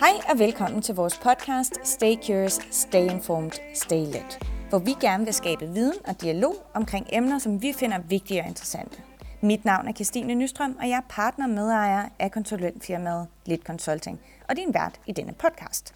Hej 0.00 0.12
og 0.32 0.38
velkommen 0.38 0.82
til 0.82 0.94
vores 0.94 1.18
podcast 1.18 1.86
Stay 1.86 2.16
Curious, 2.26 2.58
Stay 2.70 3.10
Informed, 3.10 3.50
Stay 3.74 4.06
Lit, 4.06 4.46
hvor 4.68 4.78
vi 4.78 4.94
gerne 5.00 5.24
vil 5.24 5.34
skabe 5.34 5.68
viden 5.68 6.06
og 6.06 6.20
dialog 6.20 6.54
omkring 6.74 7.06
emner, 7.12 7.38
som 7.38 7.62
vi 7.62 7.72
finder 7.72 7.98
vigtige 7.98 8.40
og 8.40 8.46
interessante. 8.46 9.02
Mit 9.40 9.64
navn 9.64 9.88
er 9.88 9.92
Christine 9.92 10.34
Nystrøm, 10.34 10.76
og 10.80 10.88
jeg 10.88 10.96
er 10.96 11.06
partner 11.08 11.44
og 11.44 11.50
medejer 11.50 12.08
af 12.18 12.30
konsulentfirmaet 12.30 13.26
Lit 13.46 13.62
Consulting, 13.62 14.20
og 14.48 14.56
din 14.56 14.74
vært 14.74 15.00
i 15.06 15.12
denne 15.12 15.32
podcast. 15.32 15.94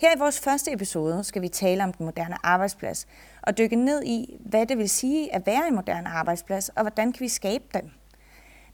Her 0.00 0.16
i 0.16 0.18
vores 0.18 0.40
første 0.40 0.72
episode 0.72 1.24
skal 1.24 1.42
vi 1.42 1.48
tale 1.48 1.84
om 1.84 1.92
den 1.92 2.06
moderne 2.06 2.36
arbejdsplads 2.42 3.06
og 3.42 3.58
dykke 3.58 3.76
ned 3.76 4.02
i, 4.04 4.36
hvad 4.40 4.66
det 4.66 4.78
vil 4.78 4.90
sige 4.90 5.34
at 5.34 5.46
være 5.46 5.68
en 5.68 5.74
moderne 5.74 6.08
arbejdsplads, 6.08 6.68
og 6.68 6.82
hvordan 6.82 7.12
kan 7.12 7.20
vi 7.20 7.28
skabe 7.28 7.64
den. 7.74 7.92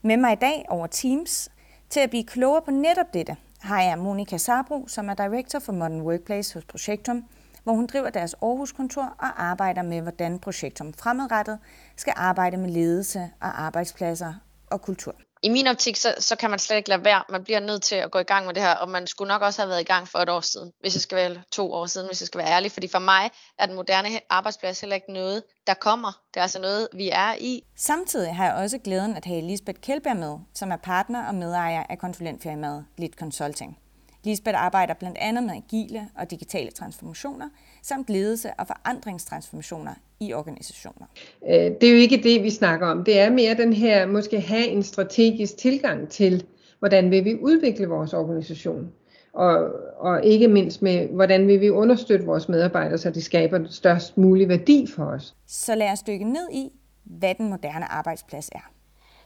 Med 0.03 0.17
mig 0.17 0.33
i 0.33 0.37
dag 0.37 0.67
over 0.69 0.87
Teams. 0.87 1.49
Til 1.91 2.01
at 2.01 2.11
blive 2.11 2.25
klogere 2.25 2.63
på 2.63 2.71
netop 2.71 3.15
dette, 3.15 3.37
har 3.61 3.83
jeg 3.83 3.99
Monika 3.99 4.37
Sabro, 4.37 4.87
som 4.89 5.09
er 5.09 5.15
Director 5.15 5.59
for 5.59 5.73
Modern 5.73 6.03
Workplace 6.03 6.55
hos 6.55 6.65
Projektum, 6.65 7.25
hvor 7.65 7.73
hun 7.73 7.87
driver 7.87 8.11
deres 8.11 8.35
Aarhus-kontor 8.35 9.15
og 9.19 9.43
arbejder 9.43 9.83
med, 9.83 10.01
hvordan 10.01 10.39
Projektum 10.39 10.93
fremadrettet 10.93 11.59
skal 11.97 12.13
arbejde 12.17 12.57
med 12.57 12.71
ledelse 12.71 13.31
og 13.41 13.63
arbejdspladser 13.63 14.35
og 14.71 14.83
kultur 14.83 15.15
i 15.43 15.49
min 15.49 15.67
optik, 15.67 15.97
så, 15.97 16.15
så 16.19 16.37
kan 16.37 16.51
man 16.51 16.59
slet 16.59 16.77
ikke 16.77 16.89
lade 16.89 17.05
være. 17.05 17.23
Man 17.29 17.45
bliver 17.45 17.61
nødt 17.61 17.83
til 17.83 17.95
at 17.95 18.11
gå 18.11 18.19
i 18.19 18.23
gang 18.23 18.47
med 18.47 18.55
det 18.55 18.63
her, 18.63 18.75
og 18.75 18.89
man 18.89 19.07
skulle 19.07 19.29
nok 19.29 19.43
også 19.43 19.63
have 19.63 19.69
været 19.69 19.81
i 19.81 19.85
gang 19.85 20.09
for 20.09 20.19
et 20.19 20.29
år 20.29 20.41
siden, 20.41 20.73
hvis 20.81 20.95
jeg 20.95 21.01
skal 21.01 21.17
være 21.17 21.43
to 21.53 21.73
år 21.73 21.87
siden, 21.87 22.07
hvis 22.07 22.21
jeg 22.21 22.27
skal 22.27 22.39
være 22.39 22.49
ærlig. 22.49 22.73
Fordi 22.73 22.89
for 22.89 22.99
mig 22.99 23.31
er 23.59 23.67
den 23.67 23.75
moderne 23.75 24.09
arbejdsplads 24.31 24.81
heller 24.81 24.95
ikke 24.95 25.13
noget, 25.13 25.43
der 25.67 25.75
kommer. 25.75 26.21
Det 26.35 26.37
er 26.37 26.43
altså 26.43 26.61
noget, 26.61 26.89
vi 26.93 27.11
er 27.13 27.35
i. 27.41 27.63
Samtidig 27.77 28.37
har 28.37 28.45
jeg 28.45 28.55
også 28.55 28.79
glæden 28.79 29.17
at 29.17 29.25
have 29.25 29.41
Lisbeth 29.41 29.81
Kjeldberg 29.81 30.17
med, 30.17 30.39
som 30.55 30.73
er 30.73 30.77
partner 30.77 31.27
og 31.27 31.35
medejer 31.35 31.85
af 31.89 31.99
konsulentfirmaet 31.99 32.85
Lit 32.99 33.15
Consulting. 33.15 33.79
Lisbeth 34.25 34.59
arbejder 34.59 34.95
blandt 34.95 35.19
andet 35.19 35.45
med 35.45 35.55
agile 35.55 36.09
og 36.17 36.31
digitale 36.31 36.71
transformationer, 36.71 37.49
samt 37.83 38.11
ledelse 38.11 38.49
og 38.59 38.67
forandringstransformationer 38.67 39.95
i 40.21 40.33
organisationer. 40.33 41.07
Øh, 41.49 41.55
det 41.55 41.85
er 41.85 41.91
jo 41.91 41.97
ikke 41.97 42.21
det, 42.23 42.43
vi 42.43 42.51
snakker 42.51 42.87
om. 42.87 43.05
Det 43.05 43.21
er 43.21 43.31
mere 43.31 43.55
den 43.55 43.73
her, 43.73 44.07
måske 44.07 44.41
have 44.41 44.67
en 44.67 44.83
strategisk 44.83 45.57
tilgang 45.57 46.09
til, 46.09 46.45
hvordan 46.79 47.11
vil 47.11 47.25
vi 47.25 47.35
udvikle 47.35 47.87
vores 47.87 48.15
organisation. 48.15 48.93
Og, 49.33 49.73
og 49.99 50.25
ikke 50.25 50.49
mindst 50.49 50.83
med, 50.83 51.09
hvordan 51.09 51.49
vil 51.49 51.61
vi 51.61 51.71
understøtte 51.71 52.27
vores 52.27 52.49
medarbejdere, 52.49 52.99
så 52.99 53.11
de 53.11 53.23
skaber 53.23 53.61
størst 53.71 54.19
mulig 54.19 54.49
værdi 54.49 54.87
for 54.97 55.05
os. 55.05 55.35
Så 55.47 55.75
lad 55.75 55.93
os 55.93 56.03
dykke 56.03 56.25
ned 56.25 56.49
i, 56.53 56.69
hvad 57.05 57.35
den 57.35 57.51
moderne 57.51 57.93
arbejdsplads 57.93 58.49
er. 58.53 58.71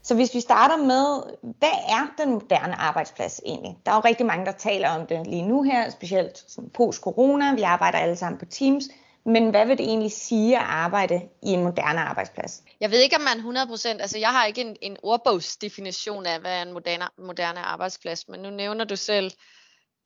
Så 0.04 0.14
hvis 0.14 0.34
vi 0.34 0.40
starter 0.40 0.76
med, 0.76 1.22
hvad 1.58 1.78
er 1.88 2.22
den 2.22 2.32
moderne 2.32 2.74
arbejdsplads 2.74 3.40
egentlig? 3.46 3.76
Der 3.86 3.92
er 3.92 3.96
jo 3.96 4.02
rigtig 4.04 4.26
mange, 4.26 4.46
der 4.46 4.52
taler 4.52 4.90
om 4.90 5.06
det 5.06 5.26
lige 5.26 5.42
nu 5.42 5.62
her, 5.62 5.90
specielt 5.90 6.44
post-corona. 6.74 7.54
Vi 7.54 7.62
arbejder 7.62 7.98
alle 7.98 8.16
sammen 8.16 8.38
på 8.38 8.44
Teams. 8.44 8.84
Men 9.26 9.50
hvad 9.50 9.66
vil 9.66 9.78
det 9.78 9.86
egentlig 9.86 10.12
sige 10.12 10.56
at 10.56 10.64
arbejde 10.66 11.28
i 11.42 11.48
en 11.48 11.62
moderne 11.62 12.00
arbejdsplads? 12.00 12.62
Jeg 12.80 12.90
ved 12.90 12.98
ikke, 12.98 13.16
om 13.16 13.22
man 13.22 13.56
100%, 13.56 13.88
altså 13.88 14.18
jeg 14.18 14.28
har 14.28 14.46
ikke 14.46 14.60
en, 14.60 14.76
en 14.82 14.96
ordbogsdefinition 15.02 16.26
af, 16.26 16.40
hvad 16.40 16.58
er 16.58 16.62
en 16.62 16.72
moderne, 16.72 17.04
moderne 17.18 17.60
arbejdsplads, 17.60 18.28
men 18.28 18.40
nu 18.40 18.50
nævner 18.50 18.84
du 18.84 18.96
selv 18.96 19.32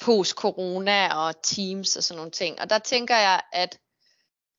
post-corona 0.00 1.14
og 1.14 1.42
Teams 1.42 1.96
og 1.96 2.04
sådan 2.04 2.16
nogle 2.16 2.30
ting. 2.30 2.60
Og 2.60 2.70
der 2.70 2.78
tænker 2.78 3.16
jeg, 3.16 3.40
at 3.52 3.78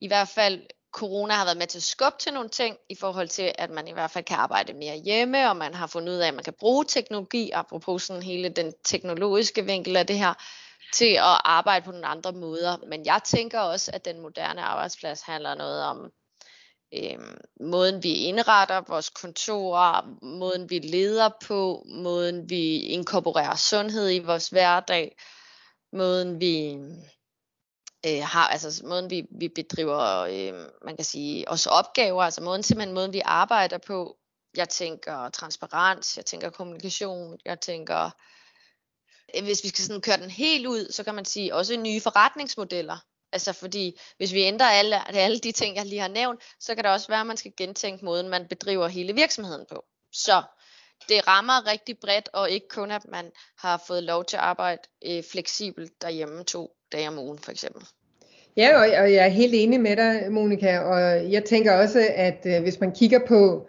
i 0.02 0.08
hvert 0.08 0.28
fald 0.28 0.62
corona 0.92 1.34
har 1.34 1.46
været 1.46 1.58
med 1.58 1.68
til 1.68 1.80
at 1.80 1.84
skubbe 1.84 2.18
til 2.20 2.34
nogle 2.34 2.50
ting, 2.50 2.78
i 2.90 2.96
forhold 2.96 3.28
til, 3.28 3.52
at 3.58 3.70
man 3.70 3.88
i 3.88 3.92
hvert 3.92 4.12
fald 4.12 4.26
kan 4.26 4.38
arbejde 4.38 4.74
mere 4.74 4.98
hjemme, 4.98 5.50
og 5.50 5.58
man 5.58 5.74
har 5.74 5.88
fundet 5.88 6.14
ud 6.14 6.18
af, 6.18 6.28
at 6.28 6.34
man 6.34 6.44
kan 6.44 6.54
bruge 6.60 6.86
teknologi, 6.86 7.52
apropos 7.52 8.04
sådan 8.04 8.24
hele 8.24 8.50
den 8.50 8.74
teknologiske 8.84 9.66
vinkel 9.66 9.98
af 9.98 10.08
det 10.08 10.18
her, 10.18 10.34
til 10.94 11.14
at 11.14 11.42
arbejde 11.46 11.86
på 11.86 11.92
nogle 11.92 12.08
andre 12.08 12.32
måder. 12.32 12.78
Men 12.88 13.06
jeg 13.06 13.22
tænker 13.26 13.60
også, 13.60 13.92
at 13.94 14.06
den 14.06 14.22
moderne 14.22 14.62
arbejdsplads 14.62 15.22
handler 15.22 15.56
noget 15.56 15.84
om 15.84 16.12
øh, 16.94 17.20
måden, 17.60 18.04
vi 18.04 18.14
indretter 18.14 18.82
vores 18.88 19.10
kontorer, 19.10 20.26
måden, 20.26 20.70
vi 20.70 20.80
leder 20.80 21.30
på, 21.48 21.86
måden, 21.88 22.50
vi 22.50 22.78
inkorporerer 22.78 23.56
sundhed 23.56 24.12
i 24.12 24.20
vores 24.20 24.50
hverdag, 24.50 25.16
måden, 25.94 26.40
vi 26.40 26.78
øh, 28.06 28.22
har, 28.24 28.48
altså 28.48 28.82
måden 28.86 29.10
vi, 29.10 29.28
vi 29.32 29.48
bedriver, 29.48 30.00
øh, 30.20 30.70
man 30.86 30.96
kan 30.96 31.06
sige, 31.06 31.50
også 31.50 31.70
opgaver, 31.70 32.24
altså 32.24 32.42
måden 32.42 32.64
simpelthen 32.64 32.94
måden 32.94 33.14
vi 33.14 33.22
arbejder 33.26 33.78
på. 33.78 34.18
Jeg 34.58 34.70
tænker 34.70 35.30
transparens, 35.30 36.18
jeg 36.18 36.26
tænker 36.26 36.50
kommunikation, 36.50 37.38
jeg 37.46 37.60
tænker, 37.60 38.10
øh, 39.36 39.44
hvis 39.44 39.64
vi 39.64 39.70
skal 39.70 39.84
sådan 39.84 40.02
køre 40.02 40.18
den 40.18 40.30
helt 40.30 40.68
ud, 40.68 40.92
så 40.92 41.04
kan 41.04 41.16
man 41.16 41.26
sige 41.26 41.56
også 41.56 41.78
nye 41.78 42.02
forretningsmodeller. 42.02 42.98
Altså 43.32 43.54
fordi, 43.54 44.00
hvis 44.18 44.34
vi 44.34 44.42
ændrer 44.42 44.68
alle, 44.68 45.16
alle 45.18 45.40
de 45.40 45.52
ting, 45.52 45.76
jeg 45.76 45.86
lige 45.86 46.02
har 46.02 46.08
nævnt, 46.08 46.42
så 46.60 46.76
kan 46.76 46.84
det 46.84 46.92
også 46.92 47.08
være, 47.08 47.20
at 47.20 47.28
man 47.28 47.38
skal 47.38 47.54
gentænke 47.58 48.06
måden, 48.06 48.30
man 48.30 48.48
bedriver 48.48 48.88
hele 48.88 49.14
virksomheden 49.14 49.66
på. 49.70 49.86
Så 50.12 50.44
det 51.10 51.28
rammer 51.28 51.68
rigtig 51.68 52.00
bredt, 52.00 52.30
og 52.34 52.50
ikke 52.50 52.68
kun, 52.68 52.92
at 52.92 53.06
man 53.06 53.32
har 53.58 53.84
fået 53.88 54.04
lov 54.04 54.26
til 54.26 54.38
at 54.38 54.44
arbejde 54.44 54.82
øh, 55.06 55.24
fleksibelt 55.32 56.02
derhjemme 56.02 56.44
to 56.44 56.79
dage 56.92 57.08
om 57.08 57.20
ugen, 57.20 57.40
for 57.40 57.52
eksempel. 57.52 57.82
Ja, 58.58 58.76
og, 58.76 59.04
og 59.04 59.14
jeg 59.14 59.26
er 59.26 59.30
helt 59.30 59.54
enig 59.56 59.82
med 59.82 59.96
dig, 59.96 60.32
Monika, 60.32 60.80
og 60.80 61.32
jeg 61.32 61.44
tænker 61.44 61.74
også, 61.74 62.08
at 62.16 62.46
øh, 62.46 62.62
hvis 62.62 62.80
man 62.80 62.92
kigger 62.92 63.20
på 63.28 63.68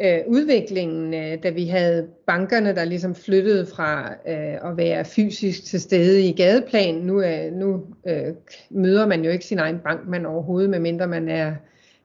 øh, 0.00 0.18
udviklingen, 0.26 1.14
øh, 1.14 1.42
da 1.42 1.50
vi 1.50 1.66
havde 1.66 2.08
bankerne, 2.26 2.74
der 2.74 2.84
ligesom 2.84 3.14
flyttede 3.14 3.66
fra 3.66 4.12
øh, 4.28 4.70
at 4.70 4.76
være 4.76 5.04
fysisk 5.04 5.64
til 5.64 5.80
stede 5.80 6.22
i 6.22 6.32
gadeplan, 6.32 6.94
nu, 6.94 7.18
er, 7.18 7.50
nu 7.50 7.86
øh, 8.06 8.34
møder 8.70 9.06
man 9.06 9.24
jo 9.24 9.30
ikke 9.30 9.44
sin 9.44 9.58
egen 9.58 9.78
bank, 9.78 10.08
man 10.08 10.26
overhovedet, 10.26 10.70
medmindre 10.70 11.06
man 11.06 11.28
er 11.28 11.50
øh, 11.50 11.56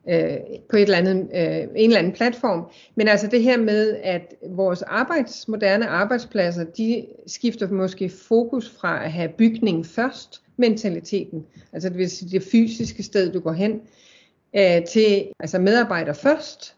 Øh, 0.09 0.37
på 0.69 0.75
et 0.75 0.81
eller 0.81 0.97
andet, 0.97 1.29
øh, 1.35 1.67
en 1.75 1.89
eller 1.89 1.99
anden 1.99 2.13
platform. 2.13 2.65
Men 2.95 3.07
altså 3.07 3.27
det 3.27 3.43
her 3.43 3.57
med, 3.57 3.95
at 4.03 4.33
vores 4.49 4.81
arbejds, 4.81 5.47
moderne 5.47 5.87
arbejdspladser, 5.87 6.63
de 6.63 7.05
skifter 7.27 7.69
måske 7.69 8.09
fokus 8.09 8.69
fra 8.69 9.03
at 9.03 9.11
have 9.11 9.29
bygning 9.37 9.85
først, 9.85 10.41
mentaliteten, 10.57 11.45
altså 11.73 11.89
det 11.89 11.97
vil 11.97 12.09
sige 12.09 12.31
det 12.31 12.47
fysiske 12.51 13.03
sted, 13.03 13.31
du 13.31 13.39
går 13.39 13.53
hen, 13.53 13.81
øh, 14.55 14.85
til 14.85 15.27
altså 15.39 15.59
medarbejder 15.59 16.13
først, 16.13 16.75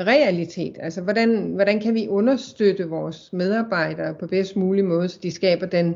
realitet. 0.00 0.76
Altså 0.80 1.00
hvordan, 1.00 1.52
hvordan 1.52 1.80
kan 1.80 1.94
vi 1.94 2.08
understøtte 2.08 2.88
vores 2.88 3.32
medarbejdere 3.32 4.14
på 4.14 4.26
bedst 4.26 4.56
mulig 4.56 4.84
måde, 4.84 5.08
så 5.08 5.18
de 5.22 5.30
skaber 5.30 5.66
den 5.66 5.94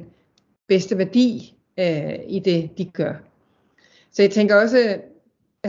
bedste 0.68 0.98
værdi 0.98 1.54
øh, 1.78 2.14
i 2.28 2.38
det, 2.38 2.70
de 2.78 2.84
gør. 2.84 3.14
Så 4.12 4.22
jeg 4.22 4.30
tænker 4.30 4.54
også, 4.54 4.98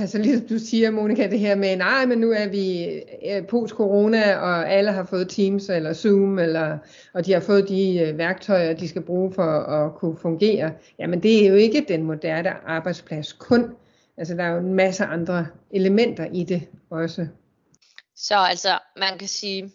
altså 0.02 0.18
ligesom 0.18 0.48
du 0.48 0.60
siger, 0.60 0.92
Monika, 0.92 1.30
det 1.30 1.40
her 1.40 1.56
med, 1.56 1.78
nej, 1.78 2.06
men 2.06 2.18
nu 2.18 2.32
er 2.32 2.48
vi 2.48 2.86
øh, 3.30 3.48
post-corona, 3.48 4.38
og 4.38 4.72
alle 4.72 4.92
har 4.92 5.06
fået 5.06 5.30
Teams 5.30 5.70
eller 5.70 5.94
Zoom, 5.94 6.40
eller, 6.40 6.78
og 7.14 7.26
de 7.26 7.34
har 7.34 7.40
fået 7.40 7.70
de 7.70 8.00
øh, 8.00 8.18
værktøjer, 8.18 8.74
de 8.74 8.88
skal 8.88 9.02
bruge 9.02 9.34
for 9.34 9.60
at 9.60 9.96
kunne 9.96 10.18
fungere. 10.18 10.74
Jamen 11.00 11.24
det 11.24 11.44
er 11.44 11.50
jo 11.50 11.56
ikke 11.56 11.86
den 11.88 12.04
moderne 12.04 12.50
arbejdsplads 12.68 13.34
kun. 13.34 13.76
Altså 14.18 14.34
der 14.34 14.44
er 14.44 14.52
jo 14.52 14.60
en 14.60 14.74
masse 14.74 15.06
andre 15.06 15.48
elementer 15.72 16.26
i 16.34 16.44
det 16.44 16.68
også. 16.90 17.28
Så 18.16 18.36
altså, 18.36 18.80
man 18.98 19.18
kan 19.18 19.28
sige, 19.28 19.72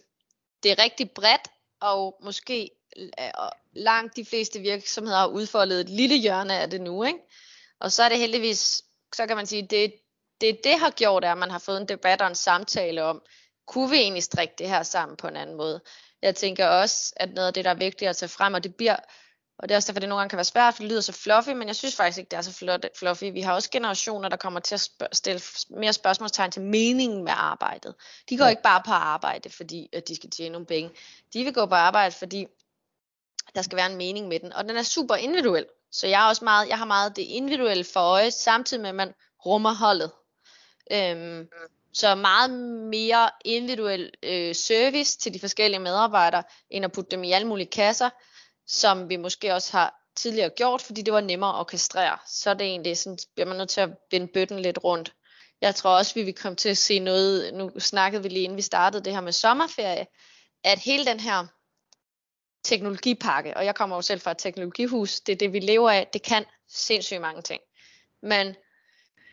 det 0.62 0.70
er 0.70 0.82
rigtig 0.84 1.10
bredt, 1.10 1.48
og 1.80 2.16
måske 2.24 2.70
øh, 2.98 3.08
langt 3.72 4.16
de 4.16 4.24
fleste 4.24 4.60
virksomheder 4.60 5.18
har 5.18 5.26
udfoldet 5.26 5.80
et 5.80 5.90
lille 5.90 6.16
hjørne 6.16 6.58
af 6.58 6.70
det 6.70 6.80
nu, 6.80 7.04
ikke? 7.04 7.18
Og 7.80 7.92
så 7.92 8.02
er 8.02 8.08
det 8.08 8.18
heldigvis, 8.18 8.82
så 9.14 9.26
kan 9.26 9.36
man 9.36 9.46
sige, 9.46 9.66
det, 9.70 9.92
det 10.42 10.64
det 10.64 10.78
har 10.78 10.90
gjort, 10.90 11.24
er, 11.24 11.32
at 11.32 11.38
man 11.38 11.50
har 11.50 11.58
fået 11.58 11.80
en 11.80 11.88
debat 11.88 12.22
og 12.22 12.28
en 12.28 12.34
samtale 12.34 13.04
om, 13.04 13.22
kunne 13.66 13.90
vi 13.90 13.96
egentlig 13.96 14.22
strikke 14.22 14.54
det 14.58 14.68
her 14.68 14.82
sammen 14.82 15.16
på 15.16 15.26
en 15.28 15.36
anden 15.36 15.56
måde? 15.56 15.80
Jeg 16.22 16.34
tænker 16.36 16.66
også, 16.66 17.12
at 17.16 17.34
noget 17.34 17.46
af 17.46 17.54
det, 17.54 17.64
der 17.64 17.70
er 17.70 17.74
vigtigt 17.74 18.08
at 18.08 18.16
tage 18.16 18.28
frem, 18.28 18.54
og 18.54 18.64
det 18.64 18.74
bliver, 18.74 18.96
og 19.58 19.68
det 19.68 19.74
er 19.74 19.76
også 19.76 19.92
derfor, 19.92 20.00
det 20.00 20.08
nogle 20.08 20.20
gange 20.20 20.30
kan 20.30 20.36
være 20.36 20.44
svært, 20.44 20.74
for 20.74 20.82
det 20.82 20.90
lyder 20.90 21.00
så 21.00 21.12
fluffy, 21.12 21.50
men 21.50 21.68
jeg 21.68 21.76
synes 21.76 21.96
faktisk 21.96 22.18
ikke, 22.18 22.30
det 22.30 22.36
er 22.36 22.42
så 22.42 22.80
fluffy. 22.98 23.24
Vi 23.24 23.40
har 23.40 23.54
også 23.54 23.70
generationer, 23.70 24.28
der 24.28 24.36
kommer 24.36 24.60
til 24.60 24.74
at 24.74 24.88
stille 25.12 25.40
mere 25.70 25.92
spørgsmålstegn 25.92 26.50
til 26.50 26.62
meningen 26.62 27.24
med 27.24 27.32
arbejdet. 27.36 27.94
De 28.28 28.36
går 28.36 28.44
ja. 28.44 28.50
ikke 28.50 28.62
bare 28.62 28.82
på 28.86 28.92
arbejde, 28.92 29.50
fordi 29.50 29.88
at 29.92 30.08
de 30.08 30.16
skal 30.16 30.30
tjene 30.30 30.52
nogle 30.52 30.66
penge. 30.66 30.90
De 31.32 31.44
vil 31.44 31.54
gå 31.54 31.66
på 31.66 31.74
arbejde, 31.74 32.14
fordi 32.14 32.46
der 33.54 33.62
skal 33.62 33.76
være 33.76 33.90
en 33.90 33.96
mening 33.96 34.28
med 34.28 34.40
den, 34.40 34.52
og 34.52 34.64
den 34.64 34.76
er 34.76 34.82
super 34.82 35.14
individuel. 35.14 35.66
Så 35.92 36.06
jeg, 36.06 36.24
er 36.24 36.28
også 36.28 36.44
meget, 36.44 36.68
jeg 36.68 36.78
har 36.78 36.84
meget 36.84 37.16
det 37.16 37.22
individuelle 37.22 37.84
for 37.84 38.00
øje, 38.00 38.30
samtidig 38.30 38.80
med, 38.80 38.88
at 38.88 38.94
man 38.94 39.14
rummer 39.46 39.74
holdet. 39.74 40.10
Øhm, 40.90 41.48
så 41.92 42.14
meget 42.14 42.50
mere 42.90 43.30
individuel 43.44 44.10
øh, 44.22 44.54
service 44.54 45.18
til 45.18 45.34
de 45.34 45.40
forskellige 45.40 45.80
medarbejdere, 45.80 46.42
end 46.70 46.84
at 46.84 46.92
putte 46.92 47.10
dem 47.10 47.24
i 47.24 47.32
alle 47.32 47.48
mulige 47.48 47.70
kasser, 47.70 48.10
som 48.66 49.08
vi 49.08 49.16
måske 49.16 49.54
også 49.54 49.72
har 49.72 49.94
tidligere 50.16 50.50
gjort, 50.50 50.82
fordi 50.82 51.02
det 51.02 51.14
var 51.14 51.20
nemmere 51.20 51.50
at 51.50 51.60
orkestrere. 51.60 52.18
Så 52.28 52.50
er 52.50 52.54
det 52.54 52.66
egentlig 52.66 52.98
sådan, 52.98 53.18
bliver 53.34 53.46
man 53.46 53.56
nødt 53.56 53.70
til 53.70 53.80
at 53.80 53.90
vende 54.10 54.26
bøtten 54.34 54.58
lidt 54.58 54.78
rundt. 54.84 55.12
Jeg 55.60 55.74
tror 55.74 55.90
også, 55.98 56.14
vi 56.14 56.22
vil 56.22 56.34
komme 56.34 56.56
til 56.56 56.68
at 56.68 56.78
se 56.78 56.98
noget, 56.98 57.54
nu 57.54 57.70
snakkede 57.78 58.22
vi 58.22 58.28
lige 58.28 58.42
inden 58.42 58.56
vi 58.56 58.62
startede 58.62 59.04
det 59.04 59.12
her 59.12 59.20
med 59.20 59.32
sommerferie, 59.32 60.06
at 60.64 60.78
hele 60.78 61.04
den 61.04 61.20
her 61.20 61.46
teknologipakke, 62.64 63.56
og 63.56 63.64
jeg 63.64 63.74
kommer 63.74 63.96
jo 63.96 64.02
selv 64.02 64.20
fra 64.20 64.30
et 64.30 64.38
teknologihus, 64.38 65.20
det 65.20 65.32
er 65.32 65.36
det, 65.36 65.52
vi 65.52 65.60
lever 65.60 65.90
af, 65.90 66.08
det 66.12 66.22
kan 66.22 66.44
sindssygt 66.68 67.20
mange 67.20 67.42
ting. 67.42 67.60
Men 68.22 68.56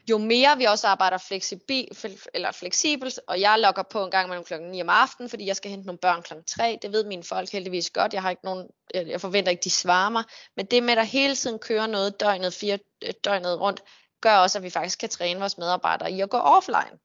jo 0.09 0.17
mere 0.17 0.57
vi 0.57 0.63
også 0.63 0.87
arbejder 0.87 1.17
fleksibil, 1.17 1.87
eller 2.33 2.51
fleksibelt, 2.51 3.19
og 3.27 3.41
jeg 3.41 3.59
logger 3.59 3.83
på 3.83 4.05
en 4.05 4.11
gang 4.11 4.29
mellem 4.29 4.45
klokken 4.45 4.71
9 4.71 4.81
om 4.81 4.89
aftenen, 4.89 5.29
fordi 5.29 5.45
jeg 5.45 5.55
skal 5.55 5.71
hente 5.71 5.85
nogle 5.85 5.99
børn 5.99 6.21
klokken 6.21 6.45
3, 6.45 6.79
det 6.81 6.91
ved 6.91 7.03
mine 7.03 7.23
folk 7.23 7.51
heldigvis 7.51 7.89
godt, 7.89 8.13
jeg 8.13 8.21
har 8.21 8.29
ikke 8.29 8.45
nogen, 8.45 8.67
jeg 8.93 9.21
forventer 9.21 9.51
ikke, 9.51 9.63
de 9.63 9.69
svarer 9.69 10.09
mig, 10.09 10.23
men 10.55 10.65
det 10.65 10.83
med, 10.83 10.91
at 10.91 10.97
der 10.97 11.03
hele 11.03 11.35
tiden 11.35 11.59
kører 11.59 11.87
noget 11.87 12.19
døgnet, 12.19 12.53
fire 12.53 12.79
øh, 13.03 13.13
døgnet 13.23 13.59
rundt, 13.59 13.83
gør 14.21 14.35
også, 14.35 14.57
at 14.57 14.63
vi 14.63 14.69
faktisk 14.69 14.99
kan 14.99 15.09
træne 15.09 15.39
vores 15.39 15.57
medarbejdere 15.57 16.11
i 16.11 16.21
at 16.21 16.29
gå 16.29 16.37
offline. 16.37 16.99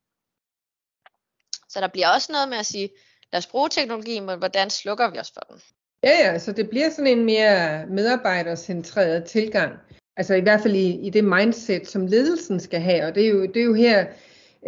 Så 1.68 1.80
der 1.80 1.88
bliver 1.88 2.08
også 2.08 2.32
noget 2.32 2.48
med 2.48 2.58
at 2.58 2.66
sige, 2.66 2.90
lad 3.32 3.38
os 3.38 3.46
bruge 3.46 3.68
teknologi, 3.68 4.20
men 4.20 4.38
hvordan 4.38 4.70
slukker 4.70 5.10
vi 5.10 5.18
os 5.18 5.32
for 5.34 5.40
den? 5.40 5.60
Ja, 6.02 6.10
ja, 6.10 6.38
så 6.38 6.52
det 6.52 6.70
bliver 6.70 6.90
sådan 6.90 7.06
en 7.06 7.24
mere 7.24 7.86
medarbejdercentreret 7.86 9.24
tilgang. 9.24 9.72
Altså 10.16 10.34
i 10.34 10.40
hvert 10.40 10.60
fald 10.60 10.74
i, 10.74 11.06
i 11.06 11.10
det 11.10 11.24
mindset, 11.24 11.88
som 11.88 12.06
ledelsen 12.06 12.60
skal 12.60 12.80
have. 12.80 13.06
Og 13.06 13.14
det 13.14 13.26
er 13.26 13.30
jo, 13.30 13.42
det 13.46 13.56
er 13.56 13.64
jo 13.64 13.74
her, 13.74 14.06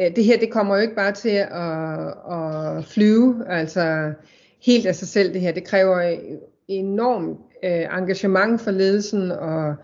øh, 0.00 0.16
det 0.16 0.24
her 0.24 0.38
det 0.38 0.50
kommer 0.50 0.76
jo 0.76 0.82
ikke 0.82 0.94
bare 0.94 1.12
til 1.12 1.28
at, 1.28 2.06
at 2.36 2.84
flyve, 2.84 3.44
altså 3.48 4.12
helt 4.66 4.86
af 4.86 4.94
sig 4.94 5.08
selv 5.08 5.32
det 5.32 5.40
her. 5.40 5.52
Det 5.52 5.64
kræver 5.64 6.16
enormt 6.68 7.38
øh, 7.64 7.98
engagement 7.98 8.60
for 8.60 8.70
ledelsen 8.70 9.30
og 9.30 9.74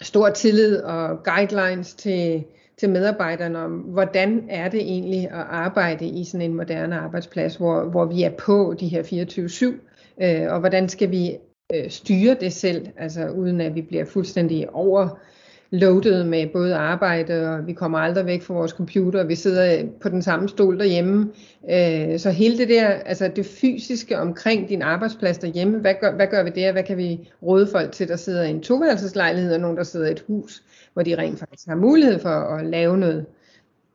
stor 0.00 0.30
tillid 0.30 0.76
og 0.76 1.24
guidelines 1.24 1.94
til, 1.94 2.44
til 2.78 2.90
medarbejderne 2.90 3.58
om, 3.58 3.72
hvordan 3.72 4.46
er 4.50 4.68
det 4.68 4.80
egentlig 4.80 5.24
at 5.24 5.46
arbejde 5.50 6.06
i 6.06 6.24
sådan 6.24 6.50
en 6.50 6.56
moderne 6.56 6.96
arbejdsplads, 6.96 7.56
hvor, 7.56 7.84
hvor 7.84 8.04
vi 8.04 8.22
er 8.22 8.30
på 8.30 8.74
de 8.80 8.88
her 8.88 9.02
24-7, 9.02 10.24
øh, 10.24 10.52
og 10.52 10.60
hvordan 10.60 10.88
skal 10.88 11.10
vi 11.10 11.36
øh, 11.74 11.90
styre 11.90 12.36
det 12.40 12.52
selv, 12.52 12.86
altså 12.96 13.28
uden 13.28 13.60
at 13.60 13.74
vi 13.74 13.82
bliver 13.82 14.04
fuldstændig 14.04 14.70
overloadet 14.70 16.26
med 16.26 16.46
både 16.52 16.74
arbejde, 16.74 17.50
og 17.50 17.66
vi 17.66 17.72
kommer 17.72 17.98
aldrig 17.98 18.26
væk 18.26 18.42
fra 18.42 18.54
vores 18.54 18.70
computer, 18.70 19.20
og 19.20 19.28
vi 19.28 19.34
sidder 19.34 19.78
øh, 19.78 19.84
på 20.00 20.08
den 20.08 20.22
samme 20.22 20.48
stol 20.48 20.78
derhjemme. 20.78 21.30
Øh, 21.70 22.18
så 22.18 22.30
hele 22.30 22.58
det 22.58 22.68
der, 22.68 22.86
altså 22.88 23.30
det 23.36 23.46
fysiske 23.46 24.18
omkring 24.18 24.68
din 24.68 24.82
arbejdsplads 24.82 25.38
derhjemme, 25.38 25.78
hvad 25.78 25.94
gør, 26.00 26.14
hvad 26.14 26.26
gør 26.26 26.42
vi 26.42 26.50
der? 26.50 26.72
Hvad 26.72 26.82
kan 26.82 26.96
vi 26.96 27.30
råde 27.42 27.66
folk 27.66 27.92
til, 27.92 28.08
der 28.08 28.16
sidder 28.16 28.44
i 28.44 28.50
en 28.50 28.62
toværelseslejlighed, 28.62 29.54
og 29.54 29.60
nogen, 29.60 29.76
der 29.76 29.84
sidder 29.84 30.06
i 30.08 30.12
et 30.12 30.24
hus, 30.26 30.62
hvor 30.92 31.02
de 31.02 31.18
rent 31.18 31.38
faktisk 31.38 31.68
har 31.68 31.76
mulighed 31.76 32.18
for 32.18 32.28
at 32.28 32.66
lave 32.66 32.98
noget 32.98 33.26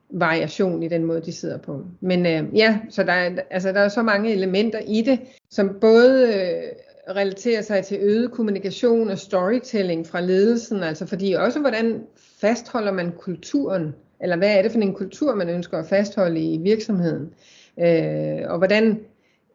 variation 0.10 0.84
i 0.84 0.88
den 0.88 1.06
måde, 1.06 1.22
de 1.22 1.32
sidder 1.32 1.58
på. 1.58 1.86
Men 2.02 2.26
øh, 2.26 2.58
ja, 2.58 2.80
så 2.90 3.04
der 3.04 3.14
er, 3.14 3.30
altså, 3.50 3.72
der 3.72 3.80
er 3.80 3.90
så 3.90 4.02
mange 4.04 4.32
elementer 4.32 4.80
i 4.88 5.02
det, 5.02 5.20
som 5.50 5.78
både 5.82 6.28
øh, 6.28 6.64
relaterer 7.10 7.62
sig 7.62 7.86
til 7.86 7.98
øget 8.02 8.32
kommunikation 8.32 9.10
og 9.10 9.20
storytelling 9.20 10.08
fra 10.08 10.22
ledelsen, 10.22 10.84
altså 10.84 11.06
fordi 11.06 11.34
også 11.34 11.60
hvordan 11.60 12.04
fastholder 12.42 12.92
man 12.92 13.12
kulturen, 13.12 13.96
eller 14.22 14.36
hvad 14.36 14.58
er 14.58 14.62
det 14.62 14.72
for 14.72 14.80
en 14.80 14.94
kultur, 14.94 15.36
man 15.36 15.50
ønsker 15.50 15.78
at 15.78 15.86
fastholde 15.86 16.40
i 16.40 16.58
virksomheden, 16.58 17.34
øh, 17.80 18.52
og 18.52 18.58
hvordan 18.58 19.00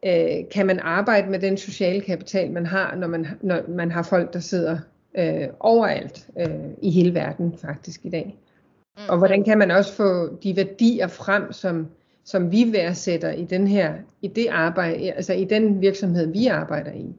øh, 0.05 0.49
kan 0.51 0.65
man 0.65 0.79
arbejde 0.79 1.29
med 1.29 1.39
den 1.39 1.57
sociale 1.57 2.01
kapital, 2.01 2.51
man 2.51 2.65
har, 2.65 2.95
når 2.95 3.07
man, 3.07 3.27
når 3.41 3.61
man 3.67 3.91
har 3.91 4.03
folk, 4.03 4.33
der 4.33 4.39
sidder 4.39 4.77
øh, 5.17 5.47
overalt 5.59 6.27
øh, 6.39 6.69
i 6.81 6.91
hele 6.91 7.13
verden 7.13 7.57
faktisk 7.57 8.05
i 8.05 8.09
dag. 8.09 8.37
Mm. 8.97 9.03
Og 9.09 9.17
hvordan 9.17 9.43
kan 9.43 9.57
man 9.57 9.71
også 9.71 9.93
få 9.93 10.35
de 10.43 10.55
værdier 10.55 11.07
frem, 11.07 11.51
som, 11.51 11.87
som 12.25 12.51
vi 12.51 12.73
værdsætter 12.73 13.31
i 13.31 13.43
den 13.43 13.67
her, 13.67 13.93
i 14.21 14.27
det 14.27 14.47
arbejde, 14.47 15.11
altså 15.11 15.33
i 15.33 15.43
den 15.43 15.81
virksomhed, 15.81 16.31
vi 16.31 16.47
arbejder 16.47 16.91
i. 16.91 17.15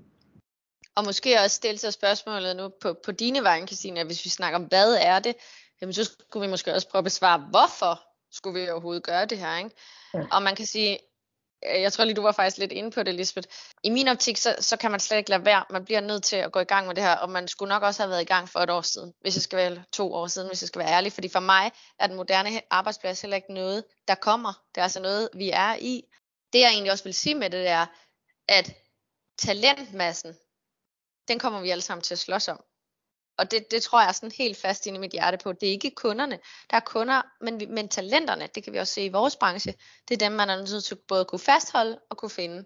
Og 1.00 1.06
måske 1.06 1.40
også 1.40 1.56
stille 1.56 1.78
sig 1.78 1.92
spørgsmålet 1.92 2.56
nu 2.56 2.68
på, 2.68 2.94
på 3.04 3.12
dine 3.12 3.42
vegne, 3.42 3.66
Christina, 3.66 4.04
hvis 4.04 4.24
vi 4.24 4.30
snakker 4.30 4.58
om, 4.58 4.64
hvad 4.64 4.94
er 4.94 5.18
det, 5.18 5.36
jamen 5.80 5.92
så 5.92 6.04
skulle 6.04 6.46
vi 6.46 6.50
måske 6.50 6.74
også 6.74 6.88
prøve 6.88 7.00
at 7.00 7.04
besvare, 7.04 7.38
hvorfor 7.50 8.02
skulle 8.32 8.60
vi 8.60 8.70
overhovedet 8.70 9.02
gøre 9.02 9.26
det 9.26 9.38
her, 9.38 9.58
ikke? 9.58 9.70
Ja. 10.14 10.20
Og 10.32 10.42
man 10.42 10.56
kan 10.56 10.66
sige, 10.66 10.98
øh, 11.66 11.82
jeg 11.82 11.92
tror 11.92 12.04
lige, 12.04 12.14
du 12.14 12.22
var 12.22 12.32
faktisk 12.32 12.58
lidt 12.58 12.72
inde 12.72 12.90
på 12.90 13.02
det, 13.02 13.14
Lisbeth. 13.14 13.48
I 13.82 13.90
min 13.90 14.08
optik, 14.08 14.36
så, 14.36 14.56
så 14.58 14.76
kan 14.76 14.90
man 14.90 15.00
slet 15.00 15.18
ikke 15.18 15.30
lade 15.30 15.44
være. 15.44 15.64
Man 15.70 15.84
bliver 15.84 16.00
nødt 16.00 16.22
til 16.22 16.36
at 16.36 16.52
gå 16.52 16.60
i 16.60 16.64
gang 16.64 16.86
med 16.86 16.94
det 16.94 17.04
her, 17.04 17.16
og 17.16 17.30
man 17.30 17.48
skulle 17.48 17.68
nok 17.68 17.82
også 17.82 18.02
have 18.02 18.10
været 18.10 18.22
i 18.22 18.32
gang 18.34 18.48
for 18.48 18.60
et 18.60 18.70
år 18.70 18.82
siden, 18.82 19.12
hvis 19.20 19.36
jeg 19.36 19.42
skal 19.42 19.56
være 19.56 19.82
to 19.92 20.12
år 20.14 20.26
siden, 20.26 20.48
hvis 20.48 20.62
jeg 20.62 20.68
skal 20.68 20.78
være 20.78 20.90
ærlig. 20.90 21.12
Fordi 21.12 21.28
for 21.28 21.40
mig 21.40 21.72
er 21.98 22.06
den 22.06 22.16
moderne 22.16 22.50
arbejdsplads 22.70 23.20
heller 23.20 23.36
ikke 23.36 23.54
noget, 23.54 23.84
der 24.08 24.14
kommer. 24.14 24.52
Det 24.74 24.80
er 24.80 24.82
altså 24.82 25.00
noget, 25.00 25.28
vi 25.34 25.50
er 25.50 25.76
i. 25.80 26.04
Det 26.52 26.58
jeg 26.60 26.70
egentlig 26.70 26.92
også 26.92 27.04
vil 27.04 27.14
sige 27.14 27.34
med 27.34 27.50
det, 27.50 27.68
er, 27.68 27.86
at 28.48 28.74
talentmassen, 29.38 30.34
den 31.30 31.38
kommer 31.38 31.60
vi 31.60 31.70
alle 31.70 31.82
sammen 31.82 32.02
til 32.02 32.14
at 32.14 32.18
slås 32.18 32.48
om. 32.48 32.64
Og 33.38 33.50
det, 33.50 33.70
det 33.70 33.82
tror 33.82 34.00
jeg 34.00 34.08
er 34.08 34.12
sådan 34.12 34.32
helt 34.38 34.56
fast 34.56 34.86
inde 34.86 34.96
i 34.96 35.00
mit 35.00 35.12
hjerte 35.12 35.38
på. 35.42 35.52
Det 35.52 35.66
er 35.66 35.72
ikke 35.72 35.90
kunderne. 35.90 36.38
Der 36.70 36.76
er 36.76 36.80
kunder, 36.80 37.22
men, 37.40 37.74
men 37.74 37.88
talenterne, 37.88 38.48
det 38.54 38.64
kan 38.64 38.72
vi 38.72 38.78
også 38.78 38.94
se 38.94 39.04
i 39.04 39.08
vores 39.08 39.36
branche, 39.36 39.74
det 40.08 40.14
er 40.14 40.28
dem, 40.28 40.32
man 40.32 40.50
er 40.50 40.56
nødt 40.56 40.84
til 40.84 40.94
at 40.94 41.00
både 41.08 41.24
kunne 41.24 41.38
fastholde 41.38 41.98
og 42.10 42.16
kunne 42.16 42.30
finde. 42.30 42.64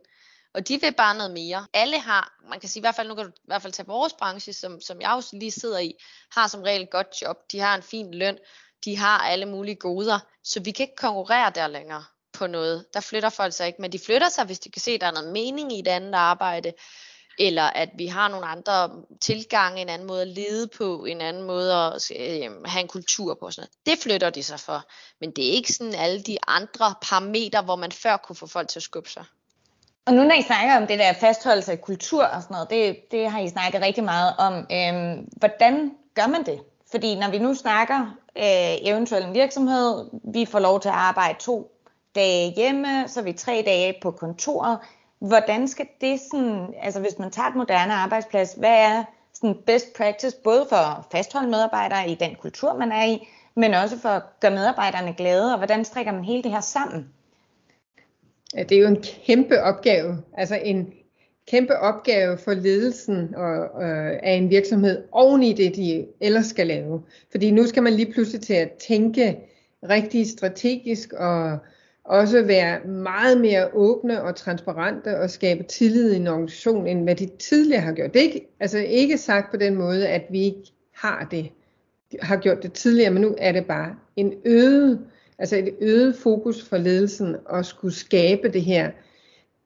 Og 0.54 0.68
de 0.68 0.80
vil 0.80 0.94
bare 0.94 1.14
noget 1.14 1.32
mere. 1.32 1.66
Alle 1.72 2.00
har, 2.00 2.34
man 2.50 2.60
kan 2.60 2.68
sige 2.68 2.80
i 2.80 2.82
hvert 2.82 2.94
fald, 2.94 3.08
nu 3.08 3.14
kan 3.14 3.24
du 3.24 3.30
i 3.30 3.46
hvert 3.46 3.62
fald 3.62 3.72
tage 3.72 3.86
vores 3.86 4.12
branche, 4.12 4.52
som, 4.52 4.80
som 4.80 5.00
jeg 5.00 5.10
også 5.10 5.36
lige 5.36 5.50
sidder 5.50 5.78
i, 5.78 5.94
har 6.32 6.48
som 6.48 6.62
regel 6.62 6.82
et 6.82 6.90
godt 6.90 7.22
job. 7.22 7.36
De 7.52 7.60
har 7.60 7.74
en 7.74 7.82
fin 7.82 8.14
løn. 8.14 8.38
De 8.84 8.96
har 8.96 9.18
alle 9.18 9.46
mulige 9.46 9.76
goder. 9.76 10.18
Så 10.44 10.60
vi 10.60 10.70
kan 10.70 10.84
ikke 10.84 10.96
konkurrere 10.96 11.52
der 11.54 11.66
længere 11.66 12.04
på 12.32 12.46
noget. 12.46 12.86
Der 12.94 13.00
flytter 13.00 13.28
folk 13.28 13.52
sig 13.52 13.66
ikke, 13.66 13.82
men 13.82 13.92
de 13.92 13.98
flytter 13.98 14.28
sig, 14.28 14.44
hvis 14.44 14.58
de 14.58 14.70
kan 14.70 14.82
se, 14.82 14.90
at 14.90 15.00
der 15.00 15.06
er 15.06 15.12
noget 15.12 15.32
mening 15.32 15.72
i 15.72 15.78
et 15.80 15.88
andet 15.88 16.14
arbejde 16.14 16.72
eller 17.38 17.62
at 17.62 17.88
vi 17.98 18.06
har 18.06 18.28
nogle 18.28 18.46
andre 18.46 18.90
tilgange, 19.20 19.82
en 19.82 19.88
anden 19.88 20.08
måde 20.08 20.22
at 20.22 20.28
lede 20.28 20.68
på, 20.78 21.04
en 21.04 21.20
anden 21.20 21.42
måde 21.42 21.74
at 21.74 22.10
øh, 22.20 22.50
have 22.64 22.82
en 22.82 22.88
kultur 22.88 23.34
på. 23.40 23.50
Sådan 23.50 23.68
noget. 23.86 23.86
Det 23.86 24.02
flytter 24.02 24.30
de 24.30 24.42
sig 24.42 24.60
for. 24.60 24.82
Men 25.20 25.30
det 25.30 25.48
er 25.48 25.52
ikke 25.52 25.72
sådan 25.72 25.94
alle 25.94 26.22
de 26.22 26.36
andre 26.46 26.94
parametre, 27.02 27.62
hvor 27.62 27.76
man 27.76 27.92
før 27.92 28.16
kunne 28.16 28.36
få 28.36 28.46
folk 28.46 28.68
til 28.68 28.78
at 28.78 28.82
skubbe 28.82 29.10
sig. 29.10 29.24
Og 30.06 30.14
nu 30.14 30.22
når 30.24 30.34
I 30.34 30.42
snakker 30.42 30.76
om 30.76 30.86
det 30.86 30.98
der 30.98 31.12
fastholdelse 31.12 31.72
af 31.72 31.80
kultur 31.80 32.24
og 32.24 32.42
sådan 32.42 32.54
noget, 32.54 32.70
det, 32.70 32.96
det 33.10 33.30
har 33.30 33.40
I 33.40 33.48
snakket 33.48 33.82
rigtig 33.82 34.04
meget 34.04 34.34
om. 34.38 34.52
Øhm, 34.52 35.28
hvordan 35.36 35.92
gør 36.14 36.26
man 36.26 36.46
det? 36.46 36.60
Fordi 36.90 37.14
når 37.14 37.30
vi 37.30 37.38
nu 37.38 37.54
snakker 37.54 38.00
øh, 38.36 38.88
eventuelt 38.90 39.26
en 39.26 39.34
virksomhed, 39.34 40.10
vi 40.32 40.44
får 40.44 40.58
lov 40.58 40.80
til 40.80 40.88
at 40.88 40.94
arbejde 40.94 41.38
to 41.40 41.70
dage 42.14 42.52
hjemme, 42.56 43.08
så 43.08 43.20
er 43.20 43.24
vi 43.24 43.32
tre 43.32 43.62
dage 43.66 43.94
på 44.02 44.10
kontoret. 44.10 44.78
Hvordan 45.28 45.68
skal 45.68 45.86
det 46.00 46.20
sådan, 46.30 46.74
altså 46.82 47.00
hvis 47.00 47.18
man 47.18 47.30
tager 47.30 47.48
et 47.48 47.56
moderne 47.56 47.92
arbejdsplads, 47.92 48.52
hvad 48.52 48.78
er 48.78 49.04
sådan 49.34 49.56
best 49.66 49.96
practice, 49.96 50.36
både 50.44 50.66
for 50.68 50.76
at 50.76 51.04
fastholde 51.12 51.50
medarbejdere 51.50 52.10
i 52.10 52.14
den 52.14 52.34
kultur, 52.34 52.78
man 52.78 52.92
er 52.92 53.04
i, 53.04 53.28
men 53.56 53.74
også 53.74 53.98
for 53.98 54.08
at 54.08 54.22
gøre 54.40 54.50
medarbejderne 54.50 55.14
glade, 55.14 55.52
og 55.52 55.58
hvordan 55.58 55.84
strikker 55.84 56.12
man 56.12 56.24
hele 56.24 56.42
det 56.42 56.50
her 56.50 56.60
sammen? 56.60 57.08
Ja, 58.54 58.62
det 58.62 58.76
er 58.76 58.80
jo 58.80 58.88
en 58.88 59.04
kæmpe 59.26 59.62
opgave, 59.62 60.22
altså 60.32 60.60
en 60.64 60.92
kæmpe 61.50 61.78
opgave 61.78 62.38
for 62.38 62.54
ledelsen 62.54 63.34
og, 63.34 63.82
øh, 63.82 64.20
af 64.22 64.32
en 64.32 64.50
virksomhed 64.50 65.04
oven 65.12 65.42
i 65.42 65.52
det, 65.52 65.76
de 65.76 66.06
ellers 66.20 66.46
skal 66.46 66.66
lave. 66.66 67.02
Fordi 67.30 67.50
nu 67.50 67.66
skal 67.66 67.82
man 67.82 67.92
lige 67.92 68.12
pludselig 68.12 68.40
til 68.40 68.54
at 68.54 68.72
tænke 68.72 69.38
rigtig 69.88 70.30
strategisk 70.30 71.12
og 71.12 71.58
også 72.04 72.42
være 72.42 72.84
meget 72.86 73.40
mere 73.40 73.68
åbne 73.72 74.22
og 74.22 74.36
transparente 74.36 75.18
og 75.18 75.30
skabe 75.30 75.62
tillid 75.62 76.12
i 76.12 76.16
en 76.16 76.26
organisation, 76.26 76.86
end 76.86 77.02
hvad 77.02 77.14
de 77.14 77.26
tidligere 77.26 77.80
har 77.82 77.92
gjort. 77.92 78.14
Det 78.14 78.20
er 78.20 78.24
ikke, 78.24 78.54
altså 78.60 78.78
ikke 78.78 79.18
sagt 79.18 79.50
på 79.50 79.56
den 79.56 79.74
måde, 79.74 80.08
at 80.08 80.22
vi 80.30 80.42
ikke 80.42 80.72
har 80.94 81.28
det, 81.30 81.50
har 82.20 82.36
gjort 82.36 82.62
det 82.62 82.72
tidligere, 82.72 83.10
men 83.10 83.22
nu 83.22 83.34
er 83.38 83.52
det 83.52 83.66
bare 83.66 83.94
en 84.16 84.34
øget, 84.44 85.00
altså 85.38 85.56
et 85.56 85.74
øget 85.80 86.16
fokus 86.16 86.68
for 86.68 86.76
ledelsen 86.76 87.36
at 87.52 87.66
skulle 87.66 87.94
skabe 87.94 88.48
det 88.48 88.62
her 88.62 88.90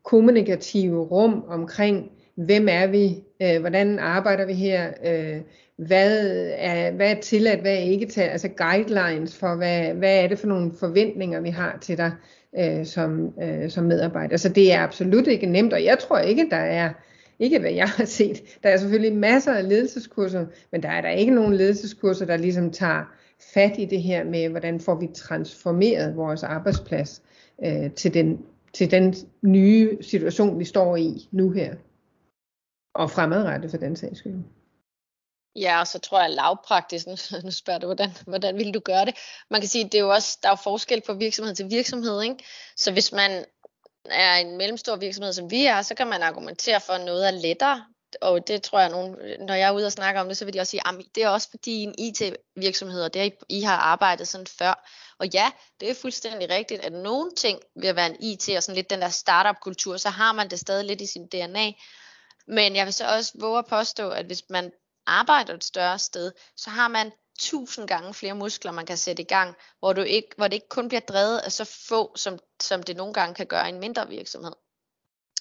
kommunikative 0.04 1.02
rum 1.02 1.44
omkring, 1.48 2.10
hvem 2.34 2.68
er 2.70 2.86
vi, 2.86 3.24
øh, 3.42 3.60
hvordan 3.60 3.98
arbejder 3.98 4.46
vi 4.46 4.52
her, 4.52 4.90
øh, 5.06 5.40
hvad 5.76 6.30
er, 6.56 6.90
hvad 6.90 7.10
er 7.10 7.20
tilladt, 7.20 7.60
hvad 7.60 7.72
er 7.72 7.78
ikke 7.78 8.06
tilladt, 8.06 8.32
altså 8.32 8.48
guidelines 8.48 9.36
for, 9.36 9.54
hvad, 9.54 9.94
hvad 9.94 10.24
er 10.24 10.28
det 10.28 10.38
for 10.38 10.46
nogle 10.46 10.72
forventninger, 10.80 11.40
vi 11.40 11.50
har 11.50 11.78
til 11.80 11.98
dig 11.98 12.12
øh, 12.58 12.86
som, 12.86 13.32
øh, 13.42 13.70
som 13.70 13.84
medarbejder. 13.84 14.36
Så 14.36 14.48
det 14.48 14.72
er 14.72 14.80
absolut 14.80 15.26
ikke 15.26 15.46
nemt, 15.46 15.72
og 15.72 15.84
jeg 15.84 15.98
tror 15.98 16.18
ikke, 16.18 16.46
der 16.50 16.56
er, 16.56 16.92
ikke 17.38 17.58
hvad 17.58 17.72
jeg 17.72 17.88
har 17.88 18.04
set, 18.04 18.42
der 18.62 18.68
er 18.68 18.76
selvfølgelig 18.76 19.16
masser 19.16 19.52
af 19.52 19.68
ledelseskurser, 19.68 20.46
men 20.72 20.82
der 20.82 20.88
er 20.88 21.00
der 21.00 21.10
ikke 21.10 21.34
nogen 21.34 21.54
ledelseskurser, 21.54 22.26
der 22.26 22.36
ligesom 22.36 22.70
tager 22.70 23.14
fat 23.54 23.72
i 23.78 23.84
det 23.84 24.02
her 24.02 24.24
med, 24.24 24.48
hvordan 24.48 24.80
får 24.80 24.94
vi 24.94 25.08
transformeret 25.14 26.16
vores 26.16 26.42
arbejdsplads 26.42 27.22
øh, 27.64 27.90
til, 27.90 28.14
den, 28.14 28.38
til 28.72 28.90
den 28.90 29.14
nye 29.42 29.98
situation, 30.00 30.58
vi 30.58 30.64
står 30.64 30.96
i 30.96 31.28
nu 31.32 31.50
her. 31.50 31.74
Og 32.94 33.10
fremadrettet 33.10 33.70
for 33.70 33.78
den 33.78 33.96
sags 33.96 34.18
skyld. 34.18 34.44
Ja, 35.56 35.80
og 35.80 35.86
så 35.86 35.98
tror 35.98 36.20
jeg 36.20 36.30
lavpraktisk, 36.30 37.06
nu, 37.44 37.50
spørger 37.50 37.78
du, 37.78 37.86
hvordan, 37.86 38.10
hvordan 38.26 38.56
vil 38.56 38.74
du 38.74 38.80
gøre 38.80 39.04
det? 39.04 39.14
Man 39.50 39.60
kan 39.60 39.68
sige, 39.68 39.84
det 39.84 39.94
er 39.94 40.02
jo 40.02 40.10
også, 40.10 40.38
der 40.42 40.48
er 40.48 40.52
jo 40.52 40.56
forskel 40.56 41.02
på 41.06 41.14
virksomhed 41.14 41.54
til 41.54 41.70
virksomhed, 41.70 42.22
ikke? 42.22 42.44
Så 42.76 42.92
hvis 42.92 43.12
man 43.12 43.44
er 44.04 44.34
en 44.34 44.56
mellemstor 44.56 44.96
virksomhed, 44.96 45.32
som 45.32 45.50
vi 45.50 45.66
er, 45.66 45.82
så 45.82 45.94
kan 45.94 46.06
man 46.06 46.22
argumentere 46.22 46.80
for, 46.80 46.92
at 46.92 47.04
noget 47.04 47.26
er 47.26 47.30
lettere. 47.30 47.84
Og 48.20 48.48
det 48.48 48.62
tror 48.62 48.80
jeg, 48.80 48.90
nogen, 48.90 49.16
når 49.40 49.54
jeg 49.54 49.68
er 49.68 49.72
ude 49.72 49.86
og 49.86 49.92
snakke 49.92 50.20
om 50.20 50.28
det, 50.28 50.36
så 50.36 50.44
vil 50.44 50.54
de 50.54 50.60
også 50.60 50.70
sige, 50.70 50.88
at 50.88 50.94
det 51.14 51.22
er 51.22 51.28
også 51.28 51.50
fordi 51.50 51.82
en 51.82 51.94
IT-virksomhed, 51.98 53.02
og 53.02 53.14
det 53.14 53.26
I, 53.26 53.58
I 53.58 53.60
har 53.62 53.76
arbejdet 53.76 54.28
sådan 54.28 54.46
før. 54.46 54.88
Og 55.18 55.26
ja, 55.34 55.50
det 55.80 55.90
er 55.90 55.94
fuldstændig 55.94 56.50
rigtigt, 56.50 56.84
at 56.84 56.92
nogle 56.92 57.30
ting 57.36 57.60
vil 57.76 57.96
være 57.96 58.06
en 58.06 58.16
IT 58.20 58.48
og 58.56 58.62
sådan 58.62 58.76
lidt 58.76 58.90
den 58.90 59.00
der 59.00 59.08
startup-kultur, 59.08 59.96
så 59.96 60.10
har 60.10 60.32
man 60.32 60.50
det 60.50 60.58
stadig 60.58 60.84
lidt 60.84 61.00
i 61.00 61.06
sin 61.06 61.26
DNA. 61.26 61.72
Men 62.48 62.76
jeg 62.76 62.86
vil 62.86 62.94
så 62.94 63.06
også 63.06 63.32
våge 63.40 63.58
at 63.58 63.66
påstå, 63.66 64.10
at 64.10 64.26
hvis 64.26 64.42
man 64.50 64.72
arbejder 65.06 65.54
et 65.54 65.64
større 65.64 65.98
sted, 65.98 66.32
så 66.56 66.70
har 66.70 66.88
man 66.88 67.12
tusind 67.38 67.88
gange 67.88 68.14
flere 68.14 68.34
muskler, 68.34 68.72
man 68.72 68.86
kan 68.86 68.96
sætte 68.96 69.22
i 69.22 69.26
gang, 69.26 69.56
hvor, 69.78 69.92
du 69.92 70.00
ikke, 70.00 70.28
hvor 70.36 70.48
det 70.48 70.54
ikke 70.54 70.68
kun 70.68 70.88
bliver 70.88 71.00
drevet 71.00 71.38
af 71.38 71.52
så 71.52 71.64
få, 71.88 72.16
som, 72.16 72.38
som 72.60 72.82
det 72.82 72.96
nogle 72.96 73.14
gange 73.14 73.34
kan 73.34 73.46
gøre 73.46 73.66
i 73.66 73.72
en 73.72 73.80
mindre 73.80 74.08
virksomhed. 74.08 74.52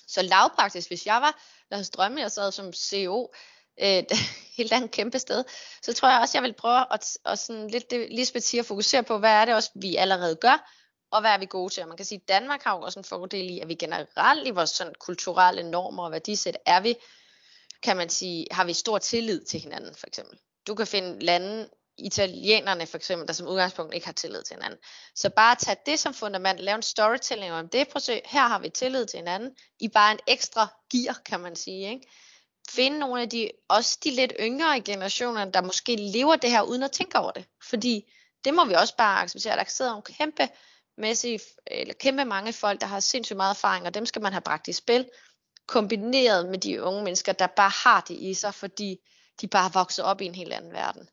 Så 0.08 0.22
lavpraktisk, 0.22 0.88
hvis 0.90 1.06
jeg 1.06 1.22
var, 1.22 1.42
lad 1.72 1.80
os 1.80 1.90
drømme, 1.90 2.22
jeg 2.22 2.32
sad 2.32 2.52
som 2.52 2.74
CEO, 2.74 3.34
et 3.78 4.12
øh, 4.12 4.18
helt 4.58 4.74
andet 4.74 4.92
kæmpe 4.92 5.20
sted, 5.20 5.44
så 5.82 5.94
tror 5.94 6.10
jeg 6.10 6.20
også, 6.20 6.38
jeg 6.38 6.44
vil 6.44 6.54
prøve 6.54 6.94
at, 6.94 7.18
at 7.26 7.40
sådan 7.40 7.68
lidt 7.68 7.92
det, 7.92 8.08
Lisbeth 8.12 8.46
siger, 8.46 8.64
fokusere 8.64 9.04
på, 9.04 9.18
hvad 9.18 9.32
er 9.32 9.46
det 9.46 9.56
også, 9.56 9.72
vi 9.76 9.96
allerede 9.96 10.36
gør, 10.36 10.72
og 11.12 11.22
hvad 11.22 11.32
er 11.32 11.38
vi 11.38 11.46
gode 11.46 11.74
til. 11.74 11.84
Og 11.84 11.88
man 11.88 11.98
kan 11.98 12.06
sige, 12.06 12.22
at 12.24 12.30
Danmark 12.30 12.64
har 12.64 12.78
jo 12.78 12.82
også 12.82 13.00
en 13.00 13.06
fordel 13.06 13.50
i, 13.50 13.60
at 13.60 13.68
vi 13.68 13.76
generelt 13.76 14.48
i 14.48 14.52
vores 14.52 14.70
sådan 14.70 14.94
kulturelle 15.00 15.72
normer 15.72 16.04
og 16.04 16.12
værdisæt, 16.12 16.58
er 16.66 16.80
vi, 16.80 16.96
kan 17.84 17.98
man 17.98 18.10
sige, 18.10 18.48
har 18.52 18.64
vi 18.64 18.74
stor 18.74 18.98
tillid 18.98 19.46
til 19.46 19.60
hinanden, 19.60 19.96
for 19.96 20.08
eksempel. 20.08 20.40
Du 20.68 20.76
kan 20.76 20.88
finde 20.88 21.26
lande, 21.26 21.70
italienerne 21.98 22.88
for 22.88 22.98
eksempel, 22.98 23.28
der 23.28 23.34
som 23.34 23.48
udgangspunkt 23.48 23.94
ikke 23.94 24.06
har 24.06 24.14
tillid 24.14 24.44
til 24.44 24.56
hinanden. 24.56 24.80
Så 25.16 25.30
bare 25.30 25.56
tage 25.56 25.78
det 25.86 26.00
som 26.00 26.14
fundament, 26.14 26.60
lave 26.60 26.76
en 26.76 26.82
storytelling 26.82 27.54
om 27.54 27.70
det, 27.70 27.88
prøv 27.88 28.02
her 28.26 28.48
har 28.48 28.60
vi 28.60 28.70
tillid 28.70 29.06
til 29.06 29.18
hinanden, 29.18 29.56
i 29.80 29.88
bare 29.88 30.12
en 30.12 30.20
ekstra 30.28 30.68
gear, 30.92 31.22
kan 31.26 31.40
man 31.40 31.56
sige. 31.56 31.90
Ikke? 31.90 32.08
Finde 32.70 33.00
nogle 33.00 33.22
af 33.22 33.30
de, 33.30 33.50
også 33.68 33.98
de 34.04 34.12
lidt 34.12 34.34
yngre 34.40 34.82
generationer, 34.82 35.46
der 35.46 35.62
måske 35.62 35.96
lever 35.96 36.36
det 36.36 36.52
her 36.52 36.62
uden 36.62 36.84
at 36.84 36.92
tænke 36.92 37.20
over 37.20 37.32
det. 37.32 37.46
Fordi 37.64 38.12
det 38.46 38.54
må 38.54 38.66
vi 38.66 38.74
også 38.74 38.96
bare 38.98 39.22
acceptere, 39.22 39.56
der 39.56 39.64
sidder 39.68 39.92
nogle 39.92 40.04
kæmpe 40.04 40.50
masse, 40.98 41.40
eller 41.68 41.94
kæmpe 41.94 42.26
mange 42.26 42.54
folk, 42.54 42.82
der 42.82 42.88
har 42.88 43.00
sindssygt 43.00 43.38
meget 43.38 43.56
erfaring, 43.56 43.86
og 43.86 43.94
dem 43.94 44.06
skal 44.06 44.22
man 44.22 44.32
have 44.32 44.42
bragt 44.42 44.68
i 44.68 44.74
spil, 44.74 45.10
kombineret 45.68 46.50
med 46.50 46.58
de 46.58 46.84
unge 46.84 47.04
mennesker, 47.04 47.32
der 47.32 47.48
bare 47.48 47.72
har 47.84 48.02
det 48.08 48.18
i 48.20 48.34
sig, 48.34 48.54
fordi 48.54 48.98
de 49.42 49.48
bare 49.48 49.66
er 49.66 49.74
vokset 49.74 50.06
op 50.06 50.22
i 50.22 50.26
en 50.26 50.36
helt 50.36 50.54
anden 50.54 50.74
verden 50.74 51.10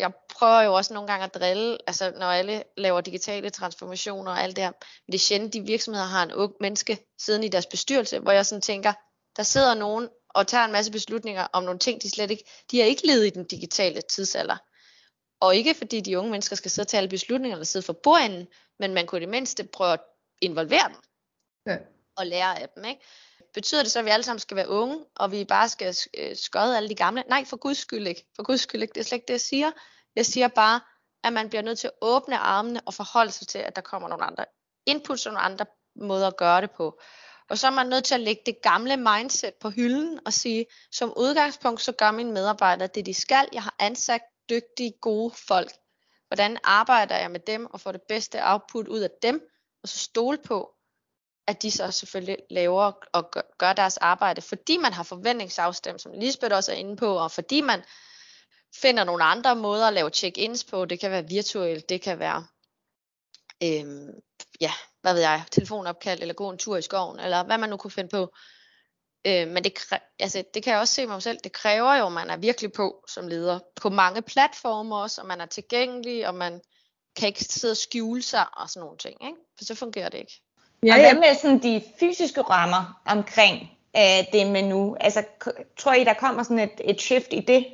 jeg 0.00 0.12
prøver 0.38 0.62
jo 0.62 0.74
også 0.74 0.94
nogle 0.94 1.06
gange 1.06 1.24
at 1.24 1.34
drille, 1.34 1.78
altså 1.86 2.12
når 2.18 2.26
alle 2.26 2.62
laver 2.76 3.00
digitale 3.00 3.50
transformationer 3.50 4.32
og 4.32 4.42
alt 4.42 4.56
det 4.56 4.64
her, 4.64 4.70
men 4.70 5.12
det 5.12 5.14
er 5.14 5.18
sjældent, 5.18 5.52
de 5.52 5.60
virksomheder 5.60 6.06
har 6.06 6.22
en 6.22 6.32
ung 6.32 6.52
menneske 6.60 6.98
siden 7.18 7.44
i 7.44 7.48
deres 7.48 7.66
bestyrelse, 7.66 8.18
hvor 8.18 8.32
jeg 8.32 8.46
sådan 8.46 8.62
tænker, 8.62 8.92
der 9.36 9.42
sidder 9.42 9.74
nogen 9.74 10.08
og 10.34 10.46
tager 10.46 10.64
en 10.64 10.72
masse 10.72 10.92
beslutninger 10.92 11.46
om 11.52 11.62
nogle 11.62 11.78
ting, 11.78 12.02
de 12.02 12.10
slet 12.10 12.30
ikke, 12.30 12.44
de 12.70 12.78
har 12.78 12.86
ikke 12.86 13.06
levet 13.06 13.26
i 13.26 13.30
den 13.30 13.44
digitale 13.44 14.00
tidsalder. 14.00 14.56
Og 15.40 15.56
ikke 15.56 15.74
fordi 15.74 16.00
de 16.00 16.18
unge 16.18 16.30
mennesker 16.30 16.56
skal 16.56 16.70
sidde 16.70 16.84
og 16.84 16.88
tage 16.88 16.98
alle 16.98 17.10
beslutningerne 17.10 17.62
og 17.62 17.66
sidde 17.66 17.86
for 17.86 17.92
bordenden, 17.92 18.48
men 18.78 18.94
man 18.94 19.06
kunne 19.06 19.18
i 19.18 19.20
det 19.20 19.28
mindste 19.28 19.64
prøve 19.64 19.92
at 19.92 20.00
involvere 20.40 20.88
dem. 20.88 20.96
Ja. 21.66 21.76
Og 22.16 22.26
lære 22.26 22.60
af 22.60 22.68
dem, 22.68 22.84
ikke? 22.84 23.00
Betyder 23.54 23.82
det 23.82 23.92
så, 23.92 23.98
at 23.98 24.04
vi 24.04 24.10
alle 24.10 24.22
sammen 24.22 24.40
skal 24.40 24.56
være 24.56 24.68
unge, 24.68 25.04
og 25.16 25.32
vi 25.32 25.44
bare 25.44 25.68
skal 25.68 25.96
øh, 26.18 26.36
skøde 26.36 26.76
alle 26.76 26.88
de 26.88 26.94
gamle? 26.94 27.24
Nej, 27.28 27.44
for 27.44 27.56
guds 27.56 27.78
skyld 27.78 28.06
ikke. 28.06 28.26
For 28.36 28.42
guds 28.42 28.60
skyld 28.60 28.82
ikke. 28.82 28.92
Det 28.92 29.00
er 29.00 29.04
slet 29.04 29.16
ikke 29.16 29.26
det, 29.26 29.32
jeg 29.32 29.40
siger. 29.40 29.70
Jeg 30.16 30.26
siger 30.26 30.48
bare, 30.48 30.80
at 31.24 31.32
man 31.32 31.48
bliver 31.48 31.62
nødt 31.62 31.78
til 31.78 31.86
at 31.86 31.92
åbne 32.00 32.38
armene 32.38 32.80
og 32.86 32.94
forholde 32.94 33.32
sig 33.32 33.48
til, 33.48 33.58
at 33.58 33.76
der 33.76 33.82
kommer 33.82 34.08
nogle 34.08 34.24
andre 34.24 34.44
inputs 34.86 35.26
og 35.26 35.32
nogle 35.32 35.44
andre 35.44 35.66
måder 35.96 36.26
at 36.26 36.36
gøre 36.36 36.60
det 36.60 36.70
på. 36.70 37.00
Og 37.50 37.58
så 37.58 37.66
er 37.66 37.70
man 37.70 37.86
nødt 37.86 38.04
til 38.04 38.14
at 38.14 38.20
lægge 38.20 38.42
det 38.46 38.56
gamle 38.62 38.96
mindset 38.96 39.54
på 39.60 39.70
hylden 39.70 40.20
og 40.26 40.32
sige, 40.32 40.66
som 40.92 41.12
udgangspunkt, 41.16 41.82
så 41.82 41.92
gør 41.92 42.10
mine 42.10 42.32
medarbejdere 42.32 42.88
det, 42.94 43.06
de 43.06 43.14
skal. 43.14 43.48
Jeg 43.52 43.62
har 43.62 43.74
ansat 43.78 44.20
dygtige, 44.50 44.92
gode 45.00 45.34
folk. 45.48 45.72
Hvordan 46.28 46.58
arbejder 46.64 47.16
jeg 47.16 47.30
med 47.30 47.40
dem 47.40 47.66
og 47.66 47.80
får 47.80 47.92
det 47.92 48.02
bedste 48.08 48.38
output 48.42 48.88
ud 48.88 49.00
af 49.00 49.10
dem? 49.22 49.48
Og 49.82 49.88
så 49.88 49.98
stole 49.98 50.38
på, 50.38 50.74
at 51.46 51.62
de 51.62 51.70
så 51.70 51.90
selvfølgelig 51.90 52.36
laver 52.50 52.92
og 53.12 53.30
gør 53.58 53.72
deres 53.72 53.96
arbejde, 53.96 54.42
fordi 54.42 54.76
man 54.76 54.92
har 54.92 55.02
forventningsafstemt, 55.02 56.02
som 56.02 56.12
Lisbeth 56.12 56.54
også 56.54 56.72
er 56.72 56.76
inde 56.76 56.96
på, 56.96 57.16
og 57.16 57.30
fordi 57.30 57.60
man 57.60 57.82
finder 58.74 59.04
nogle 59.04 59.24
andre 59.24 59.56
måder 59.56 59.86
at 59.86 59.92
lave 59.92 60.10
check-ins 60.10 60.64
på. 60.64 60.84
Det 60.84 61.00
kan 61.00 61.10
være 61.10 61.28
virtuelt, 61.28 61.88
det 61.88 62.02
kan 62.02 62.18
være, 62.18 62.46
øhm, 63.62 64.10
ja, 64.60 64.72
hvad 65.00 65.14
ved 65.14 65.20
jeg, 65.20 65.44
telefonopkald, 65.50 66.20
eller 66.20 66.34
gå 66.34 66.50
en 66.50 66.58
tur 66.58 66.76
i 66.76 66.82
skoven, 66.82 67.20
eller 67.20 67.44
hvad 67.44 67.58
man 67.58 67.70
nu 67.70 67.76
kunne 67.76 67.90
finde 67.90 68.10
på. 68.10 68.34
Øh, 69.26 69.48
men 69.48 69.64
det, 69.64 69.72
altså, 70.18 70.44
det 70.54 70.62
kan 70.62 70.72
jeg 70.72 70.80
også 70.80 70.94
se 70.94 71.06
mig 71.06 71.22
selv, 71.22 71.38
det 71.44 71.52
kræver 71.52 71.94
jo, 71.94 72.06
at 72.06 72.12
man 72.12 72.30
er 72.30 72.36
virkelig 72.36 72.72
på 72.72 73.04
som 73.08 73.28
leder, 73.28 73.58
på 73.80 73.90
mange 73.90 74.22
platformer 74.22 74.96
også, 74.96 75.20
og 75.20 75.26
man 75.26 75.40
er 75.40 75.46
tilgængelig, 75.46 76.28
og 76.28 76.34
man 76.34 76.60
kan 77.16 77.28
ikke 77.28 77.44
sidde 77.44 77.72
og 77.72 77.76
skjule 77.76 78.22
sig 78.22 78.46
og 78.56 78.70
sådan 78.70 78.80
nogle 78.80 78.98
ting, 78.98 79.24
ikke? 79.24 79.36
for 79.58 79.64
så 79.64 79.74
fungerer 79.74 80.08
det 80.08 80.18
ikke. 80.18 80.42
Ja, 80.86 80.94
og 80.94 81.00
hvad 81.00 81.14
med 81.14 81.34
sådan 81.42 81.62
de 81.62 81.82
fysiske 82.00 82.42
rammer 82.42 83.00
omkring 83.06 83.70
øh, 83.96 84.32
det 84.32 84.46
med 84.46 84.62
nu? 84.62 84.96
Altså, 85.00 85.24
tror 85.78 85.92
I, 85.92 86.04
der 86.04 86.14
kommer 86.14 86.42
sådan 86.42 86.58
et, 86.58 86.80
et 86.84 87.00
shift 87.00 87.32
i 87.32 87.40
det? 87.40 87.66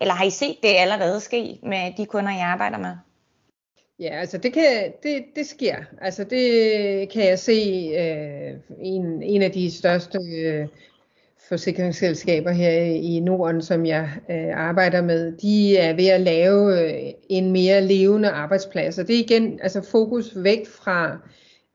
Eller 0.00 0.14
har 0.14 0.24
I 0.24 0.30
set 0.30 0.58
det 0.62 0.68
allerede 0.68 1.20
ske 1.20 1.58
med 1.62 1.92
de 1.96 2.06
kunder, 2.06 2.32
I 2.32 2.40
arbejder 2.40 2.78
med? 2.78 2.96
Ja, 4.00 4.20
altså 4.20 4.38
det, 4.38 4.52
kan, 4.52 4.92
det, 5.02 5.24
det 5.36 5.46
sker. 5.46 5.76
Altså 6.00 6.24
det 6.24 7.08
kan 7.08 7.28
jeg 7.28 7.38
se 7.38 7.90
øh, 7.98 8.76
en, 8.78 9.22
en 9.22 9.42
af 9.42 9.50
de 9.52 9.70
største 9.70 10.18
øh, 10.18 10.66
forsikringsselskaber 11.48 12.50
her 12.50 12.70
i 12.82 13.20
Norden, 13.20 13.62
som 13.62 13.86
jeg 13.86 14.10
øh, 14.30 14.48
arbejder 14.54 15.02
med, 15.02 15.32
de 15.32 15.76
er 15.76 15.92
ved 15.92 16.06
at 16.06 16.20
lave 16.20 16.80
øh, 16.80 17.12
en 17.28 17.52
mere 17.52 17.80
levende 17.80 18.28
arbejdsplads. 18.28 18.98
Og 18.98 19.06
det 19.08 19.16
er 19.16 19.20
igen 19.20 19.60
altså 19.62 19.82
fokus 19.82 20.32
væk 20.36 20.66
fra 20.66 21.18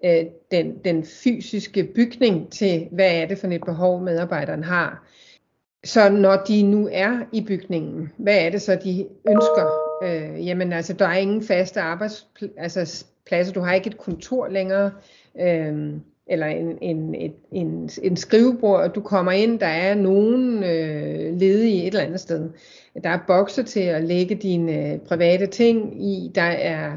øh, 0.06 0.26
den, 0.52 0.78
den 0.86 1.06
fysiske 1.24 1.84
bygning 1.96 2.52
til, 2.52 2.88
hvad 2.92 3.22
er 3.22 3.26
det 3.26 3.38
for 3.38 3.48
et 3.48 3.62
behov 3.66 4.02
medarbejderen 4.02 4.64
har. 4.64 5.08
Så 5.84 6.10
når 6.10 6.36
de 6.48 6.64
nu 6.64 6.90
er 6.92 7.20
i 7.34 7.42
bygningen, 7.42 8.12
hvad 8.18 8.46
er 8.46 8.50
det 8.50 8.62
så, 8.62 8.76
de 8.76 9.08
ønsker? 9.28 9.85
Øh, 10.04 10.48
jamen 10.48 10.74
altså, 10.74 10.94
der 10.94 11.08
er 11.08 11.18
ingen 11.18 11.44
faste 11.44 11.82
arbejdspladser, 11.82 13.06
altså, 13.32 13.52
du 13.52 13.60
har 13.60 13.74
ikke 13.74 13.88
et 13.88 13.98
kontor 13.98 14.48
længere, 14.48 14.92
øh, 15.40 15.94
eller 16.28 16.48
en, 16.48 16.78
en, 16.82 17.16
et, 17.16 17.34
en, 17.52 17.90
en 18.04 18.18
skrivebord, 18.18 18.82
og 18.82 18.96
du 18.96 19.02
kommer 19.02 19.32
ind, 19.32 19.60
der 19.60 19.68
er 19.68 19.96
nogen 19.96 20.64
øh, 20.64 21.40
ledige 21.40 21.82
et 21.82 21.88
eller 21.88 22.06
andet 22.06 22.20
sted. 22.20 22.50
Der 23.04 23.10
er 23.10 23.20
bokser 23.28 23.64
til 23.64 23.80
at 23.80 24.04
lægge 24.04 24.36
dine 24.36 24.94
øh, 24.94 25.00
private 25.00 25.48
ting 25.48 26.06
i, 26.06 26.32
der 26.36 26.42
er 26.42 26.92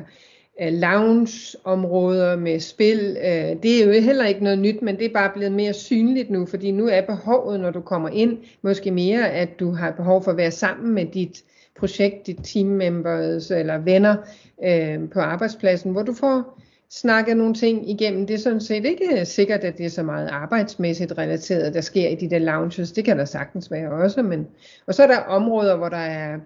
Øh, 0.60 0.72
lounge-områder 0.72 2.36
med 2.36 2.60
spil. 2.60 3.16
Øh, 3.20 3.62
det 3.62 3.82
er 3.82 3.84
jo 3.86 3.92
heller 3.92 4.26
ikke 4.26 4.44
noget 4.44 4.58
nyt, 4.58 4.82
men 4.82 4.98
det 4.98 5.04
er 5.04 5.12
bare 5.12 5.30
blevet 5.34 5.52
mere 5.52 5.72
synligt 5.72 6.30
nu, 6.30 6.46
fordi 6.46 6.70
nu 6.70 6.88
er 6.88 7.00
behovet, 7.00 7.60
når 7.60 7.70
du 7.70 7.80
kommer 7.80 8.08
ind, 8.08 8.38
måske 8.62 8.90
mere, 8.90 9.30
at 9.30 9.60
du 9.60 9.70
har 9.70 9.90
behov 9.90 10.24
for 10.24 10.30
at 10.30 10.36
være 10.36 10.50
sammen 10.50 10.94
med 10.94 11.06
dit 11.06 11.44
projekt, 11.78 12.26
dit 12.26 12.38
teammembers 12.42 13.50
eller 13.50 13.78
venner 13.78 14.16
øh, 14.64 15.10
på 15.10 15.20
arbejdspladsen, 15.20 15.92
hvor 15.92 16.02
du 16.02 16.14
får 16.14 16.60
snakket 16.90 17.36
nogle 17.36 17.54
ting 17.54 17.90
igennem. 17.90 18.26
Det 18.26 18.34
er 18.34 18.38
sådan 18.38 18.60
set 18.60 18.84
ikke 18.84 19.24
sikkert, 19.24 19.60
at 19.60 19.78
det 19.78 19.86
er 19.86 19.90
så 19.90 20.02
meget 20.02 20.28
arbejdsmæssigt 20.28 21.18
relateret, 21.18 21.74
der 21.74 21.80
sker 21.80 22.08
i 22.08 22.14
de 22.14 22.30
der 22.30 22.38
lounges. 22.38 22.92
Det 22.92 23.04
kan 23.04 23.18
der 23.18 23.24
sagtens 23.24 23.70
være 23.70 23.92
også. 23.92 24.22
Men... 24.22 24.46
Og 24.86 24.94
så 24.94 25.02
er 25.02 25.06
der 25.06 25.18
områder, 25.18 25.76
hvor 25.76 25.88
der 25.88 25.96
er 25.96 26.38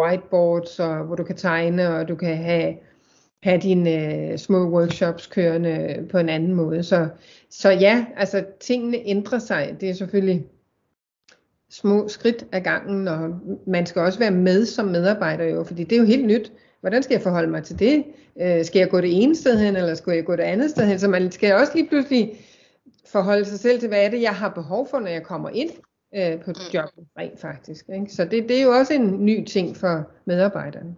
whiteboards, 0.00 0.80
og 0.80 1.04
hvor 1.04 1.16
du 1.16 1.24
kan 1.24 1.36
tegne, 1.36 1.96
og 1.96 2.08
du 2.08 2.14
kan 2.14 2.36
have 2.36 2.74
have 3.42 3.60
dine 3.60 3.90
øh, 3.90 4.38
små 4.38 4.70
workshops 4.70 5.26
kørende 5.26 6.06
på 6.10 6.18
en 6.18 6.28
anden 6.28 6.54
måde. 6.54 6.82
Så, 6.82 7.08
så 7.50 7.70
ja, 7.70 8.06
altså 8.16 8.44
tingene 8.60 8.98
ændrer 9.04 9.38
sig. 9.38 9.76
Det 9.80 9.90
er 9.90 9.94
selvfølgelig 9.94 10.44
små 11.72 12.08
skridt 12.08 12.46
af 12.52 12.62
gangen, 12.62 13.08
og 13.08 13.40
man 13.66 13.86
skal 13.86 14.02
også 14.02 14.18
være 14.18 14.30
med 14.30 14.66
som 14.66 14.86
medarbejder 14.86 15.44
jo, 15.44 15.64
fordi 15.64 15.84
det 15.84 15.96
er 15.96 16.00
jo 16.00 16.06
helt 16.06 16.26
nyt. 16.26 16.52
Hvordan 16.80 17.02
skal 17.02 17.14
jeg 17.14 17.22
forholde 17.22 17.50
mig 17.50 17.64
til 17.64 17.78
det? 17.78 18.04
Øh, 18.40 18.64
skal 18.64 18.78
jeg 18.78 18.90
gå 18.90 19.00
det 19.00 19.22
ene 19.22 19.36
sted 19.36 19.58
hen, 19.58 19.76
eller 19.76 19.94
skal 19.94 20.14
jeg 20.14 20.24
gå 20.24 20.36
det 20.36 20.42
andet 20.42 20.70
sted 20.70 20.86
hen? 20.86 20.98
Så 20.98 21.08
man 21.08 21.32
skal 21.32 21.54
også 21.54 21.72
lige 21.74 21.88
pludselig 21.88 22.36
forholde 23.06 23.44
sig 23.44 23.58
selv 23.58 23.80
til, 23.80 23.88
hvad 23.88 24.04
er 24.04 24.10
det, 24.10 24.22
jeg 24.22 24.34
har 24.34 24.48
behov 24.48 24.88
for, 24.90 25.00
når 25.00 25.08
jeg 25.08 25.22
kommer 25.22 25.50
ind 25.50 25.70
øh, 26.14 26.40
på 26.40 26.50
mm. 26.50 26.74
jobbet 26.74 27.04
rent 27.18 27.40
faktisk. 27.40 27.84
Ikke? 27.94 28.12
Så 28.12 28.24
det, 28.24 28.48
det 28.48 28.58
er 28.58 28.62
jo 28.62 28.70
også 28.70 28.94
en 28.94 29.24
ny 29.24 29.44
ting 29.44 29.76
for 29.76 30.10
medarbejderne. 30.24 30.96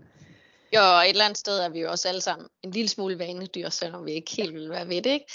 Jo, 0.73 0.81
og 0.81 1.05
et 1.05 1.09
eller 1.09 1.25
andet 1.25 1.39
sted 1.39 1.59
er 1.59 1.69
vi 1.69 1.81
jo 1.81 1.91
også 1.91 2.09
alle 2.09 2.21
sammen 2.21 2.49
en 2.63 2.71
lille 2.71 2.89
smule 2.89 3.19
vanedyr, 3.19 3.69
selvom 3.69 4.07
vi 4.07 4.13
ikke 4.13 4.33
helt 4.37 4.55
vil 4.55 4.71
være 4.71 4.89
ved 4.89 5.03
det. 5.03 5.11
Ikke? 5.11 5.27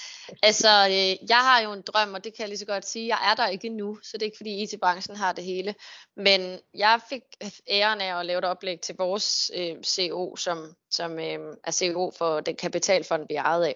Altså, 0.43 0.88
øh, 0.88 1.29
jeg 1.29 1.38
har 1.38 1.62
jo 1.62 1.74
en 1.74 1.81
drøm, 1.81 2.13
og 2.13 2.24
det 2.24 2.36
kan 2.36 2.41
jeg 2.41 2.50
lige 2.50 2.59
så 2.59 2.65
godt 2.65 2.88
sige, 2.88 3.07
jeg 3.07 3.31
er 3.31 3.36
der 3.36 3.48
ikke 3.48 3.69
nu, 3.69 4.00
så 4.03 4.12
det 4.13 4.21
er 4.21 4.25
ikke 4.25 4.38
fordi 4.38 4.63
IT-branchen 4.63 5.15
har 5.15 5.33
det 5.33 5.43
hele. 5.43 5.75
Men 6.17 6.59
jeg 6.74 7.00
fik 7.09 7.21
æren 7.69 8.01
af 8.01 8.19
at 8.19 8.25
lave 8.25 8.39
et 8.39 8.45
oplæg 8.45 8.81
til 8.81 8.95
vores 8.98 9.51
øh, 9.55 9.75
CO, 9.86 10.36
som, 10.36 10.74
som 10.91 11.19
øh, 11.19 11.39
er 11.63 11.71
CO 11.71 12.12
for 12.17 12.39
den 12.39 12.55
kapitalfond, 12.55 13.25
vi 13.29 13.36
er 13.36 13.43
ejet 13.43 13.65
af. 13.65 13.75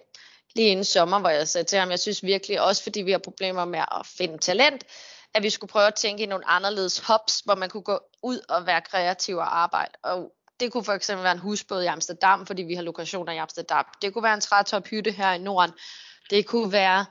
lige 0.54 0.68
inden 0.68 0.84
sommer, 0.84 1.18
hvor 1.18 1.28
jeg 1.28 1.48
sagde 1.48 1.64
til 1.64 1.78
ham, 1.78 1.90
jeg 1.90 1.98
synes 1.98 2.22
virkelig, 2.22 2.60
også 2.60 2.82
fordi 2.82 3.02
vi 3.02 3.10
har 3.10 3.18
problemer 3.18 3.64
med 3.64 3.78
at 3.78 4.06
finde 4.06 4.38
talent, 4.38 4.84
at 5.34 5.42
vi 5.42 5.50
skulle 5.50 5.70
prøve 5.70 5.86
at 5.86 5.94
tænke 5.94 6.22
i 6.22 6.26
nogle 6.26 6.48
anderledes 6.48 6.98
hops, 6.98 7.40
hvor 7.44 7.54
man 7.54 7.70
kunne 7.70 7.82
gå 7.82 7.98
ud 8.22 8.40
og 8.48 8.66
være 8.66 8.80
kreativ 8.80 9.36
og 9.36 9.58
arbejde. 9.58 9.92
Og 10.02 10.32
det 10.60 10.72
kunne 10.72 10.84
for 10.84 10.92
eksempel 10.92 11.24
være 11.24 11.32
en 11.32 11.38
husbåd 11.38 11.82
i 11.82 11.86
Amsterdam, 11.86 12.46
fordi 12.46 12.62
vi 12.62 12.74
har 12.74 12.82
lokationer 12.82 13.32
i 13.32 13.36
Amsterdam. 13.36 13.84
Det 14.02 14.12
kunne 14.12 14.22
være 14.22 14.34
en 14.34 14.40
trætophytte 14.40 15.10
her 15.10 15.32
i 15.32 15.38
Norden. 15.38 15.72
Det 16.30 16.46
kunne 16.46 16.72
være 16.72 17.06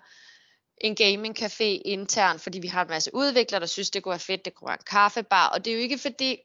en 0.77 0.95
gaming 0.95 1.43
café 1.43 1.81
internt, 1.85 2.41
fordi 2.41 2.59
vi 2.59 2.67
har 2.67 2.81
en 2.81 2.89
masse 2.89 3.12
udviklere, 3.13 3.59
der 3.59 3.65
synes, 3.65 3.89
det 3.89 4.03
kunne 4.03 4.12
være 4.12 4.19
fedt. 4.19 4.45
Det 4.45 4.53
kunne 4.55 4.67
være 4.67 4.77
en 4.79 4.85
kaffebar. 4.88 5.50
Og 5.50 5.65
det 5.65 5.71
er 5.71 5.75
jo 5.75 5.81
ikke 5.81 5.97
fordi, 5.97 6.38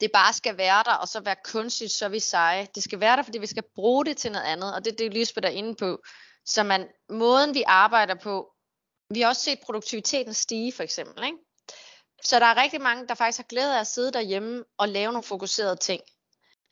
det 0.00 0.12
bare 0.12 0.32
skal 0.32 0.56
være 0.56 0.82
der, 0.84 0.94
og 0.94 1.08
så 1.08 1.20
være 1.20 1.36
kunstigt, 1.44 1.92
så 1.92 2.04
er 2.04 2.08
vi 2.08 2.20
seje. 2.20 2.68
Det 2.74 2.82
skal 2.82 3.00
være 3.00 3.16
der, 3.16 3.22
fordi 3.22 3.38
vi 3.38 3.46
skal 3.46 3.64
bruge 3.74 4.04
det 4.04 4.16
til 4.16 4.32
noget 4.32 4.44
andet, 4.44 4.74
og 4.74 4.84
det, 4.84 4.98
det 4.98 5.06
er 5.06 5.10
Lisbeth 5.10 5.42
der 5.42 5.48
inde 5.48 5.74
på. 5.74 6.02
Så 6.44 6.62
man, 6.62 6.88
måden 7.08 7.54
vi 7.54 7.62
arbejder 7.66 8.14
på, 8.14 8.52
vi 9.10 9.20
har 9.20 9.28
også 9.28 9.42
set 9.42 9.58
produktiviteten 9.60 10.34
stige 10.34 10.72
for 10.72 10.82
eksempel. 10.82 11.24
Ikke? 11.24 11.38
Så 12.24 12.38
der 12.38 12.46
er 12.46 12.62
rigtig 12.62 12.80
mange, 12.80 13.08
der 13.08 13.14
faktisk 13.14 13.38
har 13.38 13.46
glæde 13.48 13.76
af 13.76 13.80
at 13.80 13.86
sidde 13.86 14.12
derhjemme 14.12 14.64
og 14.78 14.88
lave 14.88 15.12
nogle 15.12 15.22
fokuserede 15.22 15.76
ting. 15.76 16.02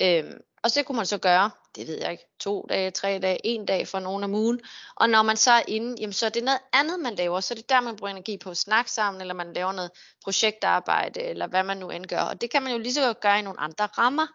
Øhm, 0.02 0.40
og 0.62 0.70
så 0.70 0.82
kunne 0.82 0.96
man 0.96 1.06
så 1.06 1.18
gøre, 1.18 1.50
det 1.76 1.86
ved 1.86 1.98
jeg 2.00 2.12
ikke, 2.12 2.24
to 2.40 2.66
dage, 2.68 2.90
tre 2.90 3.18
dage, 3.18 3.46
en 3.46 3.66
dag 3.66 3.88
for 3.88 3.98
nogen 3.98 4.24
om 4.24 4.34
ugen. 4.34 4.60
Og 4.96 5.08
når 5.08 5.22
man 5.22 5.36
så 5.36 5.50
er 5.50 5.62
inde, 5.68 5.96
jamen 6.00 6.12
så 6.12 6.26
er 6.26 6.30
det 6.30 6.44
noget 6.44 6.60
andet, 6.72 7.00
man 7.00 7.14
laver. 7.14 7.40
Så 7.40 7.54
er 7.54 7.56
det 7.56 7.68
der, 7.68 7.80
man 7.80 7.96
bruger 7.96 8.10
energi 8.10 8.38
på 8.38 8.50
at 8.50 8.56
snakke 8.56 8.90
sammen, 8.90 9.20
eller 9.20 9.34
man 9.34 9.52
laver 9.52 9.72
noget 9.72 9.90
projektarbejde, 10.24 11.20
eller 11.20 11.46
hvad 11.46 11.62
man 11.62 11.76
nu 11.76 11.90
end 11.90 12.06
gør. 12.06 12.20
Og 12.20 12.40
det 12.40 12.50
kan 12.50 12.62
man 12.62 12.72
jo 12.72 12.78
lige 12.78 12.94
så 12.94 13.06
godt 13.06 13.20
gøre 13.20 13.38
i 13.38 13.42
nogle 13.42 13.60
andre 13.60 13.86
rammer, 13.86 14.26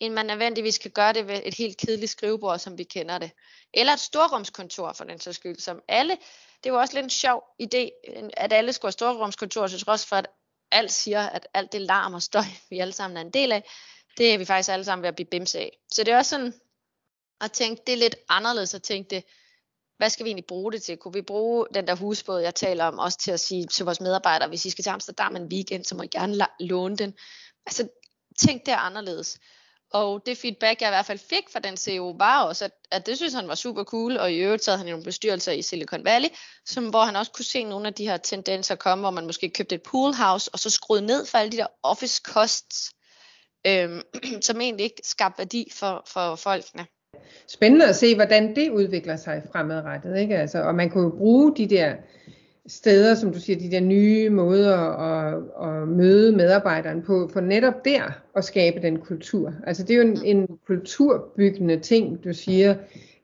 end 0.00 0.14
man 0.14 0.26
nødvendigvis 0.26 0.78
kan 0.78 0.90
gøre 0.90 1.12
det 1.12 1.28
ved 1.28 1.40
et 1.44 1.54
helt 1.54 1.76
kedeligt 1.76 2.10
skrivebord, 2.10 2.58
som 2.58 2.78
vi 2.78 2.84
kender 2.84 3.18
det. 3.18 3.30
Eller 3.74 3.92
et 3.92 4.00
storrumskontor 4.00 4.92
for 4.92 5.04
den 5.04 5.20
så 5.20 5.32
skyld, 5.32 5.58
som 5.58 5.82
alle, 5.88 6.16
det 6.64 6.72
var 6.72 6.78
også 6.78 6.94
lidt 6.94 7.04
en 7.04 7.10
sjov 7.10 7.42
idé, 7.62 7.88
at 8.36 8.52
alle 8.52 8.72
skulle 8.72 8.88
have 8.88 8.92
storrumskontor, 8.92 9.66
så 9.66 9.78
trods 9.78 10.06
for, 10.06 10.16
at 10.16 10.26
alt 10.72 10.92
siger, 10.92 11.22
at 11.22 11.46
alt 11.54 11.72
det 11.72 11.80
larm 11.80 12.14
og 12.14 12.22
støj, 12.22 12.44
vi 12.70 12.78
alle 12.78 12.92
sammen 12.92 13.16
er 13.16 13.20
en 13.20 13.30
del 13.30 13.52
af, 13.52 13.70
det 14.18 14.34
er 14.34 14.38
vi 14.38 14.44
faktisk 14.44 14.70
alle 14.70 14.84
sammen 14.84 15.02
ved 15.02 15.08
at 15.08 15.14
blive 15.14 15.28
bims 15.30 15.54
af. 15.54 15.78
Så 15.92 16.04
det 16.04 16.12
er 16.12 16.18
også 16.18 16.30
sådan 16.30 16.54
at 17.40 17.52
tænke, 17.52 17.82
det 17.86 17.92
er 17.92 17.96
lidt 17.96 18.16
anderledes 18.28 18.74
at 18.74 18.82
tænke 18.82 19.10
det, 19.10 19.24
hvad 19.96 20.10
skal 20.10 20.24
vi 20.24 20.28
egentlig 20.28 20.46
bruge 20.46 20.72
det 20.72 20.82
til? 20.82 20.96
Kunne 20.96 21.14
vi 21.14 21.22
bruge 21.22 21.66
den 21.74 21.86
der 21.86 21.94
husbåd, 21.94 22.40
jeg 22.40 22.54
taler 22.54 22.84
om, 22.84 22.98
også 22.98 23.18
til 23.18 23.30
at 23.30 23.40
sige 23.40 23.66
til 23.66 23.84
vores 23.84 24.00
medarbejdere, 24.00 24.48
hvis 24.48 24.64
I 24.64 24.70
skal 24.70 24.82
til 24.82 24.90
Amsterdam 24.90 25.36
en 25.36 25.46
weekend, 25.46 25.84
så 25.84 25.94
må 25.94 26.02
I 26.02 26.06
gerne 26.06 26.46
låne 26.60 26.96
den. 26.96 27.14
Altså, 27.66 27.88
tænk 28.38 28.66
det 28.66 28.72
anderledes. 28.72 29.38
Og 29.92 30.22
det 30.26 30.38
feedback, 30.38 30.80
jeg 30.80 30.88
i 30.88 30.90
hvert 30.90 31.06
fald 31.06 31.18
fik 31.18 31.44
fra 31.52 31.60
den 31.60 31.76
CEO, 31.76 32.14
var 32.18 32.42
også, 32.42 32.64
at, 32.64 32.72
at 32.90 33.06
det 33.06 33.16
synes 33.16 33.34
han 33.34 33.48
var 33.48 33.54
super 33.54 33.84
cool, 33.84 34.16
og 34.16 34.32
i 34.32 34.36
øvrigt 34.36 34.64
sad 34.64 34.76
han 34.76 34.86
i 34.86 34.90
nogle 34.90 35.04
bestyrelser 35.04 35.52
i 35.52 35.62
Silicon 35.62 36.04
Valley, 36.04 36.28
som, 36.66 36.88
hvor 36.88 37.00
han 37.00 37.16
også 37.16 37.32
kunne 37.32 37.44
se 37.44 37.64
nogle 37.64 37.86
af 37.86 37.94
de 37.94 38.08
her 38.08 38.16
tendenser 38.16 38.74
komme, 38.74 39.02
hvor 39.02 39.10
man 39.10 39.26
måske 39.26 39.50
købte 39.50 39.74
et 39.74 39.82
poolhouse, 39.82 40.50
og 40.52 40.58
så 40.58 40.70
skruede 40.70 41.06
ned 41.06 41.26
for 41.26 41.38
alle 41.38 41.52
de 41.52 41.56
der 41.56 41.66
office 41.82 42.22
costs, 42.24 42.92
øhm, 43.66 44.02
som 44.46 44.60
egentlig 44.60 44.84
ikke 44.84 45.00
skabte 45.04 45.38
værdi 45.38 45.70
for, 45.74 46.02
for 46.06 46.34
folkene. 46.34 46.86
Spændende 47.48 47.88
at 47.88 47.96
se, 47.96 48.14
hvordan 48.14 48.56
det 48.56 48.70
udvikler 48.70 49.16
sig 49.16 49.42
fremadrettet. 49.52 50.18
Ikke? 50.18 50.38
Altså, 50.38 50.58
og 50.58 50.74
man 50.74 50.90
kunne 50.90 51.04
jo 51.04 51.10
bruge 51.18 51.56
de 51.56 51.70
der 51.70 51.94
steder, 52.66 53.14
som 53.14 53.32
du 53.32 53.40
siger, 53.40 53.58
de 53.58 53.70
der 53.70 53.80
nye 53.80 54.30
måder 54.30 54.78
at, 54.78 55.42
at 55.62 55.88
møde 55.88 56.36
medarbejderen 56.36 57.02
på, 57.02 57.30
for 57.32 57.40
netop 57.40 57.84
der 57.84 58.02
at 58.36 58.44
skabe 58.44 58.82
den 58.82 58.98
kultur. 58.98 59.54
Altså 59.66 59.82
det 59.82 59.90
er 59.90 59.96
jo 59.96 60.02
en, 60.02 60.24
en 60.24 60.48
kulturbyggende 60.66 61.80
ting, 61.80 62.24
du 62.24 62.32
siger, 62.32 62.74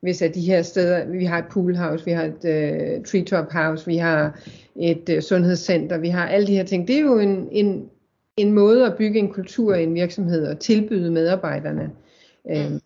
hvis 0.01 0.23
at 0.23 0.35
de 0.35 0.41
her 0.41 0.63
steder, 0.63 1.07
vi 1.07 1.25
har 1.25 1.39
et 1.39 1.45
poolhouse, 1.51 2.05
vi 2.05 2.11
har 2.11 2.25
et 2.25 2.99
uh, 2.99 3.05
treetop 3.05 3.53
house, 3.53 3.87
vi 3.87 3.97
har 3.97 4.41
et 4.77 5.09
uh, 5.17 5.21
sundhedscenter, 5.21 5.99
vi 5.99 6.09
har 6.09 6.29
alle 6.29 6.47
de 6.47 6.57
her 6.57 6.65
ting. 6.65 6.89
Det 6.89 6.97
er 6.97 7.01
jo 7.01 7.19
en, 7.19 7.49
en, 7.53 7.91
en 8.37 8.53
måde 8.53 8.87
at 8.87 8.97
bygge 8.97 9.19
en 9.19 9.33
kultur 9.33 9.75
i 9.75 9.83
en 9.83 9.95
virksomhed 9.95 10.47
og 10.47 10.61
tilbyde 10.61 11.11
medarbejderne. 11.11 11.91
Mm. 12.45 12.81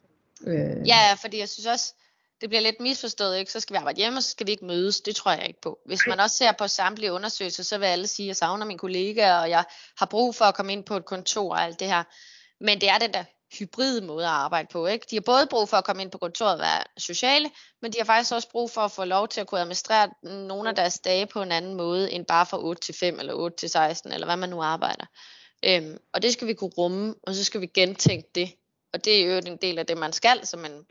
Øh, 0.47 0.89
ja, 0.89 1.15
fordi 1.23 1.41
jeg 1.41 1.49
synes 1.49 1.67
også, 1.67 1.95
det 2.43 2.51
bliver 2.51 2.63
lidt 2.63 2.81
misforstået, 2.81 3.39
ikke? 3.39 3.53
så 3.53 3.61
skal 3.61 3.75
vi 3.75 3.79
arbejde 3.79 3.97
hjemme, 3.97 4.19
og 4.19 4.23
så 4.23 4.31
skal 4.31 4.47
vi 4.47 4.51
ikke 4.53 4.65
mødes. 4.65 5.01
Det 5.01 5.17
tror 5.17 5.31
jeg 5.33 5.47
ikke 5.47 5.61
på. 5.61 5.79
Hvis 5.87 6.01
man 6.07 6.21
også 6.21 6.37
ser 6.37 6.53
på 6.53 6.69
samtlige 6.69 7.13
undersøgelser, 7.13 7.63
så 7.63 7.79
vil 7.79 7.87
alle 7.87 8.07
sige, 8.07 8.27
at 8.27 8.29
jeg 8.29 8.37
savner 8.37 8.67
mine 8.67 8.79
kollegaer, 8.79 9.39
og 9.39 9.51
jeg 9.51 9.65
har 9.99 10.07
brug 10.07 10.35
for 10.35 10.45
at 10.45 10.55
komme 10.55 10.73
ind 10.73 10.85
på 10.85 10.97
et 10.97 11.05
kontor 11.05 11.53
og 11.53 11.63
alt 11.63 11.81
det 11.81 11.89
her. 11.89 12.05
Men 12.61 12.81
det 12.81 12.89
er 12.89 12.99
den 12.99 13.15
der 13.15 13.25
hybride 13.59 14.01
måde 14.01 14.25
at 14.25 14.31
arbejde 14.31 14.69
på. 14.73 14.87
Ikke? 14.87 15.07
De 15.11 15.17
har 15.17 15.21
både 15.21 15.47
brug 15.47 15.69
for 15.69 15.77
at 15.77 15.85
komme 15.85 16.03
ind 16.03 16.11
på 16.11 16.19
kontoret 16.19 16.53
og 16.53 16.59
være 16.59 16.83
sociale, 16.99 17.51
men 17.83 17.93
de 17.93 17.99
har 17.99 18.05
faktisk 18.05 18.33
også 18.33 18.49
brug 18.49 18.71
for 18.71 18.81
at 18.81 18.93
få 18.93 19.05
lov 19.05 19.29
til 19.29 19.41
at 19.41 19.47
kunne 19.47 19.61
administrere 19.61 20.11
nogle 20.23 20.69
af 20.69 20.75
deres 20.75 20.99
dage 20.99 21.27
på 21.27 21.43
en 21.43 21.53
anden 21.53 21.75
måde, 21.75 22.13
end 22.13 22.27
bare 22.27 22.47
fra 22.47 22.59
8 22.63 22.83
til 22.83 22.95
5 22.95 23.19
eller 23.19 23.35
8 23.35 23.57
til 23.57 23.71
16, 23.71 24.13
eller 24.13 24.27
hvad 24.27 24.37
man 24.37 24.49
nu 24.49 24.63
arbejder. 24.63 25.05
Øhm, 25.65 25.99
og 26.13 26.23
det 26.23 26.33
skal 26.33 26.47
vi 26.47 26.55
kunne 26.55 26.73
rumme, 26.79 27.15
og 27.23 27.35
så 27.35 27.45
skal 27.45 27.61
vi 27.61 27.67
gentænke 27.67 28.29
det. 28.35 28.53
Og 28.93 29.05
det 29.05 29.23
er 29.23 29.27
jo 29.27 29.37
en 29.47 29.57
del 29.57 29.79
af 29.79 29.87
det, 29.87 29.99
man 29.99 30.13
skal 30.13 30.47
som 30.47 30.65
en 30.65 30.87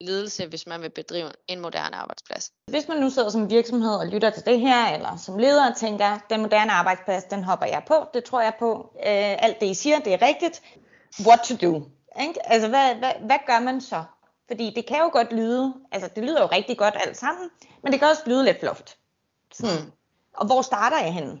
ledelse, 0.00 0.46
hvis 0.46 0.66
man 0.66 0.82
vil 0.82 0.90
bedrive 0.90 1.30
en 1.48 1.60
moderne 1.60 1.96
arbejdsplads. 1.96 2.52
Hvis 2.66 2.88
man 2.88 2.98
nu 2.98 3.10
sidder 3.10 3.28
som 3.28 3.50
virksomhed 3.50 3.94
og 3.94 4.06
lytter 4.06 4.30
til 4.30 4.44
det 4.46 4.60
her, 4.60 4.94
eller 4.94 5.16
som 5.16 5.38
leder 5.38 5.70
og 5.70 5.76
tænker, 5.76 6.18
den 6.30 6.40
moderne 6.40 6.72
arbejdsplads, 6.72 7.24
den 7.24 7.44
hopper 7.44 7.66
jeg 7.66 7.82
på, 7.86 7.94
det 8.14 8.24
tror 8.24 8.40
jeg 8.40 8.52
på, 8.58 8.92
øh, 8.96 9.42
alt 9.44 9.60
det 9.60 9.66
I 9.66 9.74
siger, 9.74 9.98
det 9.98 10.12
er 10.12 10.22
rigtigt. 10.22 10.62
What 11.26 11.40
to 11.40 11.56
do? 11.56 11.82
Ikke? 12.20 12.50
Altså, 12.50 12.68
hvad, 12.68 12.94
hvad, 12.94 13.12
hvad 13.26 13.38
gør 13.46 13.60
man 13.60 13.80
så? 13.80 14.04
Fordi 14.48 14.72
det 14.76 14.86
kan 14.86 14.98
jo 14.98 15.10
godt 15.12 15.32
lyde, 15.32 15.74
altså 15.92 16.10
det 16.14 16.24
lyder 16.24 16.40
jo 16.40 16.46
rigtig 16.46 16.78
godt 16.78 16.94
alt 17.06 17.16
sammen, 17.16 17.50
men 17.82 17.92
det 17.92 18.00
kan 18.00 18.08
også 18.08 18.22
lyde 18.26 18.44
lidt 18.44 18.60
fluft. 18.60 18.96
Sådan. 19.52 19.84
Mm. 19.84 19.92
Og 20.36 20.46
hvor 20.46 20.62
starter 20.62 20.98
jeg 20.98 21.14
henne? 21.14 21.38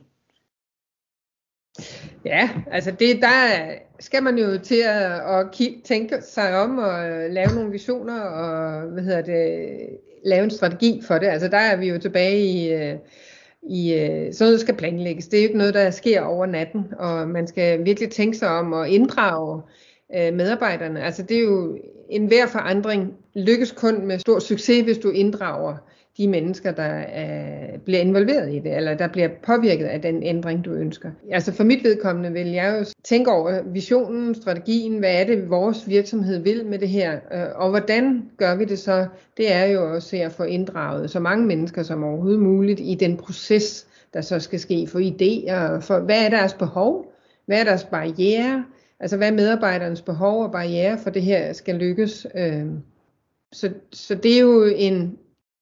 Ja, 2.24 2.50
altså 2.70 2.90
det, 2.90 3.22
der 3.22 3.72
skal 4.00 4.22
man 4.22 4.38
jo 4.38 4.58
til 4.58 4.82
at, 4.86 5.38
at 5.38 5.50
kigge, 5.52 5.80
tænke 5.84 6.22
sig 6.22 6.60
om 6.60 6.78
og 6.78 7.10
lave 7.30 7.54
nogle 7.54 7.70
visioner 7.70 8.20
og 8.20 8.82
hvad 8.90 9.02
hedder 9.02 9.22
det, 9.22 9.68
lave 10.24 10.44
en 10.44 10.50
strategi 10.50 11.02
for 11.06 11.18
det. 11.18 11.26
Altså 11.26 11.48
der 11.48 11.58
er 11.58 11.76
vi 11.76 11.88
jo 11.88 11.98
tilbage 11.98 12.40
i, 12.40 12.72
øh, 12.72 12.94
i 13.62 13.94
øh, 13.94 14.32
sådan 14.34 14.46
noget 14.46 14.60
skal 14.60 14.76
planlægges. 14.76 15.28
Det 15.28 15.38
er 15.38 15.42
jo 15.42 15.46
ikke 15.46 15.58
noget, 15.58 15.74
der 15.74 15.90
sker 15.90 16.22
over 16.22 16.46
natten, 16.46 16.84
og 16.98 17.28
man 17.28 17.46
skal 17.46 17.84
virkelig 17.84 18.10
tænke 18.10 18.38
sig 18.38 18.48
om 18.48 18.74
at 18.74 18.88
inddrage 18.88 19.62
øh, 20.16 20.34
medarbejderne. 20.34 21.02
Altså 21.02 21.22
det 21.22 21.36
er 21.36 21.42
jo 21.42 21.78
en 22.10 22.26
hver 22.26 22.46
forandring 22.46 23.14
lykkes 23.34 23.72
kun 23.72 24.06
med 24.06 24.18
stor 24.18 24.38
succes, 24.38 24.84
hvis 24.84 24.98
du 24.98 25.10
inddrager 25.10 25.76
de 26.18 26.28
mennesker, 26.28 26.72
der 26.72 26.82
er, 26.82 27.78
bliver 27.78 28.00
involveret 28.00 28.54
i 28.54 28.58
det, 28.58 28.76
eller 28.76 28.94
der 28.94 29.08
bliver 29.08 29.28
påvirket 29.42 29.84
af 29.84 30.02
den 30.02 30.22
ændring, 30.22 30.64
du 30.64 30.72
ønsker. 30.72 31.10
Altså 31.32 31.52
for 31.52 31.64
mit 31.64 31.84
vedkommende 31.84 32.32
vil 32.32 32.46
jeg 32.46 32.76
jo 32.78 32.84
tænke 33.04 33.30
over 33.30 33.62
visionen, 33.62 34.34
strategien, 34.34 34.98
hvad 34.98 35.20
er 35.20 35.24
det, 35.24 35.50
vores 35.50 35.88
virksomhed 35.88 36.38
vil 36.38 36.66
med 36.66 36.78
det 36.78 36.88
her, 36.88 37.18
øh, 37.34 37.46
og 37.54 37.70
hvordan 37.70 38.22
gør 38.36 38.54
vi 38.54 38.64
det 38.64 38.78
så? 38.78 39.06
Det 39.36 39.52
er 39.52 39.64
jo 39.64 39.94
også 39.94 40.16
at 40.16 40.32
få 40.32 40.42
inddraget 40.42 41.10
så 41.10 41.20
mange 41.20 41.46
mennesker 41.46 41.82
som 41.82 42.04
overhovedet 42.04 42.40
muligt 42.40 42.80
i 42.80 42.96
den 43.00 43.16
proces, 43.16 43.86
der 44.14 44.20
så 44.20 44.40
skal 44.40 44.60
ske 44.60 44.86
for 44.86 44.98
idéer, 44.98 45.80
for 45.80 45.98
hvad 45.98 46.24
er 46.24 46.30
deres 46.30 46.54
behov, 46.54 47.12
hvad 47.46 47.60
er 47.60 47.64
deres 47.64 47.84
barriere, 47.84 48.64
altså 49.00 49.16
hvad 49.16 49.28
er 49.28 49.32
medarbejderens 49.32 50.02
behov 50.02 50.44
og 50.44 50.52
barriere 50.52 50.98
for 50.98 51.10
det 51.10 51.22
her 51.22 51.52
skal 51.52 51.74
lykkes. 51.74 52.26
Øh, 52.34 52.66
så, 53.52 53.70
så 53.92 54.14
det 54.14 54.36
er 54.36 54.40
jo 54.40 54.64
en, 54.76 55.18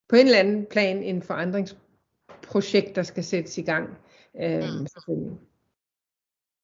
på 0.09 0.15
en 0.15 0.25
eller 0.25 0.39
anden 0.39 0.65
plan 0.65 1.03
en 1.03 1.23
forandringsprojekt, 1.23 2.95
der 2.95 3.03
skal 3.03 3.23
sættes 3.23 3.57
i 3.57 3.61
gang. 3.61 3.89
Øh, 4.41 4.63
mm. 4.63 4.87
selvfølgelig. 4.87 5.37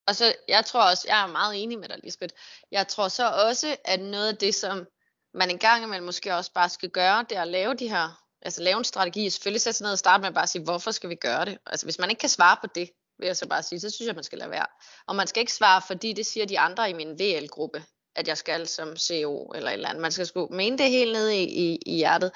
Og 0.07 0.15
så, 0.15 0.35
jeg 0.47 0.65
tror 0.65 0.89
også, 0.89 1.05
jeg 1.09 1.23
er 1.23 1.27
meget 1.27 1.63
enig 1.63 1.79
med 1.79 1.89
dig, 1.89 1.99
Lisbeth. 2.03 2.35
Jeg 2.71 2.87
tror 2.87 3.07
så 3.07 3.29
også, 3.29 3.77
at 3.85 3.99
noget 3.99 4.27
af 4.27 4.37
det, 4.37 4.55
som 4.55 4.87
man 5.33 5.49
en 5.49 5.57
gang 5.57 5.83
imellem 5.83 6.05
måske 6.05 6.35
også 6.35 6.51
bare 6.53 6.69
skal 6.69 6.89
gøre, 6.89 7.25
det 7.29 7.37
er 7.37 7.41
at 7.41 7.47
lave 7.47 7.73
de 7.73 7.89
her, 7.89 8.23
altså 8.41 8.61
lave 8.61 8.77
en 8.77 8.83
strategi, 8.83 9.29
selvfølgelig 9.29 9.61
sætte 9.61 9.77
sig 9.77 9.85
ned 9.85 9.91
og 9.91 9.99
starte 9.99 10.21
med 10.21 10.27
at 10.27 10.33
bare 10.33 10.47
sige, 10.47 10.63
hvorfor 10.63 10.91
skal 10.91 11.09
vi 11.09 11.15
gøre 11.15 11.45
det? 11.45 11.57
Altså 11.65 11.85
hvis 11.85 11.99
man 11.99 12.09
ikke 12.09 12.19
kan 12.19 12.29
svare 12.29 12.57
på 12.61 12.67
det, 12.75 12.89
vil 13.19 13.25
jeg 13.25 13.37
så 13.37 13.47
bare 13.47 13.63
sige, 13.63 13.79
så 13.79 13.89
synes 13.89 14.07
jeg, 14.07 14.15
man 14.15 14.23
skal 14.23 14.37
lade 14.37 14.49
være. 14.49 14.65
Og 15.07 15.15
man 15.15 15.27
skal 15.27 15.39
ikke 15.39 15.53
svare, 15.53 15.81
fordi 15.87 16.13
det 16.13 16.25
siger 16.25 16.45
de 16.45 16.59
andre 16.59 16.89
i 16.89 16.93
min 16.93 17.19
VL-gruppe, 17.19 17.83
at 18.15 18.27
jeg 18.27 18.37
skal 18.37 18.67
som 18.67 18.97
CEO 18.97 19.51
eller 19.55 19.69
et 19.69 19.73
eller 19.73 19.89
andet. 19.89 20.01
Man 20.01 20.11
skal 20.11 20.25
sgu 20.25 20.47
mene 20.51 20.77
det 20.77 20.89
helt 20.89 21.13
nede 21.13 21.37
i, 21.37 21.43
i, 21.43 21.79
i 21.85 21.95
hjertet. 21.95 22.31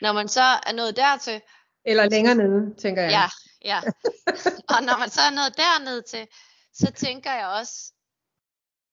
Når 0.00 0.12
man 0.12 0.28
så 0.28 0.40
er 0.40 0.72
nået 0.72 0.96
dertil... 0.96 1.40
Eller 1.84 2.08
længere 2.08 2.34
nede, 2.34 2.74
tænker 2.82 3.02
jeg. 3.02 3.10
Ja, 3.10 3.28
ja. 3.64 3.80
Og 4.68 4.82
når 4.82 4.98
man 4.98 5.10
så 5.10 5.20
er 5.20 5.30
nået 5.30 5.56
dernede 5.56 6.02
til, 6.02 6.26
så 6.74 6.92
tænker 6.92 7.32
jeg 7.32 7.46
også, 7.46 7.92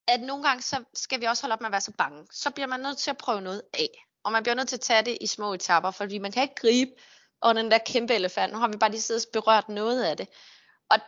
at 0.08 0.20
nogle 0.20 0.44
gange 0.44 0.62
så 0.62 0.84
skal 0.94 1.20
vi 1.20 1.24
også 1.24 1.42
holde 1.42 1.52
op 1.52 1.60
med 1.60 1.66
at 1.66 1.72
være 1.72 1.80
så 1.80 1.92
bange. 1.98 2.26
Så 2.32 2.50
bliver 2.50 2.66
man 2.66 2.80
nødt 2.80 2.98
til 2.98 3.10
at 3.10 3.16
prøve 3.16 3.40
noget 3.40 3.62
af. 3.74 3.88
Og 4.24 4.32
man 4.32 4.42
bliver 4.42 4.54
nødt 4.54 4.68
til 4.68 4.76
at 4.76 4.80
tage 4.80 5.02
det 5.02 5.18
i 5.20 5.26
små 5.26 5.54
etapper, 5.54 5.90
fordi 5.90 6.18
man 6.18 6.32
kan 6.32 6.42
ikke 6.42 6.54
gribe 6.54 6.90
og 7.40 7.54
den 7.54 7.70
der 7.70 7.78
kæmpe 7.78 8.14
elefant. 8.14 8.52
Nu 8.52 8.58
har 8.58 8.68
vi 8.68 8.76
bare 8.76 8.90
lige 8.90 9.00
siddet 9.00 9.26
og 9.26 9.32
berørt 9.32 9.68
noget 9.68 10.04
af 10.04 10.16
det. 10.16 10.28
Og 10.90 10.98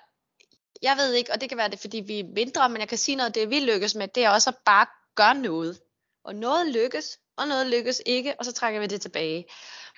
jeg 0.83 0.97
ved 0.97 1.13
ikke, 1.13 1.33
og 1.33 1.41
det 1.41 1.49
kan 1.49 1.59
være 1.59 1.69
det, 1.69 1.81
fordi 1.81 2.01
vi 2.01 2.21
er 2.21 2.25
mindre, 2.25 2.69
men 2.69 2.81
jeg 2.81 2.89
kan 2.89 2.99
sige 2.99 3.17
noget, 3.17 3.35
det 3.35 3.51
vi 3.51 3.61
lykkes 3.61 3.95
med, 3.95 4.09
det 4.09 4.25
er 4.25 4.31
også 4.31 4.51
at 4.51 4.57
bare 4.65 4.87
gøre 5.15 5.35
noget. 5.35 5.81
Og 6.25 6.35
noget 6.35 6.73
lykkes, 6.73 7.19
og 7.37 7.49
noget 7.49 7.67
lykkes 7.67 8.03
ikke, 8.07 8.35
og 8.39 8.45
så 8.45 8.53
trækker 8.53 8.81
vi 8.81 8.87
det 8.87 9.01
tilbage. 9.01 9.47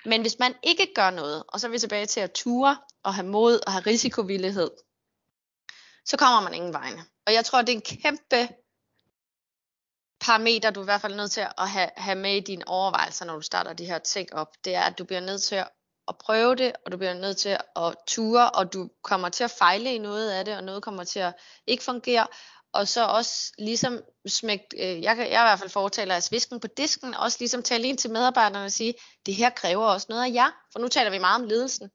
Men 0.05 0.21
hvis 0.21 0.39
man 0.39 0.55
ikke 0.63 0.93
gør 0.95 1.09
noget, 1.09 1.43
og 1.47 1.59
så 1.59 1.67
er 1.67 1.71
vi 1.71 1.79
tilbage 1.79 2.05
til 2.05 2.19
at 2.19 2.31
ture 2.31 2.77
og 3.03 3.13
have 3.13 3.27
mod 3.27 3.59
og 3.65 3.71
have 3.71 3.83
risikovillighed, 3.85 4.71
så 6.05 6.17
kommer 6.17 6.41
man 6.41 6.53
ingen 6.53 6.73
vegne. 6.73 7.05
Og 7.27 7.33
jeg 7.33 7.45
tror, 7.45 7.61
det 7.61 7.69
er 7.69 7.75
en 7.75 7.99
kæmpe 8.01 8.53
parameter, 10.19 10.71
du 10.71 10.79
er 10.79 10.83
i 10.83 10.85
hvert 10.85 11.01
fald 11.01 11.15
nødt 11.15 11.31
til 11.31 11.47
at 11.57 11.69
have, 11.69 11.89
have 11.97 12.15
med 12.17 12.35
i 12.35 12.39
dine 12.39 12.67
overvejelser, 12.67 13.25
når 13.25 13.35
du 13.35 13.41
starter 13.41 13.73
de 13.73 13.85
her 13.85 13.99
ting 13.99 14.33
op. 14.33 14.47
Det 14.65 14.75
er, 14.75 14.81
at 14.81 14.97
du 14.97 15.03
bliver 15.03 15.21
nødt 15.21 15.41
til 15.41 15.63
at 16.07 16.17
prøve 16.17 16.55
det, 16.55 16.73
og 16.85 16.91
du 16.91 16.97
bliver 16.97 17.13
nødt 17.13 17.37
til 17.37 17.57
at 17.75 17.95
ture, 18.07 18.49
og 18.49 18.73
du 18.73 18.89
kommer 19.03 19.29
til 19.29 19.43
at 19.43 19.51
fejle 19.51 19.95
i 19.95 19.97
noget 19.97 20.31
af 20.31 20.45
det, 20.45 20.57
og 20.57 20.63
noget 20.63 20.83
kommer 20.83 21.03
til 21.03 21.19
at 21.19 21.33
ikke 21.67 21.83
fungere. 21.83 22.27
Og 22.73 22.87
så 22.87 23.05
også 23.05 23.51
ligesom 23.57 24.01
smæk, 24.27 24.59
øh, 24.79 25.03
jeg, 25.03 25.15
kan, 25.15 25.31
jeg 25.31 25.39
er 25.39 25.45
i 25.45 25.49
hvert 25.49 25.59
fald 25.59 25.69
fortaler 25.69 26.15
af 26.15 26.23
svisken 26.23 26.59
på 26.59 26.67
disken, 26.67 27.13
også 27.13 27.37
ligesom 27.39 27.63
tale 27.63 27.87
ind 27.87 27.97
til 27.97 28.11
medarbejderne 28.11 28.65
og 28.65 28.71
sige, 28.71 28.93
det 29.25 29.35
her 29.35 29.49
kræver 29.49 29.85
også 29.85 30.07
noget 30.09 30.23
af 30.23 30.33
jer, 30.33 30.51
for 30.71 30.79
nu 30.79 30.87
taler 30.87 31.11
vi 31.11 31.17
meget 31.17 31.41
om 31.41 31.47
ledelsen. 31.47 31.89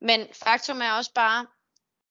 Men 0.00 0.26
faktum 0.32 0.82
er 0.82 0.92
også 0.92 1.10
bare, 1.14 1.46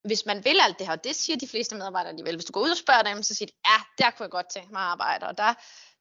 hvis 0.03 0.25
man 0.25 0.45
vil 0.45 0.59
alt 0.61 0.79
det 0.79 0.87
her, 0.87 0.95
det 0.95 1.15
siger 1.15 1.37
de 1.37 1.47
fleste 1.47 1.75
medarbejdere, 1.75 2.09
alligevel. 2.09 2.35
Hvis 2.35 2.45
du 2.45 2.51
går 2.51 2.61
ud 2.61 2.69
og 2.69 2.77
spørger 2.77 3.03
dem, 3.03 3.23
så 3.23 3.35
siger 3.35 3.47
de, 3.47 3.53
ja, 3.65 4.03
der 4.03 4.11
kunne 4.11 4.23
jeg 4.23 4.31
godt 4.31 4.49
tænke 4.53 4.71
mig 4.71 4.81
at 4.81 4.87
arbejde, 4.87 5.27
og 5.27 5.37
der, 5.37 5.53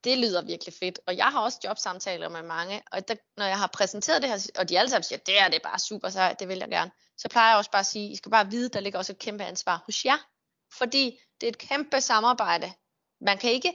det 0.03 0.17
lyder 0.17 0.41
virkelig 0.41 0.73
fedt. 0.79 0.99
Og 1.07 1.17
jeg 1.17 1.25
har 1.25 1.41
også 1.41 1.59
jobsamtaler 1.63 2.29
med 2.29 2.43
mange, 2.43 2.83
og 2.91 3.07
der, 3.07 3.15
når 3.37 3.45
jeg 3.45 3.59
har 3.59 3.67
præsenteret 3.67 4.21
det 4.21 4.29
her, 4.29 4.49
og 4.59 4.69
de 4.69 4.79
alle 4.79 4.89
sammen 4.89 5.03
siger, 5.03 5.19
det 5.19 5.39
er 5.39 5.47
det 5.47 5.61
bare 5.61 5.79
super 5.79 6.09
sejt, 6.09 6.39
det 6.39 6.47
vil 6.47 6.57
jeg 6.57 6.69
gerne, 6.69 6.91
så 7.17 7.29
plejer 7.29 7.49
jeg 7.49 7.57
også 7.57 7.71
bare 7.71 7.79
at 7.79 7.85
sige, 7.85 8.11
I 8.11 8.15
skal 8.15 8.31
bare 8.31 8.49
vide, 8.51 8.69
der 8.69 8.79
ligger 8.79 8.99
også 8.99 9.11
et 9.11 9.19
kæmpe 9.19 9.43
ansvar 9.43 9.83
hos 9.85 10.05
jer. 10.05 10.17
Fordi 10.77 11.19
det 11.41 11.47
er 11.47 11.51
et 11.51 11.57
kæmpe 11.57 12.01
samarbejde. 12.01 12.73
Man 13.21 13.37
kan 13.37 13.51
ikke 13.51 13.73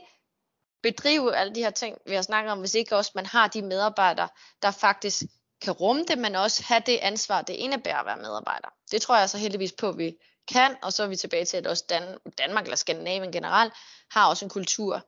bedrive 0.83 1.35
alle 1.35 1.55
de 1.55 1.59
her 1.59 1.69
ting, 1.69 1.97
vi 2.05 2.15
har 2.15 2.21
snakket 2.21 2.51
om, 2.51 2.59
hvis 2.59 2.73
ikke 2.73 2.95
også 2.95 3.11
man 3.15 3.25
har 3.25 3.47
de 3.47 3.61
medarbejdere, 3.61 4.29
der 4.61 4.71
faktisk 4.71 5.21
kan 5.61 5.73
rumme 5.73 6.03
det, 6.03 6.17
men 6.17 6.35
også 6.35 6.63
have 6.63 6.83
det 6.85 6.97
ansvar, 6.97 7.41
det 7.41 7.53
indebærer 7.53 7.99
at 7.99 8.05
være 8.05 8.17
medarbejder. 8.17 8.67
Det 8.91 9.01
tror 9.01 9.17
jeg 9.17 9.29
så 9.29 9.37
heldigvis 9.37 9.73
på, 9.79 9.89
at 9.89 9.97
vi 9.97 10.15
kan, 10.51 10.75
og 10.81 10.93
så 10.93 11.03
er 11.03 11.07
vi 11.07 11.15
tilbage 11.15 11.45
til, 11.45 11.57
at 11.57 11.67
også 11.67 11.83
Dan- 11.89 12.31
Danmark 12.37 12.63
eller 12.63 12.75
Skandinavien 12.75 13.31
generelt 13.31 13.73
har 14.11 14.29
også 14.29 14.45
en 14.45 14.49
kultur 14.49 15.05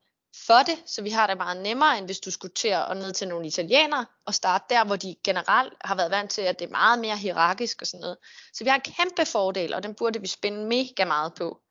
for 0.48 0.64
det, 0.66 0.84
så 0.86 1.02
vi 1.02 1.10
har 1.10 1.28
det 1.28 1.38
meget 1.38 1.58
nemmere, 1.58 1.98
end 1.98 2.06
hvis 2.06 2.20
du 2.20 2.32
skulle 2.32 2.54
til 2.54 2.68
at 2.68 2.98
ned 2.98 3.14
til 3.14 3.28
nogle 3.28 3.48
italienere 3.48 4.06
og 4.26 4.34
starte 4.34 4.66
der, 4.70 4.84
hvor 4.86 4.96
de 4.96 5.16
generelt 5.24 5.74
har 5.86 5.96
været 5.96 6.12
vant 6.12 6.32
til, 6.32 6.42
at 6.42 6.60
det 6.60 6.66
er 6.66 6.72
meget 6.72 7.00
mere 7.00 7.18
hierarkisk 7.18 7.82
og 7.82 7.88
sådan 7.88 8.02
noget. 8.02 8.18
Så 8.54 8.64
vi 8.64 8.70
har 8.70 8.76
en 8.76 8.82
kæmpe 8.82 9.26
fordel, 9.26 9.74
og 9.74 9.84
den 9.84 9.96
burde 9.96 10.22
vi 10.22 10.28
spænde 10.28 10.66
mega 10.66 11.06
meget 11.06 11.34
på. 11.34 11.62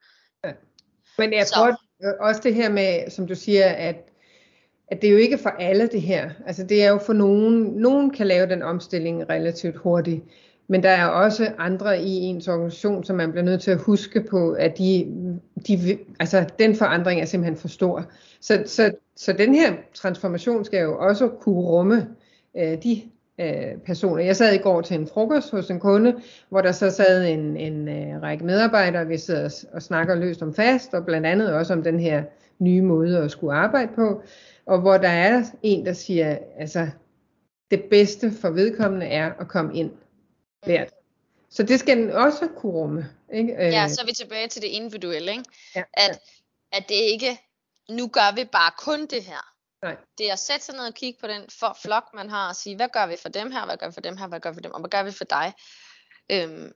Ja. 0.45 0.53
Men 1.19 1.33
jeg 1.33 1.47
så. 1.47 1.55
tror 1.55 1.77
også 2.21 2.41
det 2.45 2.55
her 2.55 2.71
med, 2.71 3.11
som 3.11 3.27
du 3.27 3.35
siger, 3.35 3.67
at 3.67 4.11
at 4.91 5.03
det 5.03 5.09
er 5.09 5.13
jo 5.13 5.19
ikke 5.19 5.39
for 5.39 5.51
alle 5.51 5.87
det 5.87 6.03
her. 6.03 6.31
Altså 6.47 6.65
det 6.65 6.85
er 6.85 6.91
jo 6.91 6.99
for 6.99 7.13
nogen, 7.13 7.63
nogen 7.63 8.11
kan 8.11 8.27
lave 8.27 8.47
den 8.47 8.63
omstilling 8.63 9.31
relativt 9.31 9.77
hurtigt, 9.77 10.25
men 10.69 10.83
der 10.83 10.89
er 10.89 11.07
også 11.07 11.53
andre 11.59 12.03
i 12.03 12.11
ens 12.11 12.49
organisation, 12.49 13.05
som 13.05 13.17
man 13.17 13.31
bliver 13.31 13.45
nødt 13.45 13.63
til 13.63 13.71
at 13.71 13.83
huske 13.83 14.21
på, 14.31 14.53
at 14.53 14.79
de, 14.79 15.07
de, 15.69 15.99
altså 16.21 16.47
den 16.59 16.77
forandring 16.77 17.21
er 17.21 17.25
simpelthen 17.25 17.57
for 17.57 17.69
stor. 17.69 18.05
Så, 18.41 18.63
så, 18.67 18.93
så 19.17 19.33
den 19.33 19.55
her 19.55 19.75
transformation 19.95 20.65
skal 20.65 20.83
jo 20.83 20.99
også 20.99 21.29
kunne 21.29 21.61
rumme 21.61 22.09
øh, 22.57 22.83
de 22.83 23.03
øh, 23.41 23.79
personer. 23.87 24.23
Jeg 24.23 24.37
sad 24.37 24.55
i 24.55 24.59
går 24.59 24.81
til 24.81 24.97
en 24.97 25.07
frokost 25.07 25.51
hos 25.51 25.71
en 25.71 25.81
kunde, 25.81 26.23
hvor 26.49 26.61
der 26.61 26.73
så 26.73 26.91
sad 26.91 27.25
en, 27.25 27.57
en 27.57 27.89
øh, 27.89 28.23
række 28.23 28.45
medarbejdere, 28.45 29.07
vi 29.07 29.19
sidder 29.19 29.45
og, 29.45 29.75
og 29.75 29.83
snakker 29.83 30.15
løst 30.15 30.43
om 30.43 30.55
fast, 30.55 30.95
og 30.95 31.05
blandt 31.05 31.27
andet 31.27 31.55
også 31.55 31.73
om 31.73 31.83
den 31.83 32.01
her 32.01 32.23
nye 32.59 32.83
måde 32.83 33.19
at 33.19 33.31
skulle 33.31 33.55
arbejde 33.55 33.93
på 33.95 34.23
og 34.71 34.81
hvor 34.81 34.97
der 34.97 35.09
er 35.09 35.45
en, 35.63 35.87
der 35.87 35.93
siger, 35.93 36.39
altså 36.59 36.89
det 37.71 37.85
bedste 37.91 38.33
for 38.41 38.51
vedkommende 38.51 39.07
er 39.07 39.33
at 39.41 39.49
komme 39.49 39.77
ind 39.77 39.93
hvert. 40.65 40.89
Så 41.51 41.63
det 41.63 41.81
skal 41.81 41.97
den 41.97 42.11
også 42.11 42.49
kunne 42.57 42.73
rumme. 42.73 43.11
Ikke? 43.33 43.53
Ja, 43.53 43.89
så 43.89 44.01
er 44.03 44.07
vi 44.07 44.13
tilbage 44.13 44.49
til 44.49 44.63
det 44.63 44.69
individuelle, 44.69 45.31
ikke? 45.31 45.45
Ja, 45.77 45.83
at, 45.95 46.09
ja. 46.09 46.79
at 46.79 46.85
det 46.89 46.95
ikke, 46.95 47.41
nu 47.91 48.09
gør 48.09 48.35
vi 48.35 48.45
bare 48.45 48.73
kun 48.79 49.07
det 49.07 49.23
her. 49.23 49.50
Nej. 49.83 49.97
Det 50.19 50.29
er 50.29 50.33
at 50.33 50.39
sætte 50.39 50.65
sig 50.65 50.75
ned 50.75 50.87
og 50.87 50.95
kigge 50.95 51.21
på 51.21 51.27
den 51.27 51.43
for, 51.61 51.77
flok, 51.83 52.05
man 52.15 52.31
har, 52.31 52.49
og 52.49 52.57
sige, 52.57 52.77
hvad 52.77 52.89
gør 52.89 53.07
vi 53.07 53.17
for 53.17 53.29
dem 53.29 53.51
her, 53.51 53.65
hvad 53.65 53.77
gør 53.77 53.87
vi 53.87 53.93
for 53.93 54.01
dem 54.01 54.17
her, 54.17 54.27
hvad 54.29 54.41
gør 54.41 54.51
vi 54.51 54.55
for 54.55 54.61
dem, 54.61 54.73
og 54.73 54.81
hvad 54.81 54.91
gør 54.91 55.03
vi 55.03 55.13
for 55.13 55.25
dig? 55.25 55.53
Øhm, 56.33 56.73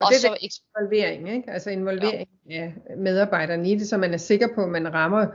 og, 0.00 0.06
og 0.06 0.10
det 0.10 0.16
er 0.16 0.20
så, 0.20 0.36
involvering, 0.76 1.30
ikke? 1.30 1.50
altså 1.50 1.70
involvering 1.70 2.28
ja. 2.50 2.72
af 2.90 2.96
medarbejderne 2.96 3.70
i 3.70 3.74
det, 3.74 3.88
så 3.88 3.96
man 3.96 4.14
er 4.14 4.18
sikker 4.18 4.48
på, 4.54 4.62
at 4.62 4.68
man 4.68 4.94
rammer 4.94 5.26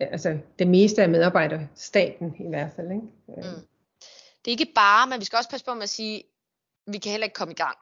altså 0.00 0.38
det 0.58 0.68
meste 0.68 1.02
af 1.02 1.08
medarbejderstaten 1.08 2.34
i 2.40 2.48
hvert 2.48 2.72
fald. 2.76 2.90
Ikke? 2.90 3.06
Mm. 3.28 3.66
Det 4.44 4.50
er 4.50 4.58
ikke 4.58 4.72
bare, 4.74 5.06
men 5.06 5.20
vi 5.20 5.24
skal 5.24 5.36
også 5.36 5.50
passe 5.50 5.66
på 5.66 5.74
med 5.74 5.82
at 5.82 5.88
sige, 5.88 6.24
vi 6.86 6.98
kan 6.98 7.10
heller 7.10 7.24
ikke 7.24 7.34
komme 7.34 7.52
i 7.52 7.56
gang. 7.56 7.76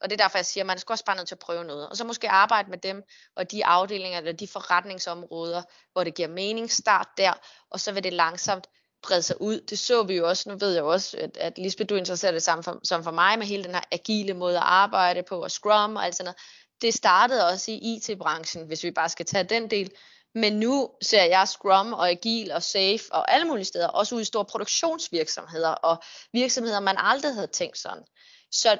Og 0.00 0.10
det 0.10 0.20
er 0.20 0.24
derfor, 0.24 0.38
jeg 0.38 0.46
siger, 0.46 0.64
at 0.64 0.66
man 0.66 0.78
skal 0.78 0.92
også 0.92 1.04
bare 1.04 1.16
nødt 1.16 1.28
til 1.28 1.34
at 1.34 1.38
prøve 1.38 1.64
noget. 1.64 1.88
Og 1.88 1.96
så 1.96 2.04
måske 2.04 2.28
arbejde 2.28 2.70
med 2.70 2.78
dem 2.78 3.02
og 3.36 3.50
de 3.50 3.66
afdelinger 3.66 4.18
eller 4.18 4.32
de 4.32 4.48
forretningsområder, 4.48 5.62
hvor 5.92 6.04
det 6.04 6.14
giver 6.14 6.28
mening, 6.28 6.70
start 6.72 7.08
der, 7.16 7.32
og 7.70 7.80
så 7.80 7.92
vil 7.92 8.04
det 8.04 8.12
langsomt 8.12 8.66
brede 9.02 9.22
sig 9.22 9.40
ud. 9.40 9.60
Det 9.60 9.78
så 9.78 10.02
vi 10.02 10.14
jo 10.14 10.28
også, 10.28 10.48
nu 10.48 10.56
ved 10.56 10.72
jeg 10.72 10.80
jo 10.80 10.88
også, 10.92 11.16
at, 11.16 11.36
at 11.36 11.58
Lisbeth, 11.58 11.88
du 11.88 11.94
interesserer 11.94 12.32
det 12.32 12.42
samme 12.42 12.64
for, 12.64 12.80
som 12.84 13.04
for 13.04 13.10
mig 13.10 13.38
med 13.38 13.46
hele 13.46 13.64
den 13.64 13.74
her 13.74 13.82
agile 13.92 14.34
måde 14.34 14.56
at 14.56 14.62
arbejde 14.62 15.22
på, 15.22 15.42
og 15.42 15.50
Scrum 15.50 15.96
og 15.96 16.04
alt 16.04 16.16
sådan 16.16 16.24
noget. 16.24 16.40
Det 16.82 16.94
startede 16.94 17.46
også 17.46 17.70
i 17.70 17.74
IT-branchen, 17.74 18.66
hvis 18.66 18.84
vi 18.84 18.90
bare 18.90 19.08
skal 19.08 19.26
tage 19.26 19.44
den 19.44 19.70
del. 19.70 19.90
Men 20.34 20.52
nu 20.52 20.90
ser 21.02 21.24
jeg 21.24 21.48
Scrum 21.48 21.92
og 21.92 22.10
Agil 22.10 22.52
og 22.52 22.62
Safe 22.62 23.02
og 23.12 23.32
alle 23.32 23.46
mulige 23.46 23.64
steder, 23.64 23.88
også 23.88 24.14
ud 24.14 24.20
i 24.20 24.24
store 24.24 24.44
produktionsvirksomheder 24.44 25.68
og 25.70 26.02
virksomheder, 26.32 26.80
man 26.80 26.96
aldrig 26.98 27.34
havde 27.34 27.46
tænkt 27.46 27.78
sådan. 27.78 28.04
Så, 28.52 28.78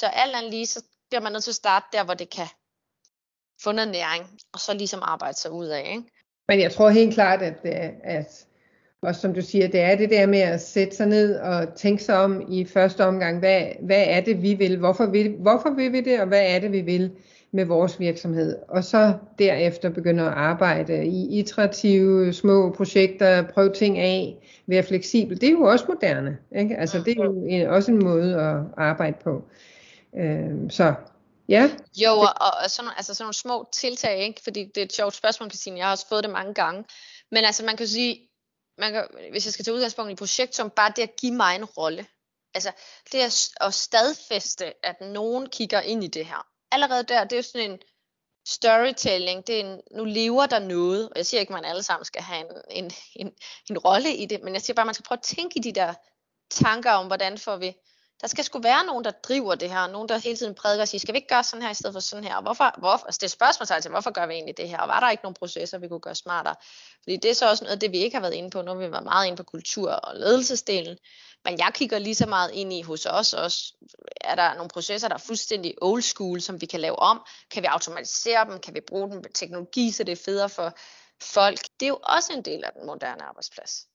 så 0.00 0.06
alt 0.06 0.34
andet 0.36 0.50
lige, 0.50 0.66
så 0.66 0.84
bliver 1.08 1.22
man 1.22 1.32
nødt 1.32 1.44
til 1.44 1.50
at 1.50 1.54
starte 1.54 1.86
der, 1.92 2.04
hvor 2.04 2.14
det 2.14 2.30
kan 2.30 2.46
få 3.62 3.72
noget 3.72 3.90
næring, 3.90 4.24
og 4.52 4.60
så 4.60 4.74
ligesom 4.74 5.00
arbejde 5.02 5.36
sig 5.36 5.50
ud 5.50 5.66
af. 5.66 5.84
Ikke? 5.90 6.02
Men 6.48 6.60
jeg 6.60 6.72
tror 6.72 6.90
helt 6.90 7.14
klart, 7.14 7.42
at, 7.42 7.58
øh, 7.64 7.90
at 8.04 8.46
også 9.02 9.20
som 9.20 9.34
du 9.34 9.42
siger, 9.42 9.68
det 9.68 9.80
er 9.80 9.96
det 9.96 10.10
der 10.10 10.26
med 10.26 10.38
at 10.38 10.60
sætte 10.60 10.96
sig 10.96 11.06
ned 11.06 11.38
og 11.38 11.74
tænke 11.76 12.02
sig 12.02 12.16
om 12.18 12.52
i 12.52 12.64
første 12.64 13.04
omgang, 13.04 13.38
hvad, 13.38 13.62
hvad 13.80 14.04
er 14.06 14.20
det, 14.20 14.42
vi 14.42 14.54
vil, 14.54 14.76
hvorfor 14.78 15.06
vil, 15.06 15.36
hvorfor 15.38 15.70
vil 15.70 15.92
vi 15.92 16.00
det, 16.00 16.20
og 16.20 16.26
hvad 16.26 16.42
er 16.46 16.58
det, 16.58 16.72
vi 16.72 16.80
vil 16.80 17.10
med 17.50 17.64
vores 17.64 18.00
virksomhed. 18.00 18.56
Og 18.68 18.84
så 18.84 19.14
derefter 19.38 19.90
begynde 19.90 20.22
at 20.22 20.32
arbejde 20.32 21.06
i 21.06 21.38
iterative 21.38 22.32
små 22.32 22.70
projekter, 22.70 23.42
prøve 23.42 23.72
ting 23.72 23.98
af, 23.98 24.36
være 24.66 24.82
fleksibel. 24.82 25.40
Det 25.40 25.46
er 25.46 25.52
jo 25.52 25.62
også 25.62 25.84
moderne. 25.88 26.38
Ikke? 26.56 26.76
Altså, 26.76 26.98
det 26.98 27.18
er 27.18 27.24
jo 27.24 27.44
en, 27.48 27.66
også 27.66 27.92
en 27.92 28.04
måde 28.04 28.40
at 28.40 28.56
arbejde 28.76 29.16
på. 29.24 29.42
Øh, 30.16 30.70
så 30.70 30.94
Ja. 31.48 31.70
Jo, 31.96 32.12
og, 32.12 32.52
og 32.62 32.70
sådan, 32.70 32.90
altså 32.96 33.14
sådan 33.14 33.24
nogle 33.24 33.34
små 33.34 33.68
tiltag, 33.72 34.18
ikke? 34.18 34.40
fordi 34.44 34.64
det 34.64 34.76
er 34.76 34.84
et 34.84 34.92
sjovt 34.92 35.14
spørgsmål, 35.14 35.50
Christine, 35.50 35.78
jeg 35.78 35.86
har 35.86 35.90
også 35.90 36.08
fået 36.08 36.24
det 36.24 36.32
mange 36.32 36.54
gange. 36.54 36.84
Men 37.30 37.44
altså 37.44 37.64
man 37.64 37.76
kan 37.76 37.88
sige, 37.88 38.28
man 38.78 38.92
kan, 38.92 39.06
hvis 39.30 39.46
jeg 39.46 39.52
skal 39.52 39.64
tage 39.64 39.74
udgangspunkt 39.74 40.12
i 40.12 40.14
projekt, 40.14 40.54
som 40.54 40.70
bare 40.70 40.92
det 40.96 41.02
at 41.02 41.16
give 41.20 41.32
mig 41.32 41.56
en 41.56 41.64
rolle. 41.64 42.06
Altså 42.54 42.72
det 43.12 43.18
at, 43.18 43.48
at 43.60 43.74
stadfæste, 43.74 44.86
at 44.86 45.00
nogen 45.00 45.48
kigger 45.48 45.80
ind 45.80 46.04
i 46.04 46.06
det 46.06 46.26
her 46.26 46.46
allerede 46.72 47.02
der, 47.02 47.24
det 47.24 47.32
er 47.32 47.36
jo 47.36 47.42
sådan 47.42 47.70
en 47.70 47.78
storytelling, 48.46 49.46
det 49.46 49.56
er 49.56 49.60
en, 49.60 49.80
nu 49.90 50.04
lever 50.04 50.46
der 50.46 50.58
noget, 50.58 51.08
og 51.08 51.16
jeg 51.16 51.26
siger 51.26 51.40
ikke, 51.40 51.54
at 51.54 51.62
man 51.62 51.70
alle 51.70 51.82
sammen 51.82 52.04
skal 52.04 52.22
have 52.22 52.40
en, 52.40 52.84
en, 52.84 52.90
en, 53.14 53.32
en 53.70 53.78
rolle 53.78 54.16
i 54.16 54.26
det, 54.26 54.42
men 54.42 54.54
jeg 54.54 54.62
siger 54.62 54.74
bare, 54.74 54.82
at 54.82 54.86
man 54.86 54.94
skal 54.94 55.04
prøve 55.04 55.18
at 55.18 55.22
tænke 55.22 55.58
i 55.58 55.62
de 55.62 55.72
der 55.72 55.94
tanker 56.50 56.90
om, 56.90 57.06
hvordan 57.06 57.38
får 57.38 57.56
vi, 57.56 57.74
der 58.20 58.26
skal 58.26 58.44
sgu 58.44 58.58
være 58.58 58.86
nogen, 58.86 59.04
der 59.04 59.10
driver 59.10 59.54
det 59.54 59.70
her, 59.70 59.86
nogen, 59.86 60.08
der 60.08 60.18
hele 60.18 60.36
tiden 60.36 60.54
prædiker 60.54 60.82
og 60.82 60.88
siger, 60.88 61.00
skal 61.00 61.14
vi 61.14 61.18
ikke 61.18 61.28
gøre 61.28 61.44
sådan 61.44 61.62
her 61.62 61.70
i 61.70 61.74
stedet 61.74 61.92
for 61.92 62.00
sådan 62.00 62.24
her, 62.24 62.36
og 62.36 62.42
hvorfor, 62.42 62.74
hvorfor 62.78 63.06
altså 63.06 63.18
det 63.18 63.26
er 63.26 63.30
spørgsmål 63.30 63.82
til, 63.82 63.90
hvorfor 63.90 64.10
gør 64.10 64.26
vi 64.26 64.34
egentlig 64.34 64.56
det 64.56 64.68
her, 64.68 64.78
og 64.78 64.88
var 64.88 65.00
der 65.00 65.10
ikke 65.10 65.22
nogen 65.22 65.34
processer, 65.34 65.78
vi 65.78 65.88
kunne 65.88 66.00
gøre 66.00 66.14
smartere, 66.14 66.54
fordi 67.02 67.16
det 67.16 67.30
er 67.30 67.34
så 67.34 67.50
også 67.50 67.64
noget 67.64 67.74
af 67.74 67.80
det, 67.80 67.92
vi 67.92 67.98
ikke 67.98 68.16
har 68.16 68.20
været 68.20 68.34
inde 68.34 68.50
på, 68.50 68.62
nu 68.62 68.70
har 68.70 68.78
vi 68.78 68.92
været 68.92 69.04
meget 69.04 69.26
inde 69.26 69.36
på 69.36 69.42
kultur 69.42 69.90
og 69.90 70.16
ledelsesdelen, 70.16 70.98
men 71.44 71.58
jeg 71.58 71.70
kigger 71.74 71.98
lige 71.98 72.14
så 72.14 72.26
meget 72.26 72.50
ind 72.52 72.72
i 72.72 72.82
hos 72.82 73.06
os 73.06 73.34
også. 73.34 73.74
Er 74.20 74.34
der 74.34 74.54
nogle 74.54 74.68
processer, 74.68 75.08
der 75.08 75.14
er 75.14 75.18
fuldstændig 75.26 75.74
old 75.82 76.02
school, 76.02 76.40
som 76.40 76.60
vi 76.60 76.66
kan 76.66 76.80
lave 76.80 76.98
om? 76.98 77.22
Kan 77.50 77.62
vi 77.62 77.66
automatisere 77.66 78.44
dem? 78.44 78.60
Kan 78.60 78.74
vi 78.74 78.80
bruge 78.80 79.10
den 79.10 79.24
teknologi, 79.34 79.90
så 79.90 80.04
det 80.04 80.12
er 80.12 80.22
federe 80.24 80.48
for 80.48 80.72
folk? 81.22 81.60
Det 81.80 81.86
er 81.86 81.88
jo 81.88 81.98
også 82.02 82.32
en 82.32 82.42
del 82.42 82.64
af 82.64 82.70
den 82.72 82.86
moderne 82.86 83.22
arbejdsplads. 83.22 83.86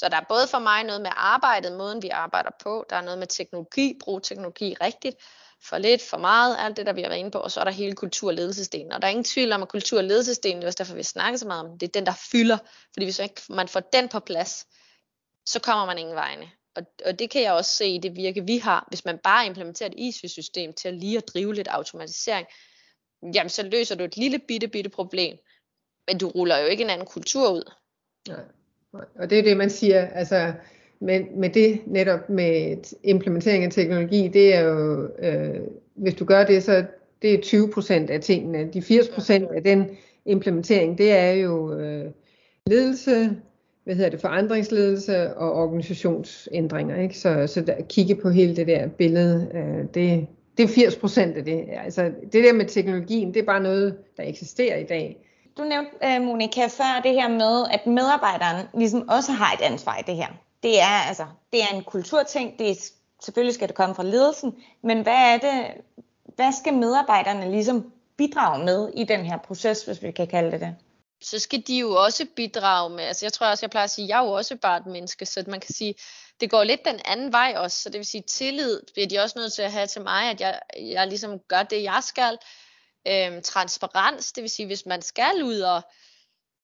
Så 0.00 0.08
der 0.08 0.16
er 0.16 0.24
både 0.28 0.48
for 0.48 0.58
mig 0.58 0.84
noget 0.84 1.00
med 1.00 1.10
arbejdet, 1.16 1.72
måden 1.72 2.02
vi 2.02 2.08
arbejder 2.08 2.50
på, 2.62 2.84
der 2.90 2.96
er 2.96 3.00
noget 3.00 3.18
med 3.18 3.26
teknologi, 3.26 3.98
brug 4.04 4.22
teknologi 4.22 4.76
rigtigt, 4.80 5.16
for 5.62 5.78
lidt, 5.78 6.02
for 6.02 6.16
meget, 6.16 6.56
alt 6.58 6.76
det, 6.76 6.86
der 6.86 6.92
vi 6.92 7.02
har 7.02 7.08
været 7.08 7.18
inde 7.18 7.30
på, 7.30 7.38
og 7.38 7.50
så 7.50 7.60
er 7.60 7.64
der 7.64 7.70
hele 7.70 7.94
kultur- 7.94 8.28
og 8.28 8.34
ledelsesdelen. 8.34 8.92
Og 8.92 9.02
der 9.02 9.08
er 9.08 9.10
ingen 9.10 9.24
tvivl 9.24 9.52
om, 9.52 9.62
at 9.62 9.68
kultur- 9.68 9.98
og 9.98 10.04
ledelsesdelen, 10.04 10.56
det 10.56 10.62
er 10.62 10.66
også 10.66 10.76
derfor, 10.78 10.94
vi 10.94 11.02
snakker 11.02 11.38
så 11.38 11.46
meget 11.46 11.66
om 11.66 11.78
det, 11.78 11.88
er 11.88 11.92
den, 11.92 12.06
der 12.06 12.12
fylder. 12.32 12.58
Fordi 12.92 13.06
hvis 13.06 13.18
ikke 13.18 13.42
man 13.48 13.68
får 13.68 13.80
den 13.80 14.08
på 14.08 14.20
plads, 14.20 14.66
så 15.46 15.60
kommer 15.60 15.86
man 15.86 15.98
ingen 15.98 16.14
vegne. 16.14 16.50
Og, 16.76 16.82
og 17.06 17.18
det 17.18 17.30
kan 17.30 17.42
jeg 17.42 17.52
også 17.52 17.70
se 17.70 17.86
i 17.86 17.98
det 17.98 18.16
virke, 18.16 18.46
vi 18.46 18.58
har. 18.58 18.86
Hvis 18.88 19.04
man 19.04 19.18
bare 19.18 19.46
implementerer 19.46 19.90
et 19.90 19.98
ISV-system 19.98 20.72
til 20.72 20.88
at 20.88 20.94
lige 20.94 21.16
at 21.16 21.28
drive 21.34 21.54
lidt 21.54 21.68
automatisering, 21.68 22.46
jamen 23.34 23.50
så 23.50 23.62
løser 23.62 23.94
du 23.94 24.04
et 24.04 24.16
lille 24.16 24.38
bitte, 24.38 24.68
bitte 24.68 24.90
problem. 24.90 25.38
Men 26.08 26.18
du 26.18 26.28
ruller 26.28 26.58
jo 26.58 26.66
ikke 26.66 26.84
en 26.84 26.90
anden 26.90 27.06
kultur 27.06 27.50
ud. 27.50 27.72
Nej. 28.28 28.44
Og 28.92 29.30
det 29.30 29.38
er 29.38 29.42
det, 29.42 29.56
man 29.56 29.70
siger, 29.70 30.06
altså 30.06 30.52
men 31.00 31.26
med 31.36 31.50
det 31.50 31.80
netop 31.86 32.28
med 32.28 32.76
implementering 33.04 33.64
af 33.64 33.70
teknologi, 33.70 34.28
det 34.28 34.54
er 34.54 34.60
jo, 34.60 35.08
øh, 35.18 35.60
hvis 35.94 36.14
du 36.14 36.24
gør 36.24 36.44
det, 36.44 36.62
så 36.62 36.84
det 37.22 37.34
er 37.34 37.40
20 37.40 37.70
procent 37.70 38.10
af 38.10 38.20
tingene. 38.20 38.70
De 38.72 38.82
80 38.82 39.08
procent 39.08 39.50
af 39.50 39.62
den 39.62 39.90
implementering, 40.24 40.98
det 40.98 41.12
er 41.12 41.30
jo 41.30 41.78
øh, 41.78 42.04
ledelse, 42.66 43.36
hvad 43.84 43.94
hedder 43.94 44.10
det, 44.10 44.20
forandringsledelse 44.20 45.34
og 45.36 45.52
organisationsændringer. 45.52 47.00
Ikke? 47.02 47.18
Så, 47.18 47.46
så 47.46 47.60
der, 47.60 47.74
kigge 47.88 48.14
på 48.14 48.30
hele 48.30 48.56
det 48.56 48.66
der 48.66 48.88
billede, 48.88 49.50
øh, 49.54 49.84
det, 49.94 50.26
det 50.56 50.64
er 50.64 50.68
80 50.68 50.96
procent 50.96 51.36
af 51.36 51.44
det. 51.44 51.64
Altså, 51.84 52.10
det 52.32 52.44
der 52.44 52.52
med 52.52 52.64
teknologien, 52.64 53.34
det 53.34 53.40
er 53.40 53.46
bare 53.46 53.62
noget, 53.62 53.96
der 54.16 54.22
eksisterer 54.22 54.76
i 54.76 54.84
dag. 54.84 55.29
Du 55.60 55.64
nævnte, 55.64 55.90
øh, 56.04 56.22
Monika, 56.22 56.66
før 56.66 57.00
det 57.02 57.12
her 57.12 57.28
med, 57.28 57.66
at 57.70 57.86
medarbejderen 57.86 58.66
ligesom 58.74 59.08
også 59.08 59.32
har 59.32 59.52
et 59.52 59.60
ansvar 59.60 59.96
i 59.98 60.02
det 60.06 60.16
her. 60.16 60.28
Det 60.62 60.80
er, 60.80 61.08
altså, 61.08 61.26
det 61.52 61.62
er 61.62 61.74
en 61.74 61.84
kulturting, 61.84 62.58
det 62.58 62.70
er, 62.70 62.74
selvfølgelig 63.22 63.54
skal 63.54 63.68
det 63.68 63.76
komme 63.76 63.94
fra 63.94 64.02
ledelsen, 64.02 64.54
men 64.82 65.02
hvad 65.02 65.12
er 65.34 65.38
det, 65.38 65.66
hvad 66.36 66.52
skal 66.52 66.74
medarbejderne 66.74 67.50
ligesom 67.50 67.92
bidrage 68.16 68.64
med 68.64 68.92
i 68.94 69.04
den 69.04 69.20
her 69.20 69.36
proces, 69.38 69.84
hvis 69.84 70.02
vi 70.02 70.10
kan 70.10 70.26
kalde 70.26 70.52
det 70.52 70.60
det? 70.60 70.76
Så 71.22 71.38
skal 71.38 71.62
de 71.66 71.78
jo 71.78 71.94
også 71.94 72.26
bidrage 72.36 72.90
med, 72.90 73.04
altså 73.04 73.26
jeg 73.26 73.32
tror 73.32 73.46
også, 73.46 73.66
jeg 73.66 73.70
plejer 73.70 73.84
at 73.84 73.90
sige, 73.90 74.08
jeg 74.08 74.20
er 74.20 74.24
jo 74.24 74.32
også 74.32 74.56
bare 74.56 74.78
et 74.78 74.86
menneske, 74.86 75.26
så 75.26 75.44
man 75.46 75.60
kan 75.60 75.74
sige, 75.74 75.94
det 76.40 76.50
går 76.50 76.64
lidt 76.64 76.84
den 76.84 77.00
anden 77.04 77.32
vej 77.32 77.54
også, 77.56 77.82
så 77.82 77.88
det 77.88 77.98
vil 77.98 78.06
sige, 78.06 78.22
tillid 78.22 78.80
bliver 78.92 79.08
de 79.08 79.18
også 79.18 79.38
nødt 79.38 79.52
til 79.52 79.62
at 79.62 79.72
have 79.72 79.86
til 79.86 80.02
mig, 80.02 80.30
at 80.30 80.40
jeg, 80.40 80.60
jeg 80.80 81.06
ligesom 81.06 81.38
gør 81.38 81.62
det, 81.62 81.82
jeg 81.82 81.98
skal. 82.02 82.38
Øhm, 83.08 83.42
transparens, 83.42 84.32
det 84.32 84.42
vil 84.42 84.50
sige, 84.50 84.66
hvis 84.66 84.86
man 84.86 85.02
skal 85.02 85.42
ud 85.42 85.60
og 85.60 85.82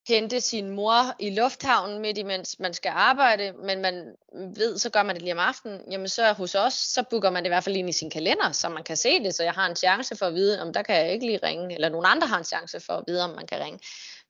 hente 0.07 0.41
sin 0.41 0.69
mor 0.69 1.15
i 1.19 1.29
lufthavnen 1.29 1.99
midt 1.99 2.17
imens 2.17 2.59
man 2.59 2.73
skal 2.73 2.91
arbejde, 2.95 3.53
men 3.53 3.81
man 3.81 4.15
ved, 4.33 4.77
så 4.77 4.89
gør 4.89 5.03
man 5.03 5.15
det 5.15 5.21
lige 5.21 5.33
om 5.33 5.39
aftenen, 5.39 5.91
jamen 5.91 6.09
så 6.09 6.33
hos 6.33 6.55
os, 6.55 6.73
så 6.73 7.03
booker 7.09 7.29
man 7.29 7.43
det 7.43 7.47
i 7.47 7.53
hvert 7.53 7.63
fald 7.63 7.75
ind 7.75 7.89
i 7.89 7.91
sin 7.91 8.09
kalender, 8.09 8.51
så 8.51 8.69
man 8.69 8.83
kan 8.83 8.97
se 8.97 9.23
det, 9.23 9.35
så 9.35 9.43
jeg 9.43 9.53
har 9.53 9.65
en 9.69 9.75
chance 9.75 10.15
for 10.15 10.25
at 10.25 10.33
vide, 10.33 10.61
om 10.61 10.73
der 10.73 10.81
kan 10.81 10.95
jeg 10.95 11.13
ikke 11.13 11.25
lige 11.25 11.39
ringe, 11.43 11.73
eller 11.73 11.89
nogen 11.89 12.05
andre 12.05 12.27
har 12.27 12.37
en 12.37 12.43
chance 12.43 12.79
for 12.79 12.93
at 12.93 13.03
vide, 13.07 13.23
om 13.23 13.29
man 13.29 13.47
kan 13.47 13.59
ringe. 13.59 13.79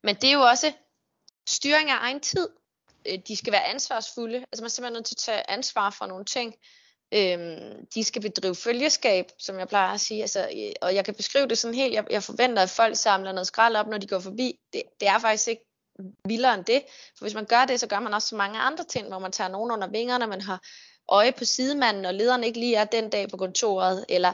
Men 0.04 0.16
det 0.16 0.30
er 0.30 0.34
jo 0.34 0.42
også 0.42 0.74
styring 1.50 1.90
af 1.90 1.98
egen 2.00 2.20
tid. 2.20 2.50
Øh, 3.06 3.20
de 3.28 3.36
skal 3.36 3.54
være 3.54 3.66
ansvarsfulde, 3.66 4.38
altså 4.38 4.62
man 4.62 4.66
er 4.66 4.70
simpelthen 4.70 4.94
nødt 4.94 5.06
til 5.06 5.16
at 5.16 5.18
tage 5.18 5.50
ansvar 5.50 5.90
for 5.90 6.06
nogle 6.06 6.26
ting. 6.26 6.56
Øhm, 7.14 7.86
de 7.96 8.04
skal 8.04 8.22
bedrive 8.22 8.56
følgeskab, 8.56 9.26
som 9.40 9.60
jeg 9.60 9.68
plejer 9.68 9.94
at 9.94 10.02
sige. 10.02 10.22
Altså, 10.22 10.40
øh, 10.40 10.72
og 10.82 10.96
jeg 10.96 11.06
kan 11.06 11.14
beskrive 11.14 11.48
det 11.48 11.58
sådan 11.58 11.76
helt, 11.76 11.94
jeg, 11.94 12.06
jeg 12.10 12.24
forventer, 12.24 12.64
at 12.64 12.70
folk 12.70 12.96
samler 12.96 13.32
noget 13.32 13.48
skrald 13.48 13.76
op, 13.76 13.88
når 13.88 13.98
de 13.98 14.08
går 14.08 14.20
forbi. 14.20 14.60
Det, 14.74 14.84
det 15.00 15.08
er 15.08 15.20
faktisk 15.20 15.48
ikke 15.48 15.66
vildere 16.26 16.54
end 16.54 16.66
det. 16.66 16.84
For 17.18 17.26
hvis 17.26 17.34
man 17.34 17.46
gør 17.46 17.66
det, 17.66 17.80
så 17.80 17.88
gør 17.88 18.00
man 18.00 18.14
også 18.14 18.28
så 18.28 18.36
mange 18.36 18.60
andre 18.60 18.84
ting, 18.84 19.08
hvor 19.08 19.20
man 19.20 19.32
tager 19.32 19.48
nogen 19.48 19.72
under 19.72 19.88
vingerne, 19.88 20.28
man 20.28 20.42
har 20.42 20.62
øje 21.10 21.32
på 21.32 21.46
sidemanden, 21.46 22.06
og 22.06 22.14
lederen 22.14 22.44
ikke 22.44 22.60
lige 22.60 22.76
er 22.76 22.86
den 22.86 23.10
dag 23.10 23.30
på 23.30 23.38
kontoret, 23.38 24.06
eller 24.10 24.34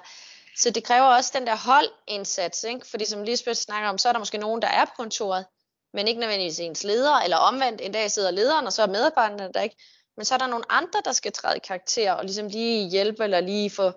så 0.57 0.69
det 0.69 0.83
kræver 0.83 1.05
også 1.05 1.31
den 1.39 1.47
der 1.47 1.55
holdindsats, 1.55 2.63
ikke? 2.63 2.87
fordi 2.87 3.05
som 3.05 3.23
Lisbeth 3.23 3.57
snakker 3.57 3.89
om, 3.89 3.97
så 3.97 4.09
er 4.09 4.11
der 4.11 4.19
måske 4.19 4.37
nogen, 4.37 4.61
der 4.61 4.67
er 4.67 4.85
på 4.85 4.91
kontoret, 4.97 5.45
men 5.93 6.07
ikke 6.07 6.19
nødvendigvis 6.19 6.59
ens 6.59 6.83
leder, 6.83 7.15
eller 7.15 7.37
omvendt, 7.37 7.81
en 7.81 7.91
dag 7.91 8.11
sidder 8.11 8.31
lederen, 8.31 8.65
og 8.65 8.73
så 8.73 8.81
er 8.81 8.87
medarbejderne 8.87 9.53
der 9.53 9.61
ikke. 9.61 9.75
Men 10.17 10.25
så 10.25 10.33
er 10.33 10.37
der 10.37 10.47
nogle 10.47 10.65
andre, 10.69 11.01
der 11.05 11.11
skal 11.11 11.31
træde 11.31 11.57
i 11.57 11.67
karakter, 11.67 12.11
og 12.11 12.23
ligesom 12.23 12.47
lige 12.47 12.89
hjælpe, 12.89 13.23
eller 13.23 13.39
lige 13.39 13.69
få 13.69 13.91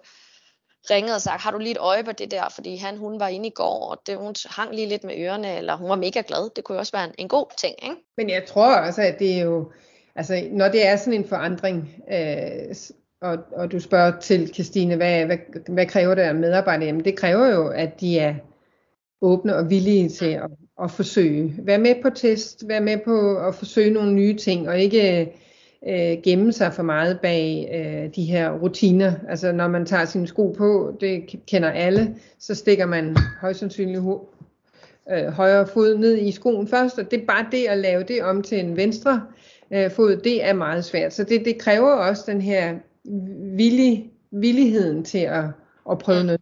ringet 0.90 1.14
og 1.14 1.20
sagt, 1.20 1.42
har 1.42 1.50
du 1.50 1.58
lige 1.58 1.70
et 1.70 1.78
øje 1.78 2.04
på 2.04 2.12
det 2.12 2.30
der, 2.30 2.48
fordi 2.54 2.76
han, 2.76 2.96
hun 2.96 3.20
var 3.20 3.28
inde 3.28 3.46
i 3.46 3.52
går, 3.54 3.90
og 3.90 3.98
det, 4.06 4.16
hun 4.16 4.34
hang 4.46 4.74
lige 4.74 4.88
lidt 4.88 5.04
med 5.04 5.14
ørerne, 5.18 5.56
eller 5.56 5.76
hun 5.76 5.88
var 5.88 5.96
mega 5.96 6.22
glad. 6.26 6.50
Det 6.56 6.64
kunne 6.64 6.76
jo 6.76 6.80
også 6.80 6.92
være 6.92 7.04
en, 7.04 7.14
en 7.18 7.28
god 7.28 7.46
ting, 7.58 7.74
ikke? 7.82 7.96
Men 8.16 8.30
jeg 8.30 8.44
tror 8.46 8.76
også, 8.76 9.02
at 9.02 9.18
det 9.18 9.38
er 9.38 9.42
jo, 9.42 9.72
altså 10.14 10.48
når 10.50 10.68
det 10.68 10.86
er 10.86 10.96
sådan 10.96 11.12
en 11.12 11.28
forandring, 11.28 11.94
øh, 12.12 12.74
og, 13.20 13.38
og 13.52 13.72
du 13.72 13.80
spørger 13.80 14.20
til, 14.20 14.54
Christine, 14.54 14.96
hvad, 14.96 15.24
hvad, 15.24 15.38
hvad 15.68 15.86
kræver 15.86 16.14
det 16.14 16.22
af 16.22 16.34
medarbejdere? 16.34 16.86
Jamen 16.86 17.04
det 17.04 17.16
kræver 17.16 17.46
jo, 17.46 17.68
at 17.68 18.00
de 18.00 18.18
er 18.18 18.34
åbne 19.22 19.56
og 19.56 19.70
villige 19.70 20.08
til 20.08 20.30
at, 20.30 20.50
at 20.82 20.90
forsøge. 20.90 21.54
Vær 21.58 21.78
med 21.78 22.02
på 22.02 22.10
test, 22.10 22.68
vær 22.68 22.80
med 22.80 22.98
på 23.04 23.36
at 23.38 23.54
forsøge 23.54 23.90
nogle 23.90 24.12
nye 24.12 24.36
ting, 24.36 24.68
og 24.68 24.78
ikke 24.78 25.32
øh, 25.88 26.22
gemme 26.22 26.52
sig 26.52 26.74
for 26.74 26.82
meget 26.82 27.20
bag 27.20 27.68
øh, 27.74 28.14
de 28.14 28.24
her 28.24 28.50
rutiner. 28.50 29.12
Altså 29.28 29.52
når 29.52 29.68
man 29.68 29.86
tager 29.86 30.04
sine 30.04 30.26
sko 30.26 30.54
på, 30.58 30.96
det 31.00 31.34
kender 31.46 31.70
alle, 31.70 32.16
så 32.38 32.54
stikker 32.54 32.86
man 32.86 33.16
højst 33.40 33.60
sandsynligt 33.60 34.02
øh, 35.10 35.26
højre 35.26 35.66
fod 35.66 35.98
ned 35.98 36.18
i 36.18 36.32
skoen 36.32 36.68
først, 36.68 36.98
og 36.98 37.10
det 37.10 37.22
er 37.22 37.26
bare 37.26 37.46
det 37.52 37.66
at 37.66 37.78
lave 37.78 38.02
det 38.02 38.22
om 38.22 38.42
til 38.42 38.60
en 38.60 38.76
venstre 38.76 39.26
øh, 39.70 39.90
fod, 39.90 40.16
det 40.16 40.44
er 40.44 40.52
meget 40.52 40.84
svært. 40.84 41.14
Så 41.14 41.24
det, 41.24 41.44
det 41.44 41.58
kræver 41.58 41.92
også 41.92 42.22
den 42.26 42.40
her 42.40 42.78
villig, 43.56 44.10
villigheden 44.30 45.04
til 45.04 45.18
at, 45.18 45.44
at 45.90 45.98
prøve 45.98 46.24
noget. 46.24 46.40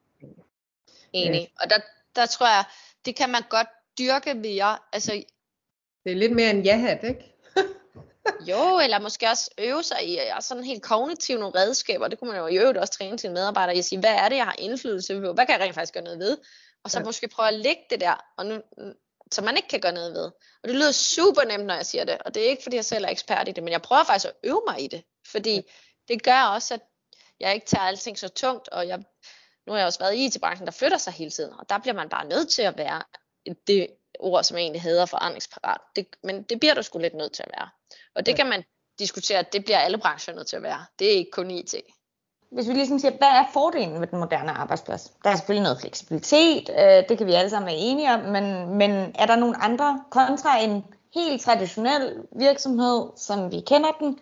Enig. 1.13 1.49
Og 1.61 1.71
der, 1.71 1.77
der 2.17 2.27
tror 2.27 2.47
jeg, 2.47 2.65
det 3.05 3.17
kan 3.17 3.31
man 3.31 3.43
godt 3.51 3.67
dyrke 3.99 4.35
mere. 4.35 4.79
Altså, 4.93 5.13
det 6.05 6.13
er 6.13 6.17
lidt 6.17 6.33
mere 6.33 6.51
en 6.51 6.63
ja-hat, 6.63 7.05
ikke? 7.05 7.34
jo, 8.51 8.79
eller 8.79 8.99
måske 8.99 9.27
også 9.27 9.51
øve 9.59 9.83
sig 9.83 10.09
i 10.09 10.19
sådan 10.41 10.65
helt 10.65 10.83
kognitivt 10.83 11.41
nogle 11.41 11.61
redskaber. 11.61 12.09
Det 12.09 12.19
kunne 12.19 12.31
man 12.31 12.41
jo 12.41 12.47
i 12.47 12.57
øvrigt 12.57 12.79
også 12.79 12.93
træne 12.93 13.19
sine 13.19 13.35
medarbejdere 13.35 13.77
i 13.77 13.79
at 13.79 13.85
sige, 13.85 14.01
hvad 14.01 14.15
er 14.15 14.29
det, 14.29 14.37
jeg 14.37 14.45
har 14.45 14.57
indflydelse 14.59 15.21
på? 15.21 15.33
Hvad 15.33 15.47
kan 15.47 15.53
jeg 15.53 15.61
rent 15.61 15.75
faktisk 15.75 15.95
gøre 15.95 16.05
noget 16.05 16.19
ved? 16.19 16.39
Og 16.85 16.91
så 16.91 16.99
ja. 16.99 17.05
måske 17.05 17.29
prøve 17.29 17.49
at 17.49 17.55
lægge 17.55 17.83
det 17.91 18.01
der, 18.01 18.25
og 18.37 18.47
nu, 18.47 18.61
så 19.33 19.43
man 19.43 19.57
ikke 19.57 19.69
kan 19.69 19.81
gøre 19.81 19.93
noget 19.93 20.13
ved. 20.13 20.25
Og 20.63 20.69
det 20.69 20.75
lyder 20.75 20.93
super 20.93 21.45
nemt, 21.45 21.67
når 21.67 21.75
jeg 21.75 21.87
siger 21.87 22.05
det. 22.05 22.19
Og 22.19 22.35
det 22.35 22.45
er 22.45 22.49
ikke, 22.49 22.63
fordi 22.63 22.77
jeg 22.77 22.85
selv 22.85 23.05
er 23.05 23.09
ekspert 23.09 23.49
i 23.49 23.53
det, 23.53 23.65
men 23.65 23.73
jeg 23.73 23.83
prøver 23.83 24.05
faktisk 24.05 24.27
at 24.27 24.35
øve 24.45 24.63
mig 24.67 24.83
i 24.83 24.87
det. 24.87 25.03
Fordi 25.27 25.63
det 26.09 26.23
gør 26.23 26.43
også, 26.43 26.75
at 26.75 26.81
jeg 27.41 27.55
ikke 27.55 27.67
tager 27.67 27.85
alting 27.85 28.19
så 28.19 28.29
tungt, 28.29 28.69
og 28.69 28.89
jeg, 28.89 28.99
nu 29.67 29.73
har 29.73 29.79
jeg 29.79 29.87
også 29.87 29.99
været 29.99 30.15
i 30.15 30.25
IT-branchen, 30.25 30.67
der 30.67 30.73
flytter 30.73 30.99
sig 30.99 31.13
hele 31.13 31.31
tiden, 31.31 31.53
og 31.53 31.69
der 31.69 31.79
bliver 31.79 31.95
man 31.95 32.09
bare 32.09 32.29
nødt 32.29 32.49
til 32.49 32.63
at 32.63 32.79
være 32.79 33.03
det 33.67 33.89
ord, 34.21 34.45
som 34.45 34.57
egentlig 34.57 34.83
hedder 34.83 35.07
forandringsparat. 35.07 35.81
Det, 35.97 36.07
men 36.23 36.43
det 36.43 36.61
bliver 36.61 36.75
du 36.75 36.83
sgu 36.83 36.99
lidt 36.99 37.15
nødt 37.15 37.33
til 37.33 37.43
at 37.43 37.51
være. 37.59 37.69
Og 38.15 38.27
det 38.27 38.33
ja. 38.33 38.37
kan 38.37 38.47
man 38.47 38.65
diskutere, 38.99 39.39
at 39.39 39.53
det 39.53 39.65
bliver 39.65 39.79
alle 39.79 39.99
brancher 39.99 40.35
nødt 40.35 40.47
til 40.47 40.57
at 40.57 40.63
være. 40.63 40.87
Det 40.99 41.07
er 41.07 41.17
ikke 41.17 41.31
kun 41.31 41.51
IT. 41.51 41.75
Hvis 42.51 42.69
vi 42.69 42.73
ligesom 42.73 42.99
siger, 42.99 43.17
hvad 43.17 43.29
er 43.29 43.45
fordelen 43.53 44.01
ved 44.01 44.07
den 44.07 44.19
moderne 44.19 44.53
arbejdsplads? 44.53 45.13
Der 45.25 45.31
er 45.31 45.37
selvfølgelig 45.37 45.63
noget 45.63 45.81
fleksibilitet, 45.81 46.71
øh, 46.71 47.09
det 47.09 47.19
kan 47.19 47.27
vi 47.27 47.33
alle 47.33 47.51
sammen 47.51 47.67
være 47.67 47.77
enige 47.77 48.15
om, 48.15 48.21
men, 48.21 48.69
men 48.79 48.91
er 49.19 49.27
der 49.27 49.37
nogle 49.37 49.57
andre 49.63 50.05
kontra 50.11 50.59
en 50.59 50.85
helt 51.15 51.43
traditionel 51.43 52.27
virksomhed, 52.33 53.11
som 53.17 53.53
vi 53.53 53.61
kender 53.61 53.91
den, 54.01 54.19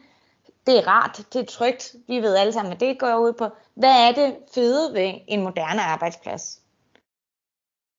det 0.67 0.79
er 0.79 0.89
rart, 0.89 1.21
det 1.33 1.41
er 1.41 1.47
trygt, 1.47 1.95
vi 2.09 2.23
ved 2.23 2.37
alle 2.37 2.53
sammen, 2.53 2.73
at 2.73 2.81
det 2.81 2.99
går 2.99 3.17
ud 3.17 3.33
på. 3.33 3.49
Hvad 3.75 4.09
er 4.09 4.13
det 4.13 4.37
fede 4.55 4.95
ved 4.95 5.15
en 5.29 5.43
moderne 5.43 5.83
arbejdsplads? 5.83 6.61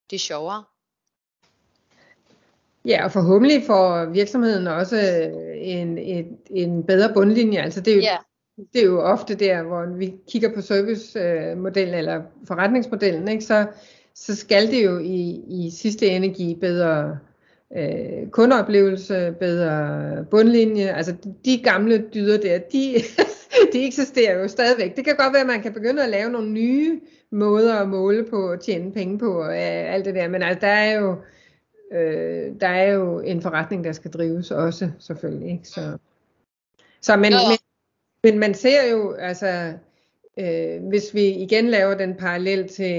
Det 0.10 0.16
er 0.16 0.20
sjovere. 0.20 0.64
Ja, 2.86 3.04
og 3.04 3.12
forhåbentlig 3.12 3.64
får 3.68 4.06
virksomheden 4.06 4.68
også 4.68 4.98
en, 5.56 5.98
en, 5.98 6.26
en 6.52 6.84
bedre 6.84 7.14
bundlinje. 7.14 7.60
Altså 7.60 7.82
det 7.82 7.92
er, 7.92 7.96
jo, 7.96 8.02
yeah. 8.02 8.20
det 8.74 8.82
er 8.82 8.86
jo 8.86 9.02
ofte 9.02 9.36
der, 9.36 9.64
hvor 9.64 9.98
vi 9.98 10.14
kigger 10.30 10.54
på 10.56 10.62
servicemodellen 10.62 11.96
eller 11.96 12.22
forretningsmodellen, 12.48 13.28
ikke? 13.28 13.44
Så, 13.44 13.66
så 14.16 14.36
skal 14.36 14.72
det 14.72 14.86
jo 14.86 14.98
i, 15.00 15.42
i 15.48 15.72
sidste 15.78 16.08
ende 16.08 16.30
give 16.30 16.56
bedre 16.56 17.18
øh, 17.78 18.28
kundeoplevelse, 18.32 19.36
bedre 19.40 20.26
bundlinje. 20.32 20.88
Altså 20.88 21.16
de 21.46 21.62
gamle 21.64 22.06
dyder 22.14 22.38
der, 22.38 22.58
de, 22.58 22.96
de 23.74 23.88
eksisterer 23.88 24.40
jo 24.40 24.48
stadigvæk. 24.48 24.96
Det 24.96 25.06
kan 25.06 25.16
godt 25.16 25.34
være, 25.34 25.42
at 25.42 25.48
man 25.48 25.62
kan 25.62 25.74
begynde 25.74 26.04
at 26.04 26.10
lave 26.10 26.30
nogle 26.30 26.50
nye 26.50 27.00
måder 27.32 27.76
at 27.76 27.90
måle 27.90 28.26
på 28.30 28.52
og 28.52 28.62
tjene 28.62 28.92
penge 28.92 29.20
på 29.20 29.42
og 29.42 29.50
øh, 29.50 29.94
alt 29.94 30.06
det 30.06 30.16
der. 30.16 30.28
Men 30.28 30.44
altså, 30.44 30.60
der 30.62 30.74
er 30.74 31.00
jo 31.00 31.16
øh, 31.92 32.52
der 32.62 32.68
er 32.68 32.94
jo 32.94 33.20
en 33.20 33.42
forretning, 33.42 33.84
der 33.84 33.92
skal 33.92 34.12
drives 34.12 34.52
også 34.52 34.92
selvfølgelig. 35.00 35.52
Ikke? 35.52 35.68
Så, 35.68 35.98
så 37.02 37.16
men, 37.16 37.34
men, 37.34 37.58
men 38.24 38.40
man 38.40 38.54
ser 38.54 38.92
jo, 38.92 39.12
altså 39.12 39.74
øh, 40.40 40.84
hvis 40.84 41.14
vi 41.14 41.28
igen 41.28 41.68
laver 41.68 41.94
den 41.94 42.16
parallel 42.16 42.68
til 42.68 42.96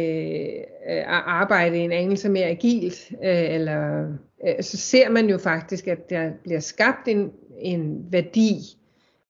øh, 0.89 0.97
at 0.97 1.23
arbejde 1.27 1.77
en 1.77 1.93
anelse 1.93 2.29
mere 2.29 2.47
agilt, 2.47 3.13
øh, 3.25 3.55
eller, 3.55 4.09
øh, 4.47 4.63
så 4.63 4.77
ser 4.77 5.09
man 5.11 5.29
jo 5.29 5.39
faktisk, 5.39 5.89
at 5.89 6.11
der 6.11 6.31
bliver 6.43 6.61
skabt 6.61 7.09
en, 7.09 7.33
en 7.59 8.07
værdi 8.11 8.59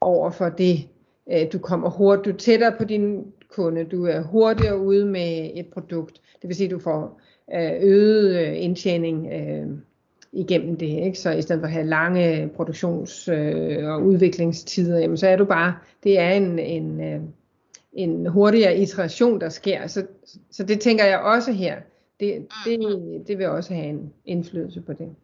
over 0.00 0.30
for 0.30 0.48
det. 0.48 0.88
Øh, 1.32 1.52
du 1.52 1.58
kommer 1.58 1.90
hurtigt, 1.90 2.24
du 2.24 2.30
er 2.30 2.36
tættere 2.36 2.72
på 2.78 2.84
din 2.84 3.24
kunde, 3.54 3.84
du 3.84 4.06
er 4.06 4.20
hurtigere 4.20 4.78
ude 4.78 5.06
med 5.06 5.50
et 5.54 5.66
produkt. 5.66 6.20
Det 6.42 6.48
vil 6.48 6.56
sige, 6.56 6.64
at 6.64 6.70
du 6.70 6.78
får 6.78 7.20
øh, 7.54 7.72
øget 7.80 8.36
øh, 8.40 8.62
indtjening 8.62 9.32
øh, 9.32 9.66
igennem 10.32 10.76
det. 10.76 10.86
Ikke? 10.86 11.18
Så 11.18 11.30
i 11.30 11.42
stedet 11.42 11.60
for 11.60 11.66
at 11.66 11.72
have 11.72 11.86
lange 11.86 12.50
produktions- 12.56 13.28
og 13.84 14.02
udviklingstider, 14.02 14.98
jamen, 14.98 15.16
så 15.16 15.28
er 15.28 15.36
du 15.36 15.44
bare, 15.44 15.74
det 16.04 16.18
er 16.18 16.30
en, 16.30 16.58
en, 16.58 17.00
en 17.92 18.26
hurtigere 18.26 18.76
iteration, 18.76 19.40
der 19.40 19.48
sker. 19.48 19.86
Så, 19.86 20.06
så 20.50 20.64
det 20.64 20.80
tænker 20.80 21.04
jeg 21.04 21.18
også 21.18 21.52
her. 21.52 21.80
Det, 22.20 22.46
det, 22.64 22.78
mm-hmm. 22.78 23.24
det 23.24 23.38
vil 23.38 23.48
også 23.48 23.74
have 23.74 23.86
en 23.86 24.12
indflydelse 24.24 24.80
på 24.80 24.92
det. 24.92 25.14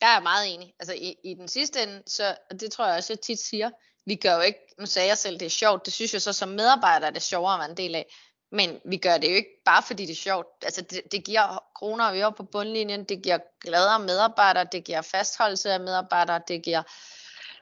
Jeg 0.00 0.16
er 0.18 0.22
meget 0.22 0.54
enig. 0.54 0.74
Altså 0.80 0.94
i, 0.94 1.16
i 1.22 1.34
den 1.34 1.48
sidste 1.48 1.78
ende, 1.82 2.02
så 2.06 2.22
det 2.60 2.70
tror 2.70 2.86
jeg 2.86 2.96
også, 2.96 3.12
jeg 3.12 3.20
tit 3.20 3.38
siger, 3.38 3.70
vi 4.06 4.14
gør 4.14 4.34
jo 4.34 4.40
ikke, 4.40 4.60
nu 4.78 4.86
sagde 4.86 5.08
jeg 5.08 5.18
selv, 5.18 5.40
det 5.40 5.46
er 5.46 5.50
sjovt, 5.50 5.84
det 5.84 5.92
synes 5.92 6.12
jeg 6.12 6.22
så 6.22 6.32
som 6.32 6.48
medarbejder 6.48 7.06
er 7.06 7.10
det 7.10 7.22
sjovere 7.22 7.54
at 7.54 7.58
være 7.58 7.70
en 7.70 7.76
del 7.76 7.94
af, 7.94 8.14
men 8.52 8.80
vi 8.84 8.96
gør 8.96 9.18
det 9.18 9.30
jo 9.30 9.34
ikke 9.34 9.62
bare 9.64 9.82
fordi 9.82 10.06
det 10.06 10.12
er 10.12 10.16
sjovt. 10.16 10.46
Altså 10.62 10.82
det, 10.82 11.02
det 11.12 11.24
giver 11.24 11.64
kroner 11.74 12.04
og 12.04 12.18
øre 12.18 12.32
på 12.32 12.42
bundlinjen, 12.42 13.04
det 13.04 13.22
giver 13.22 13.38
gladere 13.60 13.98
medarbejdere, 13.98 14.66
det 14.72 14.84
giver 14.84 15.02
fastholdelse 15.02 15.72
af 15.72 15.80
medarbejdere, 15.80 16.40
det 16.48 16.62
giver 16.62 16.82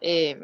øh, 0.05 0.37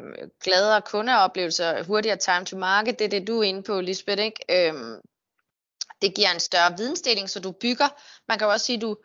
gladere 0.43 0.81
kundeoplevelser, 0.81 1.83
hurtigere 1.83 2.17
time 2.17 2.45
to 2.45 2.57
market, 2.57 2.99
det 2.99 3.05
er 3.05 3.09
det 3.09 3.27
du 3.27 3.39
er 3.39 3.43
inde 3.43 3.63
på, 3.63 3.81
Lisbeth, 3.81 4.23
ikke? 4.23 4.45
Øh, 4.49 4.73
det 6.01 6.15
giver 6.15 6.31
en 6.31 6.39
større 6.39 6.77
vidensdeling, 6.77 7.29
så 7.29 7.39
du 7.39 7.51
bygger, 7.51 7.87
man 8.27 8.39
kan 8.39 8.45
jo 8.45 8.51
også 8.51 8.65
sige, 8.65 8.81
du, 8.81 8.97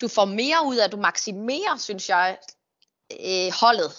du 0.00 0.08
får 0.08 0.24
mere 0.24 0.66
ud 0.66 0.76
af, 0.76 0.90
du 0.90 0.96
maksimerer, 0.96 1.76
synes 1.78 2.08
jeg, 2.08 2.38
øh, 3.12 3.52
holdet. 3.60 3.92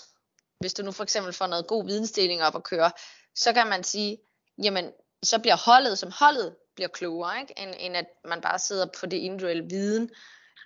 Hvis 0.59 0.73
du 0.73 0.83
nu 0.83 0.91
for 0.91 1.03
eksempel 1.03 1.33
får 1.33 1.47
noget 1.47 1.67
god 1.67 1.85
vidensdeling 1.85 2.43
op 2.43 2.55
at 2.55 2.63
køre, 2.63 2.91
så 3.35 3.53
kan 3.53 3.67
man 3.67 3.83
sige, 3.83 4.17
jamen, 4.63 4.91
så 5.23 5.39
bliver 5.39 5.57
holdet 5.65 5.97
som 5.97 6.11
holdet 6.11 6.55
bliver 6.75 6.87
klogere, 6.87 7.41
ikke? 7.41 7.53
End, 7.57 7.73
end 7.79 7.97
at 7.97 8.05
man 8.25 8.41
bare 8.41 8.59
sidder 8.59 8.85
på 8.99 9.05
det 9.05 9.17
individuelle 9.17 9.65
viden. 9.69 10.09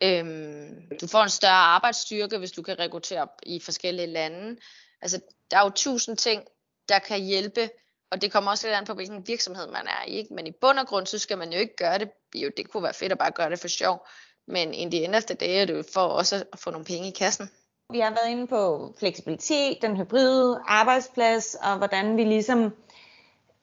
Øhm, 0.03 0.97
du 1.01 1.07
får 1.07 1.23
en 1.23 1.29
større 1.29 1.53
arbejdsstyrke, 1.53 2.37
hvis 2.37 2.51
du 2.51 2.61
kan 2.61 2.79
rekruttere 2.79 3.27
i 3.43 3.59
forskellige 3.59 4.07
lande. 4.07 4.59
Altså, 5.01 5.21
der 5.51 5.57
er 5.57 5.63
jo 5.63 5.69
tusind 5.69 6.17
ting, 6.17 6.43
der 6.89 6.99
kan 6.99 7.21
hjælpe, 7.21 7.69
og 8.11 8.21
det 8.21 8.31
kommer 8.31 8.51
også 8.51 8.67
lidt 8.67 8.77
an 8.77 8.85
på, 8.85 8.93
hvilken 8.93 9.27
virksomhed 9.27 9.67
man 9.67 9.87
er 9.87 10.05
i. 10.07 10.11
Ikke? 10.11 10.33
Men 10.33 10.47
i 10.47 10.51
bund 10.51 10.79
og 10.79 10.87
grund, 10.87 11.07
så 11.07 11.19
skal 11.19 11.37
man 11.37 11.53
jo 11.53 11.59
ikke 11.59 11.75
gøre 11.75 11.97
det. 11.97 12.09
Jo, 12.35 12.49
det 12.57 12.69
kunne 12.69 12.83
være 12.83 12.93
fedt 12.93 13.11
at 13.11 13.17
bare 13.17 13.31
gøre 13.31 13.49
det 13.49 13.59
for 13.59 13.67
sjov. 13.67 14.07
Men 14.47 14.73
in 14.73 14.91
the 14.91 15.03
end 15.03 15.15
of 15.15 15.23
the 15.23 15.35
day 15.35 15.61
er 15.61 15.65
det 15.65 15.85
for 15.93 16.01
også 16.01 16.45
at 16.53 16.59
få 16.59 16.71
nogle 16.71 16.85
penge 16.85 17.07
i 17.07 17.11
kassen. 17.11 17.51
Vi 17.91 17.99
har 17.99 18.09
været 18.09 18.31
inde 18.31 18.47
på 18.47 18.93
fleksibilitet, 18.99 19.81
den 19.81 19.97
hybride 19.97 20.59
arbejdsplads, 20.67 21.55
og 21.55 21.77
hvordan 21.77 22.17
vi 22.17 22.23
ligesom 22.23 22.73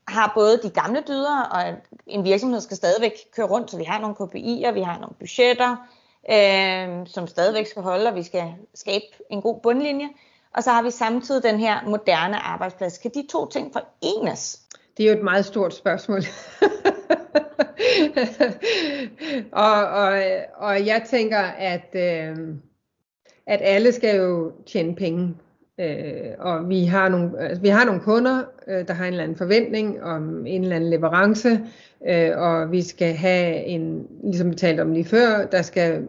har 0.08 0.32
både 0.34 0.60
de 0.62 0.70
gamle 0.70 1.02
dyder, 1.08 1.42
og 1.42 1.62
en 2.06 2.24
virksomhed 2.24 2.60
skal 2.60 2.76
stadigvæk 2.76 3.12
køre 3.36 3.46
rundt, 3.46 3.70
så 3.70 3.76
vi 3.76 3.84
har 3.84 4.00
nogle 4.00 4.16
KPI'er, 4.16 4.72
vi 4.72 4.80
har 4.80 4.98
nogle 4.98 5.14
budgetter, 5.18 5.76
øh, 6.30 7.06
som 7.06 7.26
stadigvæk 7.26 7.66
skal 7.66 7.82
holde, 7.82 8.08
og 8.08 8.14
vi 8.14 8.22
skal 8.22 8.54
skabe 8.74 9.04
en 9.30 9.42
god 9.42 9.60
bundlinje. 9.60 10.08
Og 10.54 10.62
så 10.62 10.70
har 10.70 10.82
vi 10.82 10.90
samtidig 10.90 11.42
den 11.42 11.60
her 11.60 11.84
moderne 11.86 12.36
arbejdsplads. 12.36 12.98
Kan 12.98 13.10
de 13.14 13.26
to 13.30 13.46
ting 13.46 13.72
forenes? 13.72 14.60
Det 14.96 15.06
er 15.06 15.10
jo 15.10 15.18
et 15.18 15.24
meget 15.24 15.44
stort 15.44 15.74
spørgsmål. 15.74 16.20
og, 19.52 19.86
og, 19.86 20.22
og 20.54 20.86
jeg 20.86 21.02
tænker, 21.10 21.40
at, 21.42 21.94
øh, 21.94 22.36
at 23.46 23.60
alle 23.62 23.92
skal 23.92 24.16
jo 24.16 24.52
tjene 24.66 24.94
penge. 24.94 25.34
Øh, 25.80 26.32
og 26.38 26.68
vi 26.68 26.84
har 26.84 27.08
nogle, 27.08 27.40
altså, 27.40 27.62
vi 27.62 27.68
har 27.68 27.84
nogle 27.84 28.00
kunder, 28.00 28.42
øh, 28.68 28.88
der 28.88 28.94
har 28.94 29.04
en 29.04 29.12
eller 29.12 29.24
anden 29.24 29.38
forventning 29.38 30.02
om 30.02 30.46
en 30.46 30.62
eller 30.62 30.76
anden 30.76 30.90
leverance, 30.90 31.60
øh, 32.08 32.30
og 32.36 32.72
vi 32.72 32.82
skal 32.82 33.14
have 33.14 33.64
en, 33.64 34.06
ligesom 34.24 34.50
vi 34.50 34.56
talte 34.56 34.80
om 34.80 34.92
lige 34.92 35.04
før, 35.04 35.46
der 35.46 35.62
skal 35.62 36.08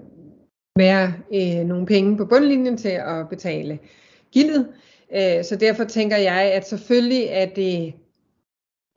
være 0.78 1.14
øh, 1.34 1.66
nogle 1.66 1.86
penge 1.86 2.18
på 2.18 2.26
bundlinjen 2.26 2.78
til 2.78 2.90
at 2.90 3.30
betale 3.30 3.80
gildet. 4.32 4.68
Øh, 5.16 5.44
så 5.44 5.56
derfor 5.56 5.84
tænker 5.84 6.18
jeg, 6.18 6.52
at 6.54 6.68
selvfølgelig 6.68 7.28
er 7.30 7.46
det 7.46 7.94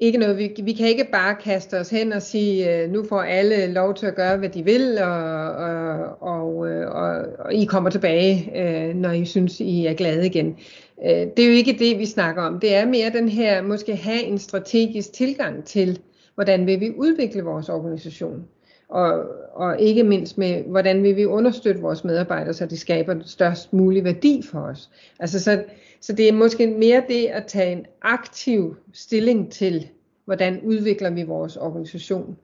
ikke 0.00 0.18
noget, 0.18 0.38
vi, 0.38 0.54
vi 0.62 0.72
kan 0.72 0.88
ikke 0.88 1.08
bare 1.12 1.34
kaste 1.34 1.78
os 1.78 1.90
hen 1.90 2.12
og 2.12 2.22
sige, 2.22 2.82
øh, 2.82 2.90
nu 2.90 3.04
får 3.08 3.22
alle 3.22 3.72
lov 3.72 3.94
til 3.94 4.06
at 4.06 4.14
gøre, 4.14 4.36
hvad 4.36 4.48
de 4.48 4.64
vil, 4.64 4.98
og, 5.02 5.50
og, 5.50 6.22
og, 6.22 6.68
øh, 6.68 6.90
og, 6.90 7.26
og 7.38 7.54
I 7.54 7.64
kommer 7.64 7.90
tilbage, 7.90 8.52
øh, 8.56 8.94
når 8.94 9.10
I 9.10 9.24
synes, 9.24 9.60
I 9.60 9.86
er 9.86 9.94
glade 9.94 10.26
igen. 10.26 10.56
Øh, 11.04 11.26
det 11.36 11.38
er 11.38 11.46
jo 11.46 11.52
ikke 11.52 11.76
det, 11.78 11.98
vi 11.98 12.06
snakker 12.06 12.42
om. 12.42 12.60
Det 12.60 12.74
er 12.74 12.86
mere 12.86 13.10
den 13.10 13.28
her, 13.28 13.62
måske 13.62 13.96
have 13.96 14.22
en 14.22 14.38
strategisk 14.38 15.12
tilgang 15.12 15.64
til, 15.64 15.98
hvordan 16.34 16.66
vil 16.66 16.80
vi 16.80 16.90
udvikle 16.96 17.42
vores 17.42 17.68
organisation. 17.68 18.44
Og, 18.90 19.24
og 19.52 19.80
ikke 19.80 20.02
mindst 20.02 20.38
med, 20.38 20.62
hvordan 20.62 21.02
vil 21.02 21.16
vi 21.16 21.24
understøtte 21.24 21.80
vores 21.80 22.04
medarbejdere, 22.04 22.54
så 22.54 22.66
de 22.66 22.78
skaber 22.78 23.14
størst 23.24 23.72
mulig 23.72 24.04
værdi 24.04 24.42
for 24.50 24.60
os. 24.60 24.90
Altså 25.18 25.40
så, 25.40 25.64
så 26.00 26.12
det 26.12 26.28
er 26.28 26.32
måske 26.32 26.66
mere 26.66 27.02
det 27.08 27.26
at 27.26 27.46
tage 27.46 27.72
en 27.72 27.86
aktiv 28.02 28.76
stilling 28.92 29.52
til, 29.52 29.88
hvordan 30.24 30.60
udvikler 30.60 31.10
vi 31.10 31.22
vores 31.22 31.56
organisation. 31.56 32.38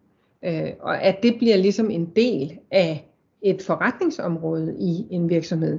Øh, 0.45 0.73
og 0.81 1.03
at 1.03 1.23
det 1.23 1.39
bliver 1.39 1.57
ligesom 1.57 1.91
en 1.91 2.13
del 2.17 2.59
af 2.71 3.09
et 3.43 3.63
forretningsområde 3.63 4.77
i 4.79 5.07
en 5.11 5.29
virksomhed. 5.29 5.79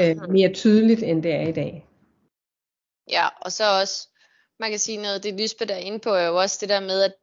Øh, 0.00 0.16
mhm. 0.16 0.32
mere 0.32 0.52
tydeligt, 0.52 1.02
end 1.02 1.22
det 1.22 1.34
er 1.34 1.48
i 1.48 1.52
dag. 1.52 1.86
Ja, 3.10 3.26
og 3.40 3.52
så 3.52 3.64
også, 3.80 4.08
man 4.60 4.70
kan 4.70 4.78
sige 4.78 5.02
noget, 5.02 5.24
det 5.24 5.34
Lisbeth 5.34 5.74
er 5.74 5.78
inde 5.78 5.98
på, 5.98 6.10
er 6.10 6.26
jo 6.26 6.36
også 6.36 6.58
det 6.60 6.68
der 6.68 6.80
med, 6.80 7.02
at 7.02 7.14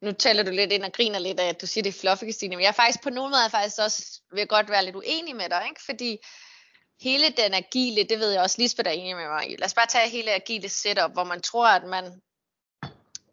nu 0.00 0.12
taler 0.12 0.42
du 0.42 0.50
lidt 0.50 0.72
ind 0.72 0.84
og 0.84 0.92
griner 0.92 1.18
lidt 1.18 1.40
af, 1.40 1.48
at 1.48 1.60
du 1.60 1.66
siger, 1.66 1.82
det 1.82 1.94
er 1.94 2.00
fluffy, 2.00 2.24
Christine, 2.24 2.56
men 2.56 2.62
jeg 2.62 2.68
er 2.68 2.72
faktisk 2.72 3.02
på 3.02 3.10
nogen 3.10 3.30
måde 3.30 3.50
faktisk 3.50 3.78
også, 3.78 4.20
vil 4.32 4.46
godt 4.46 4.70
være 4.70 4.84
lidt 4.84 4.96
uenig 4.96 5.36
med 5.36 5.48
dig, 5.48 5.66
ikke? 5.68 5.84
fordi 5.84 6.18
hele 7.00 7.30
den 7.30 7.54
agile, 7.54 8.04
det 8.04 8.18
ved 8.18 8.30
jeg 8.30 8.42
også, 8.42 8.56
Lisbeth 8.58 8.88
er 8.88 8.92
enig 8.92 9.16
med 9.16 9.28
mig 9.28 9.50
i. 9.50 9.56
Lad 9.56 9.66
os 9.66 9.74
bare 9.74 9.86
tage 9.86 10.08
hele 10.08 10.32
agile 10.32 10.68
setup, 10.68 11.12
hvor 11.12 11.24
man 11.24 11.40
tror, 11.42 11.66
at 11.66 11.84
man, 11.84 12.04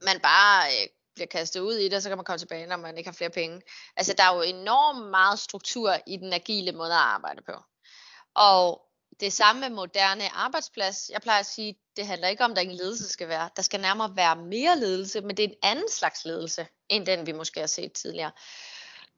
man 0.02 0.20
bare 0.20 0.68
øh, 0.68 0.88
bliver 1.16 1.28
kastet 1.28 1.60
ud 1.60 1.76
i 1.76 1.84
det, 1.84 1.94
og 1.94 2.02
så 2.02 2.10
kan 2.10 2.18
man 2.18 2.26
komme 2.26 2.40
tilbage, 2.40 2.68
når 2.68 2.78
man 2.78 2.98
ikke 2.98 3.08
har 3.08 3.16
flere 3.16 3.30
penge. 3.30 3.62
Altså, 3.98 4.14
der 4.14 4.24
er 4.24 4.36
jo 4.36 4.42
enormt 4.42 5.10
meget 5.10 5.40
struktur 5.40 5.96
i 6.08 6.18
den 6.18 6.34
agile 6.34 6.72
måde 6.72 6.94
at 6.94 7.00
arbejde 7.00 7.42
på. 7.42 7.54
Og 8.36 8.87
det 9.20 9.34
samme 9.34 9.62
med 9.62 9.70
moderne 9.70 10.30
arbejdsplads. 10.30 11.10
Jeg 11.10 11.22
plejer 11.22 11.40
at 11.40 11.46
sige, 11.46 11.76
det 11.98 12.08
handler 12.08 12.28
ikke 12.28 12.44
om, 12.44 12.52
at 12.52 12.56
der 12.56 12.62
ingen 12.62 12.78
ledelse 12.78 13.10
skal 13.10 13.28
være. 13.28 13.50
Der 13.56 13.62
skal 13.62 13.80
nærmere 13.80 14.16
være 14.16 14.36
mere 14.36 14.80
ledelse, 14.80 15.22
men 15.22 15.38
det 15.38 15.46
er 15.46 15.50
en 15.50 15.56
anden 15.64 15.90
slags 15.90 16.26
ledelse, 16.26 16.68
end 16.90 17.06
den 17.06 17.26
vi 17.26 17.32
måske 17.32 17.60
har 17.60 17.68
set 17.68 17.94
tidligere. 17.94 18.32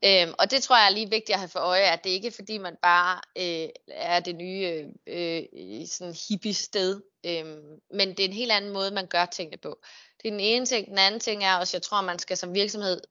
Øhm, 0.06 0.34
og 0.40 0.52
det 0.52 0.64
tror 0.64 0.78
jeg 0.78 0.86
er 0.86 0.90
lige 0.90 1.10
vigtigt 1.10 1.34
at 1.34 1.40
have 1.40 1.50
for 1.50 1.60
øje, 1.60 1.82
at 1.82 2.04
det 2.04 2.10
ikke 2.10 2.28
er 2.28 2.32
fordi, 2.32 2.58
man 2.58 2.76
bare 2.82 3.22
øh, 3.38 3.70
er 3.88 4.20
det 4.20 4.36
nye 4.36 4.86
øh, 5.08 5.44
øh 5.54 5.88
sådan 5.88 6.16
hippie 6.30 6.54
sted, 6.54 7.02
øh, 7.26 7.46
men 7.94 8.10
det 8.10 8.20
er 8.20 8.28
en 8.28 8.34
helt 8.34 8.52
anden 8.52 8.72
måde, 8.72 8.92
man 8.92 9.08
gør 9.08 9.26
tingene 9.26 9.58
på. 9.58 9.80
Det 10.22 10.28
er 10.28 10.32
den 10.32 10.40
ene 10.40 10.66
ting. 10.66 10.88
Den 10.88 10.98
anden 10.98 11.20
ting 11.20 11.44
er 11.44 11.56
også, 11.56 11.78
jeg 11.78 11.82
tror, 11.82 12.02
man 12.02 12.20
skal 12.20 12.38
som 12.38 12.54
virksomhed 12.54 13.02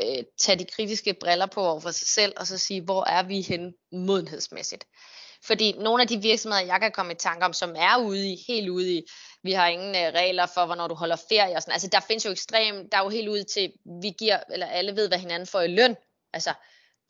øh, 0.00 0.24
tage 0.38 0.58
de 0.58 0.64
kritiske 0.64 1.14
briller 1.14 1.46
på 1.46 1.60
over 1.66 1.80
for 1.80 1.90
sig 1.90 2.08
selv, 2.08 2.32
og 2.36 2.46
så 2.46 2.58
sige, 2.58 2.80
hvor 2.80 3.04
er 3.04 3.22
vi 3.22 3.40
hen 3.40 3.74
modenhedsmæssigt. 3.92 4.84
Fordi 5.44 5.72
nogle 5.72 6.02
af 6.02 6.08
de 6.08 6.22
virksomheder, 6.22 6.64
jeg 6.64 6.80
kan 6.80 6.92
komme 6.92 7.12
i 7.12 7.16
tanke 7.16 7.44
om, 7.44 7.52
som 7.52 7.74
er 7.76 7.96
ude 7.96 8.32
i, 8.32 8.44
helt 8.48 8.68
ude 8.68 8.94
i, 8.94 9.06
vi 9.42 9.52
har 9.52 9.66
ingen 9.66 9.94
øh, 9.96 10.12
regler 10.14 10.46
for, 10.46 10.66
hvornår 10.66 10.88
du 10.88 10.94
holder 10.94 11.16
ferie 11.28 11.56
og 11.56 11.62
sådan. 11.62 11.72
Altså 11.72 11.88
der 11.88 12.00
findes 12.00 12.24
jo 12.24 12.30
ekstrem, 12.30 12.88
der 12.90 12.98
er 12.98 13.02
jo 13.02 13.08
helt 13.08 13.28
ude 13.28 13.44
til, 13.44 13.72
vi 14.02 14.10
giver, 14.18 14.38
eller 14.52 14.66
alle 14.66 14.96
ved, 14.96 15.08
hvad 15.08 15.18
hinanden 15.18 15.46
får 15.46 15.60
i 15.60 15.68
løn. 15.68 15.96
Altså 16.32 16.54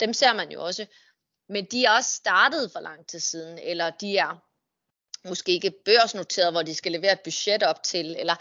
dem 0.00 0.12
ser 0.12 0.32
man 0.32 0.52
jo 0.52 0.64
også. 0.64 0.86
Men 1.48 1.64
de 1.64 1.84
er 1.84 1.90
også 1.90 2.10
startet 2.10 2.72
for 2.72 2.80
lang 2.80 3.06
tid 3.06 3.20
siden, 3.20 3.58
eller 3.58 3.90
de 3.90 4.16
er 4.16 4.42
måske 5.28 5.52
ikke 5.52 5.72
børsnoteret, 5.84 6.52
hvor 6.52 6.62
de 6.62 6.74
skal 6.74 6.92
levere 6.92 7.12
et 7.12 7.20
budget 7.20 7.62
op 7.62 7.82
til, 7.82 8.16
eller 8.18 8.34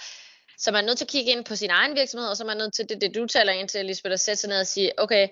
så 0.57 0.71
man 0.71 0.83
er 0.83 0.87
nødt 0.87 0.97
til 0.97 1.05
at 1.05 1.09
kigge 1.09 1.31
ind 1.31 1.45
på 1.45 1.55
sin 1.55 1.69
egen 1.69 1.95
virksomhed, 1.95 2.29
og 2.29 2.37
så 2.37 2.43
man 2.43 2.51
er 2.51 2.55
man 2.55 2.65
nødt 2.65 2.73
til 2.73 2.89
det, 2.89 3.01
det 3.01 3.15
du 3.15 3.27
taler 3.27 3.53
ind 3.53 3.69
til, 3.69 3.85
Lisbeth, 3.85 4.13
at 4.13 4.19
sætte 4.19 4.41
sig 4.41 4.49
ned 4.49 4.59
og 4.59 4.67
sige, 4.67 4.99
okay, 4.99 5.27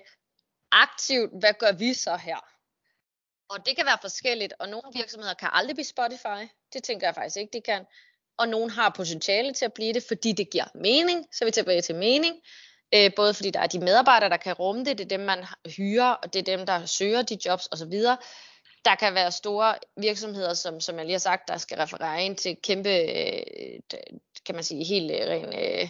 aktivt, 0.72 1.30
hvad 1.40 1.52
gør 1.58 1.72
vi 1.72 1.94
så 1.94 2.16
her? 2.16 2.57
Og 3.50 3.66
det 3.66 3.76
kan 3.76 3.86
være 3.86 3.98
forskelligt, 4.00 4.52
og 4.58 4.68
nogle 4.68 4.90
virksomheder 4.94 5.34
kan 5.34 5.48
aldrig 5.52 5.76
blive 5.76 5.84
Spotify. 5.84 6.40
Det 6.72 6.82
tænker 6.82 7.06
jeg 7.06 7.14
faktisk 7.14 7.36
ikke, 7.36 7.52
de 7.52 7.60
kan. 7.60 7.84
Og 8.38 8.48
nogle 8.48 8.70
har 8.70 8.94
potentiale 8.96 9.52
til 9.54 9.64
at 9.64 9.72
blive 9.72 9.92
det, 9.92 10.04
fordi 10.08 10.32
det 10.32 10.50
giver 10.50 10.64
mening. 10.74 11.26
Så 11.32 11.44
er 11.44 11.46
vi 11.46 11.50
tilbage 11.50 11.82
til 11.82 11.94
mening. 11.94 12.34
Øh, 12.94 13.10
både 13.16 13.34
fordi 13.34 13.50
der 13.50 13.60
er 13.60 13.66
de 13.66 13.78
medarbejdere, 13.78 14.30
der 14.30 14.36
kan 14.36 14.52
rumme 14.52 14.84
det, 14.84 14.98
det 14.98 15.04
er 15.04 15.16
dem, 15.16 15.20
man 15.20 15.44
hyrer, 15.76 16.10
og 16.10 16.32
det 16.32 16.38
er 16.38 16.56
dem, 16.56 16.66
der 16.66 16.86
søger 16.86 17.22
de 17.22 17.38
jobs 17.46 17.68
osv. 17.72 17.92
Der 18.84 18.94
kan 18.94 19.14
være 19.14 19.32
store 19.32 19.74
virksomheder, 19.96 20.54
som, 20.54 20.80
som 20.80 20.96
jeg 20.96 21.04
lige 21.04 21.14
har 21.14 21.18
sagt, 21.18 21.48
der 21.48 21.56
skal 21.56 21.78
referere 21.78 22.24
ind 22.24 22.36
til 22.36 22.56
kæmpe, 22.62 22.90
øh, 22.90 23.80
kan 24.46 24.54
man 24.54 24.64
sige, 24.64 24.84
helt 24.84 25.10
øh, 25.10 25.18
ren 25.18 25.44
øh, 25.44 25.88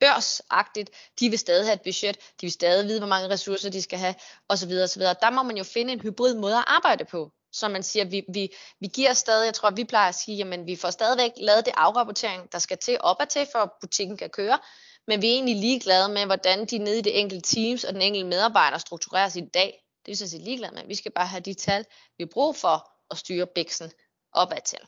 børsagtigt, 0.00 0.90
de 1.20 1.30
vil 1.30 1.38
stadig 1.38 1.66
have 1.66 1.74
et 1.74 1.82
budget, 1.82 2.16
de 2.16 2.46
vil 2.46 2.52
stadig 2.52 2.86
vide, 2.88 2.98
hvor 2.98 3.08
mange 3.08 3.28
ressourcer 3.28 3.70
de 3.70 3.82
skal 3.82 3.98
have, 3.98 4.14
osv. 4.48 4.72
osv. 4.84 5.02
Der 5.02 5.30
må 5.30 5.42
man 5.42 5.56
jo 5.56 5.64
finde 5.64 5.92
en 5.92 6.00
hybrid 6.00 6.34
måde 6.34 6.56
at 6.56 6.64
arbejde 6.66 7.04
på. 7.04 7.32
Så 7.52 7.68
man 7.68 7.82
siger, 7.82 8.04
vi, 8.04 8.24
vi, 8.32 8.54
vi 8.80 8.86
giver 8.86 9.12
stadig, 9.12 9.46
jeg 9.46 9.54
tror, 9.54 9.70
vi 9.70 9.84
plejer 9.84 10.08
at 10.08 10.14
sige, 10.14 10.36
jamen 10.36 10.66
vi 10.66 10.76
får 10.76 10.90
stadigvæk 10.90 11.32
lavet 11.36 11.66
det 11.66 11.74
afrapportering, 11.76 12.52
der 12.52 12.58
skal 12.58 12.78
til 12.78 12.96
op 13.00 13.16
og 13.20 13.28
til, 13.28 13.46
for 13.52 13.58
at 13.58 13.70
butikken 13.80 14.16
kan 14.16 14.30
køre, 14.30 14.58
men 15.06 15.22
vi 15.22 15.28
er 15.28 15.32
egentlig 15.32 15.56
ligeglade 15.56 16.08
med, 16.08 16.26
hvordan 16.26 16.66
de 16.66 16.78
nede 16.78 16.98
i 16.98 17.02
det 17.02 17.20
enkelte 17.20 17.54
teams 17.54 17.84
og 17.84 17.94
den 17.94 18.02
enkelte 18.02 18.28
medarbejder 18.28 18.78
struktureres 18.78 19.36
i 19.36 19.44
dag. 19.54 19.84
Det 20.06 20.12
er 20.12 20.16
så 20.16 20.30
set 20.30 20.40
ligeglade 20.40 20.74
med. 20.74 20.86
Vi 20.86 20.94
skal 20.94 21.12
bare 21.12 21.26
have 21.26 21.40
de 21.40 21.54
tal, 21.54 21.84
vi 22.18 22.24
har 22.24 22.30
brug 22.32 22.56
for 22.56 22.90
at 23.10 23.18
styre 23.18 23.46
biksen 23.46 23.92
opad 24.32 24.60
til. 24.66 24.78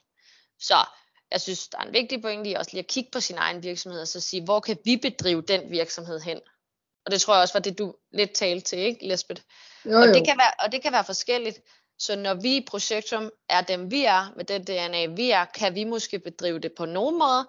Så 0.58 0.74
jeg 1.30 1.40
synes, 1.40 1.68
der 1.68 1.78
er 1.78 1.82
en 1.82 1.92
vigtig 1.92 2.22
pointe 2.22 2.50
i 2.50 2.54
også 2.54 2.70
lige 2.72 2.82
at 2.82 2.86
kigge 2.86 3.10
på 3.12 3.20
sin 3.20 3.38
egen 3.38 3.62
virksomhed 3.62 4.00
og 4.00 4.08
så 4.08 4.20
sige, 4.20 4.44
hvor 4.44 4.60
kan 4.60 4.76
vi 4.84 4.96
bedrive 4.96 5.42
den 5.42 5.70
virksomhed 5.70 6.20
hen? 6.20 6.40
Og 7.06 7.12
det 7.12 7.20
tror 7.20 7.34
jeg 7.34 7.42
også 7.42 7.54
var 7.54 7.60
det, 7.60 7.78
du 7.78 7.94
lidt 8.12 8.32
talte 8.32 8.64
til, 8.64 8.78
ikke, 8.78 9.08
Lisbeth? 9.08 9.42
Jo, 9.84 9.90
jo. 9.90 9.96
Og, 9.98 10.06
det 10.06 10.26
kan 10.26 10.38
være, 10.38 10.52
og 10.64 10.72
det 10.72 10.82
kan 10.82 10.92
være 10.92 11.04
forskelligt. 11.04 11.60
Så 11.98 12.16
når 12.16 12.34
vi 12.34 12.56
i 12.56 12.66
Projektum 12.66 13.30
er 13.48 13.60
dem, 13.60 13.90
vi 13.90 14.04
er, 14.04 14.32
med 14.36 14.44
den 14.44 14.64
DNA, 14.64 15.06
vi 15.06 15.30
er, 15.30 15.44
kan 15.44 15.74
vi 15.74 15.84
måske 15.84 16.18
bedrive 16.18 16.58
det 16.58 16.72
på 16.76 16.84
nogen 16.84 17.18
måde, 17.18 17.48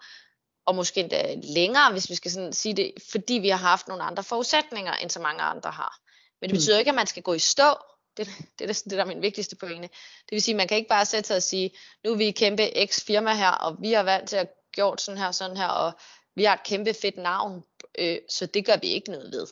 og 0.66 0.76
måske 0.76 1.00
endda 1.00 1.36
længere, 1.44 1.92
hvis 1.92 2.10
vi 2.10 2.16
skal 2.16 2.32
sådan 2.32 2.54
sige 2.54 2.76
det, 2.76 2.94
fordi 3.12 3.34
vi 3.34 3.50
har 3.50 3.58
haft 3.58 3.88
nogle 3.88 4.04
andre 4.04 4.24
forudsætninger, 4.24 4.94
end 4.94 5.10
så 5.10 5.20
mange 5.20 5.42
andre 5.42 5.72
har. 5.72 5.98
Men 6.42 6.50
det 6.50 6.56
mm. 6.56 6.58
betyder 6.58 6.80
ikke, 6.80 6.90
at 6.90 6.96
man 6.96 7.08
skal 7.08 7.24
gå 7.24 7.34
i 7.34 7.40
stå. 7.40 7.76
Det, 8.18 8.28
det 8.60 8.70
er 8.70 8.74
det, 8.74 8.92
der 8.92 9.02
er 9.02 9.06
min 9.06 9.22
vigtigste 9.22 9.56
pointe. 9.56 9.88
Det 10.26 10.32
vil 10.32 10.42
sige, 10.42 10.56
at 10.56 10.58
man 10.58 10.68
kan 10.68 10.78
ikke 10.78 10.90
bare 10.90 11.06
sætte 11.06 11.28
sig 11.28 11.36
og 11.36 11.44
sige, 11.44 11.72
nu 12.04 12.12
er 12.12 12.16
vi 12.16 12.32
kæmpe 12.32 12.64
X 12.86 13.04
firma 13.04 13.34
her, 13.34 13.52
og 13.52 13.78
vi 13.80 13.92
har 13.92 14.04
valgt 14.04 14.30
til 14.30 14.36
at 14.36 14.48
gjort 14.72 15.02
sådan 15.02 15.18
her, 15.18 15.32
sådan 15.32 15.58
her, 15.58 15.68
og 15.68 15.92
vi 16.36 16.44
har 16.44 16.54
et 16.54 16.64
kæmpe 16.64 16.94
fedt 16.94 17.18
navn, 17.18 17.64
øh, 18.00 18.18
så 18.30 18.46
det 18.46 18.66
gør 18.66 18.78
vi 18.82 18.88
ikke 18.88 19.12
noget 19.12 19.32
ved. 19.32 19.48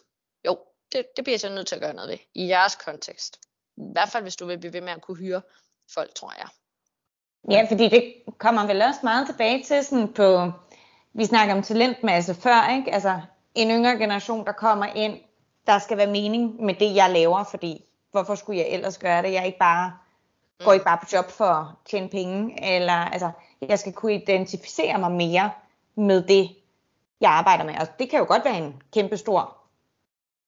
Jo, 0.46 0.58
det, 0.92 1.06
det 1.16 1.24
bliver 1.24 1.34
jeg 1.34 1.40
så 1.40 1.50
nødt 1.50 1.68
til 1.68 1.76
at 1.76 1.82
gøre 1.82 1.94
noget 1.94 2.10
ved, 2.10 2.18
i 2.36 2.48
jeres 2.48 2.76
kontekst. 2.76 3.40
I 3.78 3.82
hvert 3.94 4.10
fald, 4.10 4.24
hvis 4.24 4.36
du 4.36 4.46
vil 4.46 4.60
blive 4.60 4.74
ved 4.74 4.82
med 4.82 4.94
at 4.94 5.02
kunne 5.02 5.18
hyre 5.18 5.42
folk, 5.94 6.16
tror 6.16 6.34
jeg. 6.38 6.48
Ja, 7.52 7.68
fordi 7.70 7.90
det 7.90 8.14
kommer 8.38 8.68
vel 8.68 8.82
også 8.82 9.00
meget 9.04 9.28
tilbage 9.28 9.64
til 9.64 9.86
sådan 9.86 10.14
på, 10.14 10.52
vi 11.14 11.26
snakker 11.26 11.56
om 11.56 11.64
talentmasse 11.64 12.36
før, 12.36 12.76
ikke? 12.76 12.94
Altså 12.94 13.22
en 13.56 13.70
yngre 13.70 13.98
generation, 13.98 14.46
der 14.46 14.52
kommer 14.52 14.86
ind, 14.86 15.20
der 15.68 15.80
skal 15.80 15.98
være 15.98 16.12
mening 16.12 16.66
med 16.66 16.74
det, 16.74 16.96
jeg 16.96 17.10
laver, 17.10 17.44
fordi 17.44 17.86
hvorfor 18.12 18.36
skulle 18.36 18.60
jeg 18.60 18.68
ellers 18.70 18.98
gøre 18.98 19.22
det? 19.22 19.34
Jeg 19.34 19.40
er 19.40 19.46
ikke 19.46 19.60
bare, 19.60 19.94
går 20.64 20.74
ikke 20.74 20.86
bare 20.86 20.98
på 20.98 21.06
job 21.14 21.30
for 21.30 21.46
at 21.46 21.66
tjene 21.86 22.10
penge, 22.10 22.66
eller 22.76 22.94
altså, 22.94 23.32
jeg 23.62 23.80
skal 23.80 23.94
kunne 23.94 24.14
identificere 24.14 24.98
mig 24.98 25.12
mere 25.12 25.52
med 25.96 26.24
det, 26.24 26.50
jeg 27.22 27.32
arbejder 27.32 27.64
med. 27.64 27.76
Og 27.80 27.88
det 28.00 28.10
kan 28.10 28.20
jo 28.20 28.26
godt 28.26 28.46
være 28.46 28.58
en 28.58 28.82
kæmpe 28.94 29.18
stor 29.18 29.58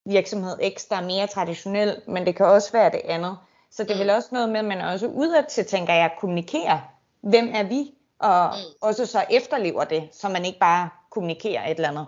virksomhed 0.05 0.57
X, 0.77 0.87
der 0.89 0.95
er 0.95 1.05
mere 1.05 1.27
traditionel, 1.27 2.01
men 2.07 2.25
det 2.25 2.35
kan 2.35 2.45
også 2.45 2.71
være 2.71 2.91
det 2.91 3.01
andet. 3.05 3.37
Så 3.71 3.83
det 3.83 3.91
er 3.91 3.97
vel 3.97 4.07
mm. 4.07 4.15
også 4.15 4.29
noget 4.31 4.49
med, 4.49 4.59
at 4.59 4.65
man 4.65 4.81
også 4.81 5.07
udad 5.07 5.43
til, 5.49 5.65
tænker 5.65 5.93
jeg, 5.93 6.11
kommunikerer, 6.19 6.79
hvem 7.21 7.51
er 7.53 7.63
vi, 7.63 7.93
og 8.19 8.53
mm. 8.55 8.87
også 8.87 9.05
så 9.05 9.25
efterlever 9.29 9.83
det, 9.83 10.09
så 10.11 10.29
man 10.29 10.45
ikke 10.45 10.59
bare 10.59 10.89
kommunikerer 11.09 11.65
et 11.65 11.75
eller 11.75 11.89
andet. 11.89 12.05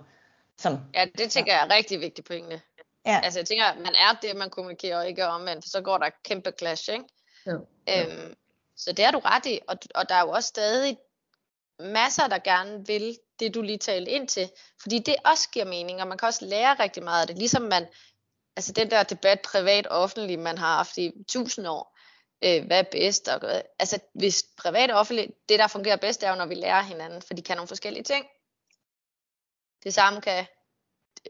Som, 0.58 0.78
ja, 0.94 1.06
det 1.18 1.32
tænker 1.32 1.54
jeg 1.54 1.68
er 1.68 1.76
rigtig 1.76 2.00
vigtigt 2.00 2.28
pointe. 2.28 2.62
Ja. 3.06 3.20
Altså 3.24 3.40
jeg 3.40 3.48
tænker, 3.48 3.76
man 3.76 3.96
er 3.96 4.18
det, 4.22 4.36
man 4.36 4.50
kommunikerer, 4.50 4.98
og 4.98 5.08
ikke 5.08 5.28
omvendt, 5.28 5.66
for 5.66 5.70
så 5.70 5.82
går 5.82 5.98
der 5.98 6.10
kæmpe 6.24 6.52
clash, 6.60 6.90
ikke? 6.90 7.06
Jo. 7.48 7.68
Øhm, 7.90 8.36
så 8.76 8.92
det 8.92 9.06
er 9.06 9.12
du 9.12 9.20
ret 9.20 9.46
i, 9.46 9.60
og, 9.68 9.78
og 9.96 10.10
der 10.10 10.16
er 10.16 10.22
jo 10.22 10.30
også 10.30 10.48
stadig 10.48 10.98
masser, 11.80 12.28
der 12.28 12.40
gerne 12.40 12.88
vil 12.88 13.18
det, 13.40 13.54
du 13.54 13.62
lige 13.62 13.78
talte 13.78 14.12
ind 14.12 14.28
til, 14.28 14.52
fordi 14.82 15.00
det 15.00 15.16
også 15.26 15.50
giver 15.50 15.66
mening, 15.66 16.02
og 16.02 16.08
man 16.08 16.18
kan 16.18 16.28
også 16.28 16.46
lære 16.46 16.74
rigtig 16.80 17.04
meget 17.04 17.22
af 17.22 17.28
det, 17.28 17.38
ligesom 17.38 17.62
man, 17.62 17.88
altså 18.56 18.72
den 18.72 18.92
der 18.92 19.04
debat 19.04 19.42
privat-offentlig, 19.42 20.40
man 20.40 20.58
har 20.58 20.76
haft 20.76 20.98
i 20.98 21.12
tusind 21.28 21.68
år, 21.68 21.98
øh, 22.44 22.66
hvad 22.66 22.80
er 22.80 22.90
bedst, 22.92 23.28
og, 23.28 23.64
altså 23.80 24.00
hvis 24.14 24.46
privat 24.58 24.92
og 24.92 25.00
offentlig, 25.00 25.30
det 25.50 25.60
der 25.60 25.68
fungerer 25.68 25.96
bedst, 25.96 26.24
er 26.24 26.30
jo, 26.30 26.36
når 26.36 26.46
vi 26.46 26.56
lærer 26.56 26.82
hinanden, 26.82 27.22
for 27.22 27.34
de 27.34 27.42
kan 27.42 27.58
nogle 27.58 27.68
forskellige 27.68 28.04
ting. 28.04 28.26
Det 29.84 29.94
samme 29.94 30.22
kan 30.22 30.46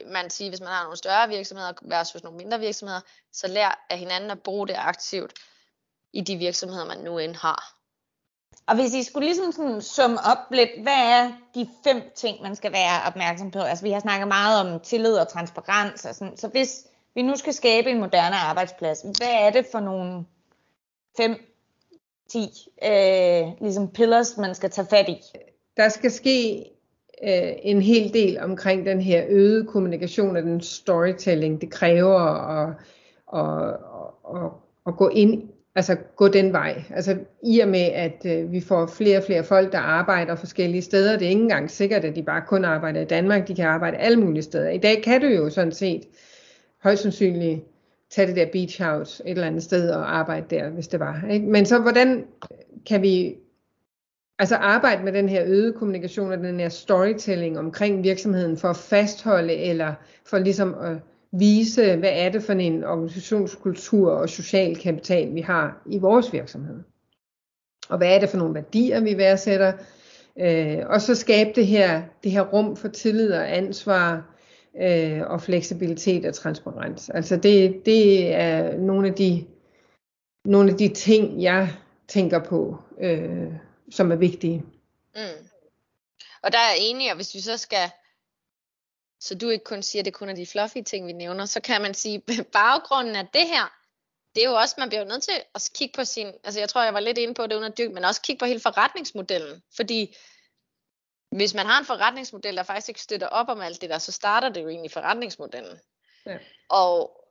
man 0.08 0.30
sige, 0.30 0.50
hvis 0.50 0.60
man 0.60 0.70
har 0.70 0.84
nogle 0.84 0.98
større 0.98 1.28
virksomheder 1.30 1.74
versus 1.82 2.24
nogle 2.24 2.38
mindre 2.38 2.60
virksomheder, 2.60 3.02
så 3.32 3.48
lær 3.48 3.86
af 3.90 3.98
hinanden 3.98 4.32
at 4.32 4.44
bruge 4.44 4.68
det 4.68 4.76
aktivt 4.78 5.34
i 6.14 6.22
de 6.22 6.36
virksomheder, 6.36 6.86
man 6.86 6.98
nu 6.98 7.18
end 7.18 7.36
har. 7.36 7.74
Og 8.68 8.76
hvis 8.76 8.94
I 8.94 9.04
skulle 9.04 9.28
ligesom 9.28 9.52
sådan 9.52 9.82
summe 9.82 10.20
op 10.26 10.52
lidt, 10.52 10.70
hvad 10.82 10.94
er 10.94 11.32
de 11.56 11.70
fem 11.84 12.02
ting, 12.16 12.42
man 12.42 12.56
skal 12.56 12.72
være 12.72 13.08
opmærksom 13.08 13.52
på? 13.52 13.60
Altså 13.60 13.86
vi 13.86 13.92
har 13.92 14.00
snakket 14.00 14.28
meget 14.28 14.60
om 14.60 14.80
tillid 14.80 15.16
og 15.16 15.28
transparens, 15.28 16.06
og 16.06 16.16
sådan. 16.16 16.38
så 16.38 16.48
hvis 16.48 16.88
vi 17.16 17.22
nu 17.22 17.36
skal 17.36 17.54
skabe 17.54 17.90
en 17.90 18.00
moderne 18.00 18.36
arbejdsplads, 18.36 19.02
hvad 19.02 19.32
er 19.32 19.50
det 19.50 19.66
for 19.72 19.80
nogle 19.80 20.26
fem, 21.18 21.54
ti 22.30 22.50
øh, 22.84 23.62
ligesom 23.62 23.92
pillars, 23.92 24.38
man 24.38 24.56
skal 24.56 24.72
tage 24.72 24.88
fat 24.90 25.10
i? 25.10 25.22
Der 25.78 25.90
skal 25.90 26.12
ske 26.12 26.66
øh, 27.24 27.52
en 27.62 27.82
hel 27.82 28.14
del 28.14 28.40
omkring 28.40 28.86
den 28.86 29.02
her 29.02 29.24
øgede 29.30 29.66
kommunikation 29.66 30.38
og 30.38 30.44
den 30.44 30.62
storytelling, 30.62 31.62
det 31.62 31.70
kræver 31.70 32.20
at, 32.20 32.70
at, 33.34 33.40
at, 33.40 34.44
at, 34.44 34.52
at 34.88 34.98
gå 34.98 35.10
ind 35.10 35.44
altså 35.76 35.96
gå 36.16 36.28
den 36.28 36.54
vej. 36.54 36.84
Altså 36.90 37.18
i 37.44 37.60
og 37.60 37.68
med, 37.68 37.80
at 37.94 38.26
øh, 38.26 38.52
vi 38.52 38.62
får 38.62 38.86
flere 38.88 39.18
og 39.18 39.24
flere 39.24 39.44
folk, 39.44 39.72
der 39.72 39.80
arbejder 39.80 40.36
forskellige 40.36 40.82
steder. 40.82 41.18
Det 41.18 41.26
er 41.26 41.30
ikke 41.30 41.42
engang 41.42 41.72
sikkert, 41.72 42.06
at 42.06 42.16
de 42.16 42.24
bare 42.24 42.42
kun 42.48 42.66
arbejder 42.66 43.02
i 43.02 43.06
Danmark. 43.06 43.48
De 43.48 43.56
kan 43.56 43.66
arbejde 43.66 43.98
alle 43.98 44.20
mulige 44.20 44.44
steder. 44.44 44.70
I 44.70 44.78
dag 44.78 45.04
kan 45.04 45.22
du 45.22 45.28
jo 45.28 45.50
sådan 45.50 45.72
set 45.72 46.04
højst 46.84 47.02
sandsynligt 47.02 47.62
tage 48.12 48.28
det 48.28 48.36
der 48.36 48.46
beach 48.52 48.84
house 48.84 49.24
et 49.26 49.32
eller 49.32 49.48
andet 49.48 49.64
sted 49.64 49.90
og 49.90 50.18
arbejde 50.18 50.56
der, 50.56 50.70
hvis 50.70 50.88
det 50.88 51.00
var. 51.00 51.26
Ikke? 51.32 51.46
Men 51.46 51.66
så 51.66 51.80
hvordan 51.80 52.26
kan 52.88 53.02
vi 53.02 53.36
altså 54.40 54.56
arbejde 54.56 55.04
med 55.04 55.14
den 55.14 55.30
her 55.30 55.44
øgede 55.46 55.74
kommunikation 55.74 56.32
og 56.32 56.38
den 56.38 56.60
her 56.60 56.70
storytelling 56.70 57.60
omkring 57.60 58.04
virksomheden 58.04 58.58
for 58.58 58.68
at 58.68 58.78
fastholde 58.78 59.54
eller 59.54 59.94
for 60.26 60.40
ligesom 60.40 60.74
at 60.74 60.98
vise, 61.32 61.96
hvad 61.96 62.12
er 62.14 62.30
det 62.30 62.44
for 62.44 62.54
en 62.54 62.84
organisationskultur 62.84 64.12
og 64.12 64.30
social 64.30 64.76
kapital, 64.76 65.36
vi 65.36 65.42
har 65.42 65.82
i 65.86 66.00
vores 66.00 66.34
virksomhed. 66.34 66.80
Og 67.90 67.98
hvad 67.98 68.16
er 68.16 68.20
det 68.20 68.30
for 68.30 68.38
nogle 68.38 68.54
værdier, 68.54 69.02
vi 69.02 69.18
værdsætter. 69.18 69.74
Øh, 70.40 70.78
og 70.86 71.02
så 71.02 71.16
skabe 71.16 71.50
det 71.56 71.68
her, 71.68 72.04
det 72.24 72.32
her 72.32 72.42
rum 72.42 72.76
for 72.76 72.88
tillid 72.88 73.34
og 73.34 73.58
ansvar 73.58 74.36
øh, 74.82 75.22
og 75.26 75.42
fleksibilitet 75.42 76.26
og 76.26 76.34
transparens. 76.34 77.10
Altså 77.10 77.38
det, 77.38 77.86
det 77.86 78.34
er 78.34 78.78
nogle 78.78 79.08
af 79.08 79.14
de 79.14 79.46
nogle 80.46 80.72
af 80.72 80.78
de 80.78 80.88
ting, 80.88 81.42
jeg 81.42 81.70
tænker 82.08 82.40
på, 82.40 82.78
øh, 83.02 83.48
som 83.94 84.12
er 84.12 84.16
vigtige. 84.16 84.64
Mm. 85.16 85.48
Og 86.42 86.52
der 86.52 86.60
er 86.60 86.74
enig, 86.78 87.10
og 87.10 87.16
hvis 87.16 87.34
vi 87.34 87.42
så 87.42 87.58
skal 87.58 87.92
så 89.20 89.36
du 89.36 89.50
ikke 89.50 89.64
kun 89.64 89.84
siger, 89.84 90.02
at 90.02 90.06
det 90.06 90.14
kun 90.14 90.30
er 90.30 90.36
de 90.36 90.46
fluffy 90.46 90.78
ting, 90.86 91.08
vi 91.08 91.12
nævner, 91.12 91.46
så 91.46 91.62
kan 91.62 91.82
man 91.82 91.94
sige, 91.94 92.24
at 92.28 92.48
baggrunden 92.54 93.16
af 93.16 93.28
det 93.28 93.48
her, 93.48 93.74
det 94.36 94.44
er 94.44 94.50
jo 94.50 94.56
også, 94.56 94.76
man 94.78 94.90
bliver 94.90 95.02
jo 95.02 95.08
nødt 95.08 95.24
til 95.24 95.34
at 95.56 95.70
kigge 95.76 95.94
på 95.96 96.06
sin, 96.06 96.28
altså 96.44 96.60
jeg 96.60 96.70
tror, 96.70 96.84
jeg 96.84 96.94
var 96.94 97.00
lidt 97.00 97.18
inde 97.18 97.34
på 97.34 97.48
det 97.48 97.56
under 97.56 97.70
dyk, 97.70 97.92
men 97.92 98.06
også 98.06 98.22
kigge 98.22 98.40
på 98.40 98.46
hele 98.46 98.60
forretningsmodellen, 98.60 99.64
fordi 99.76 100.16
hvis 101.32 101.54
man 101.54 101.66
har 101.66 101.80
en 101.80 101.86
forretningsmodel, 101.86 102.58
der 102.58 102.64
faktisk 102.64 102.90
ikke 102.90 103.02
støtter 103.02 103.28
op 103.28 103.50
om 103.50 103.62
alt 103.62 103.82
det 103.82 103.90
der, 103.90 103.98
så 103.98 104.12
starter 104.12 104.50
det 104.50 104.64
jo 104.64 104.70
egentlig 104.70 104.92
forretningsmodellen. 104.92 105.80
Ja. 106.26 106.38
Og 106.70 107.23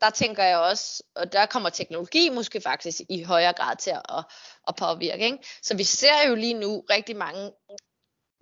der 0.00 0.10
tænker 0.10 0.42
jeg 0.42 0.58
også, 0.58 1.02
og 1.14 1.32
der 1.32 1.46
kommer 1.46 1.70
teknologi 1.70 2.28
måske 2.28 2.60
faktisk 2.60 3.00
i 3.08 3.22
højere 3.22 3.52
grad 3.52 3.76
til 3.76 3.90
at, 3.90 4.24
at 4.68 4.76
påvirke. 4.76 5.24
Ikke? 5.24 5.38
Så 5.62 5.76
vi 5.76 5.84
ser 5.84 6.28
jo 6.28 6.34
lige 6.34 6.54
nu 6.54 6.84
rigtig 6.90 7.16
mange 7.16 7.52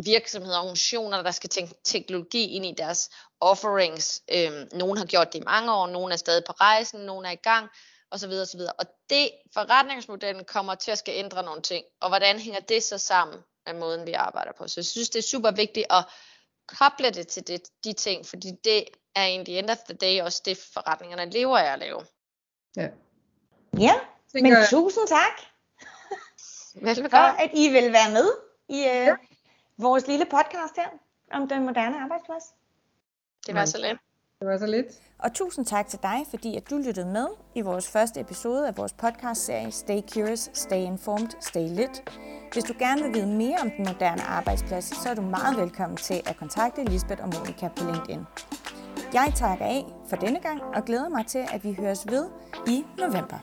virksomheder 0.04 0.56
og 0.56 0.62
organisationer, 0.62 1.22
der 1.22 1.30
skal 1.30 1.50
tænke 1.50 1.74
teknologi 1.84 2.44
ind 2.46 2.66
i 2.66 2.74
deres 2.78 3.10
offerings. 3.40 4.22
Øhm, 4.32 4.68
nogle 4.72 4.98
har 4.98 5.06
gjort 5.06 5.32
det 5.32 5.38
i 5.38 5.44
mange 5.44 5.72
år, 5.72 5.86
nogle 5.86 6.12
er 6.12 6.16
stadig 6.16 6.44
på 6.46 6.52
rejsen, 6.52 7.00
nogle 7.00 7.28
er 7.28 7.32
i 7.32 7.34
gang, 7.42 7.68
osv. 8.10 8.30
osv. 8.30 8.60
Og 8.78 8.86
det 9.10 9.30
forretningsmodellen 9.54 10.44
kommer 10.44 10.74
til 10.74 10.90
at 10.90 10.98
skal 10.98 11.14
ændre 11.16 11.42
nogle 11.42 11.62
ting. 11.62 11.84
Og 12.00 12.08
hvordan 12.08 12.38
hænger 12.38 12.60
det 12.60 12.82
så 12.82 12.98
sammen 12.98 13.38
med 13.66 13.74
måden, 13.74 14.06
vi 14.06 14.12
arbejder 14.12 14.52
på? 14.58 14.68
Så 14.68 14.74
jeg 14.80 14.84
synes, 14.84 15.10
det 15.10 15.18
er 15.18 15.22
super 15.22 15.50
vigtigt 15.50 15.86
at 15.90 16.04
koble 16.66 17.10
det 17.10 17.28
til 17.28 17.46
det, 17.46 17.62
de 17.84 17.92
ting, 17.92 18.26
fordi 18.26 18.50
det 18.64 18.84
er 19.14 19.44
the 19.44 19.58
end 19.58 19.70
of 19.70 19.78
the 19.78 19.94
day 19.94 20.22
også 20.22 20.42
det, 20.44 20.58
forretningerne 20.74 21.30
lever 21.30 21.58
af 21.58 21.72
at 21.72 21.78
lave. 21.78 22.00
Ja, 22.76 22.88
ja 23.78 23.94
men 24.34 24.54
tusind 24.70 25.08
tak. 25.08 25.40
Velbekomme. 26.74 27.10
For 27.10 27.42
at 27.42 27.50
I 27.54 27.68
vil 27.68 27.92
være 27.92 28.10
med 28.10 28.28
i, 28.68 28.78
uh, 28.78 28.86
ja 28.86 29.16
vores 29.78 30.06
lille 30.06 30.24
podcast 30.24 30.76
her 30.76 30.88
om 31.32 31.48
den 31.48 31.66
moderne 31.66 32.02
arbejdsplads. 32.02 32.44
Det 33.46 33.54
var 33.54 33.64
så 33.64 33.78
lidt. 33.78 33.98
Det 34.44 34.52
var 34.52 34.58
så 34.58 34.66
lidt. 34.66 34.86
Og 35.18 35.32
tusind 35.32 35.66
tak 35.66 35.88
til 35.88 35.98
dig, 36.02 36.18
fordi 36.30 36.56
at 36.56 36.70
du 36.70 36.76
lyttede 36.76 37.06
med 37.06 37.26
i 37.54 37.60
vores 37.60 37.88
første 37.88 38.20
episode 38.20 38.68
af 38.68 38.76
vores 38.76 38.92
podcast-serie 38.92 39.70
Stay 39.70 40.00
Curious, 40.12 40.50
Stay 40.52 40.76
Informed, 40.76 41.28
Stay 41.40 41.68
Lit. 41.68 42.10
Hvis 42.52 42.64
du 42.64 42.74
gerne 42.78 43.02
vil 43.02 43.14
vide 43.14 43.26
mere 43.26 43.58
om 43.62 43.70
den 43.70 43.86
moderne 43.88 44.22
arbejdsplads, 44.22 44.84
så 44.84 45.08
er 45.10 45.14
du 45.14 45.22
meget 45.22 45.56
velkommen 45.56 45.96
til 45.96 46.22
at 46.26 46.36
kontakte 46.36 46.84
Lisbeth 46.84 47.22
og 47.22 47.30
Monika 47.34 47.68
på 47.68 47.84
LinkedIn. 47.84 48.20
Jeg 49.12 49.32
takker 49.36 49.64
af 49.64 49.84
for 50.08 50.16
denne 50.16 50.40
gang 50.40 50.62
og 50.62 50.84
glæder 50.84 51.08
mig 51.08 51.26
til, 51.26 51.46
at 51.52 51.64
vi 51.64 51.72
høres 51.72 52.06
ved 52.10 52.26
i 52.66 52.84
november. 52.98 53.38